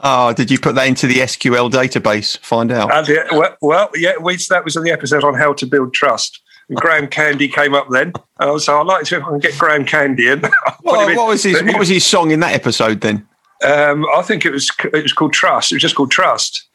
Oh, 0.00 0.32
did 0.32 0.50
you 0.50 0.60
put 0.60 0.76
that 0.76 0.86
into 0.86 1.06
the 1.06 1.16
SQL 1.16 1.70
database? 1.70 2.38
Find 2.38 2.70
out. 2.70 3.08
Yeah, 3.08 3.26
well, 3.32 3.56
well, 3.60 3.90
yeah, 3.96 4.12
we, 4.20 4.36
that 4.48 4.64
was 4.64 4.76
in 4.76 4.84
the 4.84 4.92
episode 4.92 5.24
on 5.24 5.34
how 5.34 5.52
to 5.54 5.66
build 5.66 5.92
trust. 5.92 6.40
And 6.68 6.78
Graham 6.78 7.08
Candy 7.08 7.48
came 7.48 7.74
up 7.74 7.88
then, 7.90 8.12
uh, 8.38 8.58
so 8.58 8.78
I'd 8.78 8.86
like 8.86 9.04
to 9.06 9.16
if 9.16 9.24
I 9.24 9.28
can 9.28 9.38
get 9.38 9.58
Graham 9.58 9.84
Candy 9.84 10.28
in. 10.28 10.42
What, 10.82 11.10
in. 11.10 11.16
what 11.16 11.28
was 11.28 11.42
his 11.42 11.62
What 11.62 11.78
was 11.78 11.88
his 11.88 12.06
song 12.06 12.30
in 12.30 12.40
that 12.40 12.54
episode 12.54 13.00
then? 13.00 13.26
Um, 13.64 14.06
I 14.14 14.22
think 14.22 14.46
it 14.46 14.52
was 14.52 14.70
it 14.84 15.02
was 15.02 15.12
called 15.12 15.32
Trust. 15.32 15.72
It 15.72 15.76
was 15.76 15.82
just 15.82 15.96
called 15.96 16.10
Trust. 16.10 16.67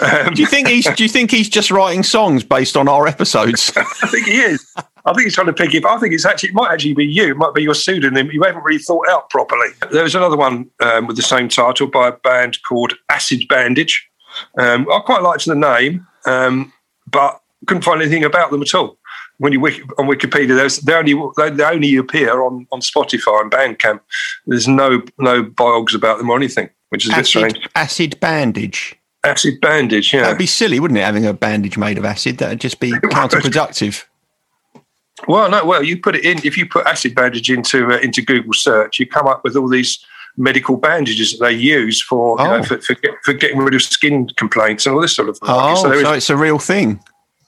Um, 0.00 0.34
Do 0.34 0.42
you 0.42 0.46
think 0.46 0.68
he's 0.68 0.84
Do 0.94 1.02
you 1.02 1.08
think 1.08 1.30
he's 1.30 1.48
just 1.48 1.70
writing 1.70 2.02
songs 2.02 2.44
based 2.44 2.76
on 2.76 2.88
our 2.88 3.06
episodes? 3.06 3.72
I 3.76 3.82
think 4.08 4.26
he 4.26 4.38
is. 4.38 4.74
I 4.76 5.12
think 5.12 5.24
he's 5.24 5.34
trying 5.34 5.46
to 5.46 5.52
pick 5.52 5.72
it. 5.74 5.84
I 5.84 5.98
think 5.98 6.12
it's 6.12 6.26
actually 6.26 6.50
it 6.50 6.54
might 6.54 6.72
actually 6.72 6.94
be 6.94 7.06
you. 7.06 7.30
It 7.30 7.36
might 7.36 7.54
be 7.54 7.62
your 7.62 7.74
pseudonym. 7.74 8.30
You 8.30 8.42
haven't 8.42 8.64
really 8.64 8.82
thought 8.82 9.08
out 9.08 9.30
properly. 9.30 9.68
There 9.92 10.02
was 10.02 10.14
another 10.14 10.36
one 10.36 10.68
um, 10.80 11.06
with 11.06 11.16
the 11.16 11.22
same 11.22 11.48
title 11.48 11.86
by 11.86 12.08
a 12.08 12.12
band 12.12 12.58
called 12.62 12.94
Acid 13.08 13.46
Bandage. 13.48 14.08
Um, 14.58 14.86
I 14.92 14.98
quite 15.00 15.22
liked 15.22 15.46
the 15.46 15.54
name, 15.54 16.06
um, 16.26 16.72
but 17.06 17.40
couldn't 17.66 17.84
find 17.84 18.02
anything 18.02 18.24
about 18.24 18.50
them 18.50 18.62
at 18.62 18.74
all. 18.74 18.98
When 19.38 19.52
you 19.52 19.60
wiki, 19.60 19.82
on 19.98 20.06
Wikipedia, 20.06 20.56
there's, 20.56 20.78
they 20.78 20.94
only 20.94 21.14
they, 21.36 21.50
they 21.50 21.64
only 21.64 21.96
appear 21.96 22.42
on, 22.42 22.66
on 22.72 22.80
Spotify 22.80 23.42
and 23.42 23.50
Bandcamp. 23.50 24.00
There's 24.46 24.66
no 24.66 25.02
no 25.18 25.44
blogs 25.44 25.94
about 25.94 26.18
them 26.18 26.30
or 26.30 26.36
anything, 26.36 26.70
which 26.88 27.04
is 27.04 27.12
a 27.12 27.16
bit 27.16 27.26
strange. 27.26 27.56
acid, 27.56 27.70
acid 27.74 28.20
bandage. 28.20 28.96
Acid 29.26 29.60
Bandage, 29.60 30.12
yeah. 30.14 30.22
That'd 30.22 30.38
be 30.38 30.46
silly, 30.46 30.80
wouldn't 30.80 30.98
it? 30.98 31.02
Having 31.04 31.26
a 31.26 31.32
bandage 31.32 31.76
made 31.76 31.98
of 31.98 32.04
acid, 32.04 32.38
that'd 32.38 32.60
just 32.60 32.80
be 32.80 32.90
counterproductive. 32.92 34.04
Well, 35.28 35.50
no. 35.50 35.64
Well, 35.64 35.82
you 35.82 36.00
put 36.00 36.14
it 36.14 36.24
in. 36.24 36.38
If 36.44 36.56
you 36.58 36.66
put 36.66 36.86
acid 36.86 37.14
bandage 37.14 37.50
into 37.50 37.86
uh, 37.92 37.98
into 37.98 38.22
Google 38.22 38.52
search, 38.52 38.98
you 39.00 39.06
come 39.06 39.26
up 39.26 39.42
with 39.44 39.56
all 39.56 39.68
these 39.68 39.98
medical 40.36 40.76
bandages 40.76 41.32
that 41.32 41.44
they 41.46 41.52
use 41.52 42.02
for 42.02 42.38
you 42.38 42.44
Oh. 42.44 42.56
know, 42.58 42.62
for, 42.62 42.78
for, 42.82 42.94
get, 42.94 43.12
for 43.24 43.32
getting 43.32 43.58
rid 43.58 43.74
of 43.74 43.80
skin 43.82 44.28
complaints 44.36 44.84
and 44.84 44.94
all 44.94 45.00
this 45.00 45.16
sort 45.16 45.30
of 45.30 45.38
thing. 45.38 45.48
Oh, 45.50 45.74
so 45.76 45.82
so 45.84 45.92
is, 45.92 46.16
it's 46.18 46.30
a 46.30 46.36
real 46.36 46.58
thing. 46.58 47.00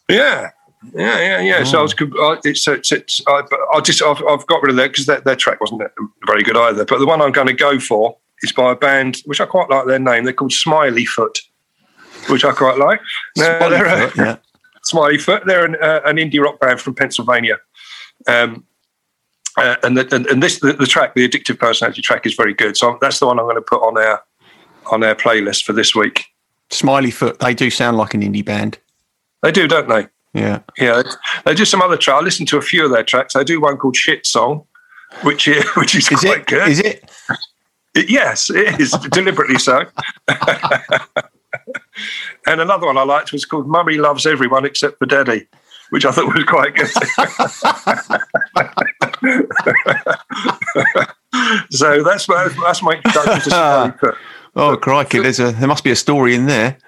yeah, 0.09 0.49
yeah, 0.95 1.19
yeah, 1.21 1.41
yeah. 1.41 1.65
So 1.65 1.81
I 1.81 1.83
was, 1.83 1.95
I, 2.01 2.39
it's, 2.45 2.67
it's, 2.67 2.91
it's 2.91 3.21
I, 3.27 3.43
I 3.75 3.81
just, 3.83 4.03
I've, 4.03 4.23
I've 4.27 4.47
got 4.47 4.63
rid 4.63 4.71
of 4.71 4.77
that 4.77 4.93
because 4.93 5.05
their, 5.05 5.21
their 5.21 5.37
track 5.37 5.61
wasn't 5.61 5.83
very 6.27 6.43
good 6.43 6.57
either. 6.57 6.87
But 6.87 6.99
the 7.01 7.07
one 7.07 7.21
I'm 7.21 7.33
going 7.33 7.49
to 7.49 7.53
go 7.53 7.79
for 7.79 8.17
is 8.43 8.53
by 8.53 8.73
a 8.73 8.77
band 8.77 9.19
which 9.27 9.43
I 9.43 9.45
quite 9.45 9.69
like 9.69 9.85
their 9.87 9.99
name. 9.99 10.25
They're 10.25 10.33
called 10.33 10.53
Smiley 10.55 11.05
Foot, 11.05 11.41
which 12.29 12.45
I 12.45 12.53
quite 12.53 12.79
like. 12.79 13.01
Now, 13.37 13.69
they're 13.69 13.85
a- 13.85 14.09
Spoilerfoot, 14.11 14.17
yeah. 14.17 14.37
Smiley 14.85 15.19
Foot. 15.19 15.43
They're 15.47 15.65
an, 15.65 15.77
uh, 15.83 16.01
an 16.05 16.17
indie 16.17 16.41
rock 16.43 16.61
band 16.61 16.81
from 16.81 16.95
Pennsylvania. 16.95 17.59
Um, 18.27 18.65
uh, 19.57 19.77
and, 19.83 19.97
the, 19.97 20.15
and 20.15 20.27
and 20.27 20.43
this 20.43 20.61
the, 20.61 20.73
the 20.73 20.87
track, 20.87 21.15
the 21.15 21.29
addictive 21.29 21.59
personality 21.59 22.01
track, 22.01 22.25
is 22.27 22.35
very 22.35 22.55
good. 22.55 22.77
So 22.77 22.97
that's 23.01 23.19
the 23.19 23.27
one 23.27 23.39
I'm 23.39 23.45
going 23.47 23.57
to 23.57 23.63
put 23.63 23.83
on 23.83 23.99
our 23.99 24.23
on 24.93 25.03
our 25.05 25.15
playlist 25.15 25.65
for 25.65 25.73
this 25.73 25.95
week. 25.95 26.25
Smiley 26.71 27.11
Foot, 27.11 27.39
they 27.41 27.55
do 27.55 27.71
sound 27.71 27.97
like 27.97 28.15
an 28.15 28.23
indie 28.23 28.45
band. 28.45 28.79
They 29.43 29.51
do, 29.53 29.67
don't 29.67 29.89
they? 29.89 30.07
Yeah. 30.35 30.61
Yeah, 30.77 31.03
they 31.45 31.55
do 31.55 31.65
some 31.65 31.81
other 31.83 31.97
track. 31.97 32.17
I 32.21 32.25
listened 32.25 32.49
to 32.49 32.59
a 32.59 32.63
few 32.63 32.85
of 32.85 32.91
their 32.93 33.03
tracks. 33.03 33.35
They 33.35 33.43
do 33.45 33.61
one 33.61 33.77
called 33.79 33.97
"Shit 33.97 34.27
Song," 34.27 34.65
which 35.23 35.49
is 35.49 35.65
which 35.77 35.95
is, 35.97 36.11
Is 36.13 36.21
quite 36.21 36.41
it? 36.41 36.47
good. 36.47 36.69
Is? 36.69 36.81
It- 36.81 37.11
yes, 38.09 38.49
it 38.51 38.79
is 38.81 38.93
deliberately 39.11 39.59
so. 39.59 39.85
And 42.47 42.61
another 42.61 42.87
one 42.87 42.99
I 42.99 43.03
liked 43.03 43.33
was 43.33 43.45
called 43.45 43.69
Mummy 43.69 43.97
Loves 43.97 44.27
Everyone 44.27 44.65
Except 44.65 44.99
for 44.99 45.07
Daddy, 45.07 45.47
which 45.91 46.05
I 46.05 46.13
thought 46.13 46.35
was 46.35 46.45
quite 46.45 46.75
good. 46.75 46.89
so 51.71 52.03
that's 52.03 52.29
my, 52.29 52.49
that's 52.63 52.83
my 52.83 52.93
introduction 52.93 53.41
to 53.41 53.51
Smiley 53.51 53.93
Foot. 53.99 54.15
Oh 54.57 54.77
crikey! 54.77 55.21
There's 55.21 55.39
a 55.39 55.53
there 55.53 55.69
must 55.69 55.85
be 55.85 55.93
a 55.93 55.97
story 55.97 56.35
in 56.35 56.47
there. 56.47 56.79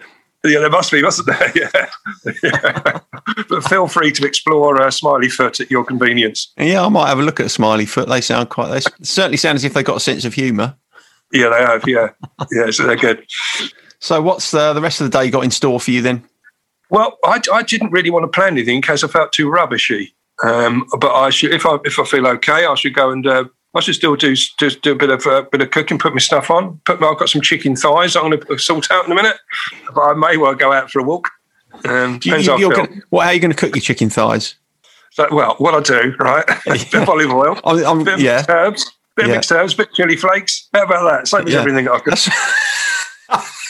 Yeah, 0.42 0.60
there 0.60 0.70
must 0.70 0.90
be, 0.90 1.02
mustn't 1.02 1.28
there? 1.28 1.52
Yeah. 1.74 1.90
yeah. 2.42 3.00
but 3.48 3.64
feel 3.64 3.86
free 3.86 4.10
to 4.12 4.26
explore 4.26 4.80
uh, 4.80 4.90
Smiley 4.90 5.28
Foot 5.28 5.60
at 5.60 5.70
your 5.70 5.84
convenience. 5.84 6.52
Yeah, 6.56 6.84
I 6.84 6.88
might 6.88 7.08
have 7.08 7.18
a 7.18 7.22
look 7.22 7.38
at 7.38 7.50
Smiley 7.50 7.84
Foot. 7.86 8.08
They 8.08 8.22
sound 8.22 8.48
quite. 8.48 8.70
They 8.70 8.80
certainly 9.02 9.36
sound 9.36 9.56
as 9.56 9.64
if 9.64 9.74
they 9.74 9.82
got 9.82 9.98
a 9.98 10.00
sense 10.00 10.24
of 10.24 10.32
humour. 10.34 10.74
Yeah, 11.32 11.50
they 11.50 11.60
have. 11.60 11.86
Yeah, 11.86 12.08
yeah, 12.50 12.70
so 12.70 12.86
they're 12.86 12.96
good. 12.96 13.24
So, 14.00 14.20
what's 14.22 14.50
the, 14.50 14.72
the 14.72 14.80
rest 14.80 15.00
of 15.00 15.10
the 15.10 15.18
day 15.18 15.30
got 15.30 15.44
in 15.44 15.50
store 15.50 15.78
for 15.78 15.90
you 15.90 16.02
then? 16.02 16.24
Well, 16.88 17.18
I, 17.24 17.40
I 17.52 17.62
didn't 17.62 17.92
really 17.92 18.10
want 18.10 18.24
to 18.24 18.28
plan 18.28 18.54
anything 18.54 18.76
in 18.76 18.82
case 18.82 19.04
I 19.04 19.08
felt 19.08 19.32
too 19.32 19.48
rubbishy. 19.48 20.12
Um, 20.42 20.86
but 20.98 21.12
I 21.14 21.30
should, 21.30 21.52
if 21.52 21.66
I 21.66 21.76
if 21.84 21.98
I 21.98 22.04
feel 22.04 22.26
okay, 22.26 22.64
I 22.64 22.74
should 22.74 22.94
go 22.94 23.10
and 23.10 23.26
uh, 23.26 23.44
I 23.74 23.80
should 23.80 23.94
still 23.94 24.16
do 24.16 24.34
do, 24.58 24.70
do 24.70 24.92
a 24.92 24.94
bit 24.96 25.10
of 25.10 25.26
uh, 25.26 25.42
bit 25.52 25.60
of 25.60 25.70
cooking, 25.70 25.98
put 25.98 26.14
my 26.14 26.18
stuff 26.18 26.50
on. 26.50 26.80
Put 26.86 26.98
my, 27.00 27.08
I've 27.08 27.18
got 27.18 27.28
some 27.28 27.42
chicken 27.42 27.76
thighs. 27.76 28.16
I'm 28.16 28.30
going 28.30 28.40
to 28.40 28.58
sort 28.58 28.90
out 28.90 29.04
in 29.04 29.12
a 29.12 29.14
minute. 29.14 29.36
But 29.94 30.00
I 30.00 30.14
may 30.14 30.36
well 30.38 30.54
go 30.54 30.72
out 30.72 30.90
for 30.90 30.98
a 30.98 31.02
walk. 31.04 31.28
Um, 31.84 32.14
you, 32.14 32.18
depends 32.20 32.46
how 32.48 32.54
I 32.54 32.58
feel. 32.58 32.70
gonna, 32.70 32.88
what, 33.10 33.22
how 33.22 33.28
are 33.28 33.34
you 33.34 33.40
going 33.40 33.52
to 33.52 33.56
cook 33.56 33.76
your 33.76 33.82
chicken 33.82 34.10
thighs? 34.10 34.54
So, 35.12 35.28
well, 35.30 35.54
what 35.58 35.74
I 35.74 35.80
do, 35.80 36.14
right? 36.18 36.44
A 36.48 36.56
bit 36.90 36.94
of 36.94 37.08
olive 37.08 37.30
oil, 37.30 37.60
I'm, 37.64 37.84
I'm, 37.84 38.04
bit 38.04 38.14
of 38.14 38.20
yeah. 38.20 38.36
mixed 38.36 38.50
herbs, 38.50 38.92
bit 39.16 39.26
Yeah. 39.26 39.32
of 39.32 39.36
mixed 39.36 39.52
herbs, 39.52 39.74
bit 39.74 39.88
of 39.88 39.94
chili 39.94 40.16
flakes. 40.16 40.68
How 40.72 40.84
about 40.84 41.08
that? 41.10 41.28
Same 41.28 41.46
as 41.46 41.52
Yeah. 41.52 41.60
everything 41.60 41.88
I 41.88 41.98
cook. 41.98 42.18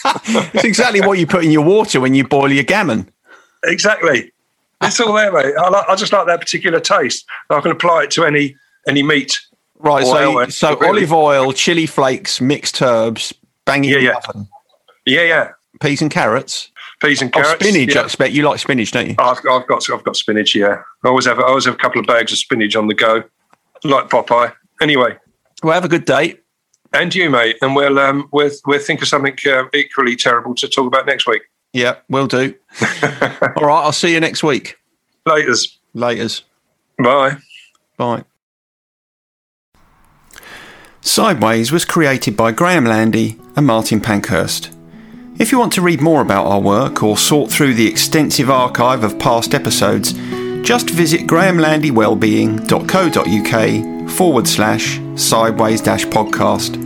It's 0.05 0.65
exactly 0.65 1.01
what 1.01 1.19
you 1.19 1.27
put 1.27 1.45
in 1.45 1.51
your 1.51 1.65
water 1.65 2.01
when 2.01 2.15
you 2.15 2.27
boil 2.27 2.51
your 2.51 2.65
gammon. 2.65 3.11
Exactly. 3.65 4.33
It's 4.83 4.99
all 5.01 5.13
there, 5.13 5.31
mate. 5.33 5.55
I, 5.59 5.69
like, 5.69 5.89
I 5.89 5.95
just 5.95 6.13
like 6.13 6.27
that 6.27 6.41
particular 6.41 6.81
taste. 6.81 7.27
I 7.51 7.61
can 7.61 7.71
apply 7.71 8.05
it 8.05 8.11
to 8.13 8.25
any 8.25 8.57
any 8.89 9.03
meat. 9.03 9.39
Right. 9.79 10.05
So, 10.05 10.47
so 10.49 10.77
really. 10.79 10.89
olive 10.89 11.13
oil, 11.13 11.53
chili 11.53 11.87
flakes, 11.87 12.41
mixed 12.41 12.81
herbs, 12.81 13.35
banging 13.67 13.91
Yeah, 13.91 13.99
in 13.99 14.05
yeah. 14.05 14.15
oven, 14.29 14.49
Yeah, 15.07 15.23
yeah. 15.23 15.51
peas 15.81 16.01
and 16.03 16.11
carrots. 16.11 16.71
Peas 17.03 17.21
and 17.23 17.31
Oh, 17.35 17.41
carrots. 17.43 17.65
spinach. 17.65 17.95
Yeah. 17.95 18.01
I 18.03 18.05
expect 18.05 18.33
you 18.35 18.43
like 18.43 18.59
spinach, 18.59 18.93
don't 18.93 19.09
you? 19.09 19.15
I've, 19.19 19.39
I've 19.51 19.67
got 19.67 19.91
I've 19.91 20.05
got 20.05 20.17
spinach. 20.17 20.55
Yeah, 20.55 20.83
I 21.05 21.09
always 21.09 21.27
have 21.27 21.39
I 21.39 21.45
always 21.45 21.65
have 21.67 21.75
a 21.75 21.79
couple 21.79 22.01
of 22.01 22.07
bags 22.07 22.33
of 22.33 22.39
spinach 22.39 22.75
on 22.77 22.87
the 22.89 22.95
go, 22.95 23.23
like 23.85 24.09
Popeye. 24.09 24.53
Anyway, 24.83 25.17
Well, 25.63 25.75
have 25.75 25.85
a 25.85 25.89
good 25.89 26.05
day. 26.07 26.37
And 26.93 27.15
you, 27.15 27.31
mate, 27.31 27.57
and 27.63 27.75
we'll 27.77 27.99
um 27.99 28.29
we'll 28.33 28.51
we'll 28.67 28.81
think 28.81 29.03
of 29.03 29.09
something 29.09 29.37
uh, 29.47 29.65
equally 29.75 30.17
terrible 30.17 30.55
to 30.57 30.69
talk 30.69 30.87
about 30.87 31.07
next 31.07 31.27
week. 31.27 31.43
Yeah, 31.73 31.97
we'll 32.09 32.27
do. 32.27 32.55
All 32.83 33.67
right. 33.67 33.83
I'll 33.85 33.93
see 33.93 34.13
you 34.13 34.21
next 34.21 34.43
week. 34.43 34.77
Laters. 35.27 35.77
Laters. 35.95 36.43
Bye. 36.99 37.37
Bye. 37.97 38.25
Sideways 41.01 41.73
was 41.73 41.85
created 41.85 42.37
by 42.37 42.53
Graham 42.53 42.85
Landy 42.85 43.39
and 43.57 43.67
Martin 43.67 44.01
Pankhurst. 44.01 44.71
If 45.39 45.51
you 45.51 45.59
want 45.59 45.73
to 45.75 45.81
read 45.81 46.03
more 46.03 46.21
about 46.21 46.47
our 46.47 46.61
work 46.61 47.03
or 47.03 47.17
sort 47.17 47.51
through 47.51 47.75
the 47.75 47.89
extensive 47.89 48.51
archive 48.51 49.03
of 49.03 49.19
past 49.19 49.55
episodes, 49.55 50.13
just 50.63 50.91
visit 50.91 51.23
grahamlandywellbeing.co.uk 51.23 54.11
forward 54.11 54.47
slash 54.47 55.01
sideways 55.17 55.81
dash 55.81 56.05
podcast. 56.07 56.77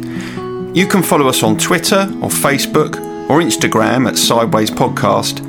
You 0.76 0.86
can 0.86 1.02
follow 1.02 1.28
us 1.28 1.42
on 1.42 1.58
Twitter 1.58 2.02
or 2.22 2.28
Facebook 2.28 2.96
or 3.28 3.40
Instagram 3.40 4.08
at 4.08 4.18
Sideways 4.18 4.70
Podcast, 4.70 5.40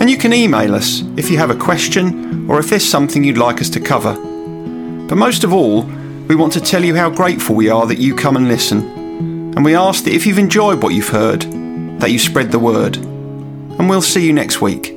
and 0.00 0.10
you 0.10 0.16
can 0.16 0.32
email 0.32 0.74
us 0.74 1.02
if 1.16 1.30
you 1.30 1.38
have 1.38 1.50
a 1.50 1.56
question 1.56 2.50
or 2.50 2.58
if 2.58 2.70
there's 2.70 2.88
something 2.88 3.22
you'd 3.22 3.38
like 3.38 3.60
us 3.60 3.70
to 3.70 3.80
cover. 3.80 4.14
But 4.14 5.16
most 5.16 5.44
of 5.44 5.52
all, 5.52 5.82
we 6.28 6.34
want 6.34 6.52
to 6.54 6.60
tell 6.60 6.84
you 6.84 6.96
how 6.96 7.10
grateful 7.10 7.54
we 7.54 7.68
are 7.68 7.86
that 7.86 7.98
you 7.98 8.14
come 8.14 8.36
and 8.36 8.48
listen. 8.48 8.80
And 9.54 9.64
we 9.64 9.76
ask 9.76 10.04
that 10.04 10.14
if 10.14 10.26
you've 10.26 10.38
enjoyed 10.38 10.82
what 10.82 10.94
you've 10.94 11.08
heard, 11.08 11.42
that 12.00 12.10
you 12.10 12.18
spread 12.18 12.50
the 12.50 12.58
word. 12.58 12.96
And 12.96 13.88
we'll 13.88 14.02
see 14.02 14.26
you 14.26 14.32
next 14.32 14.60
week. 14.60 14.96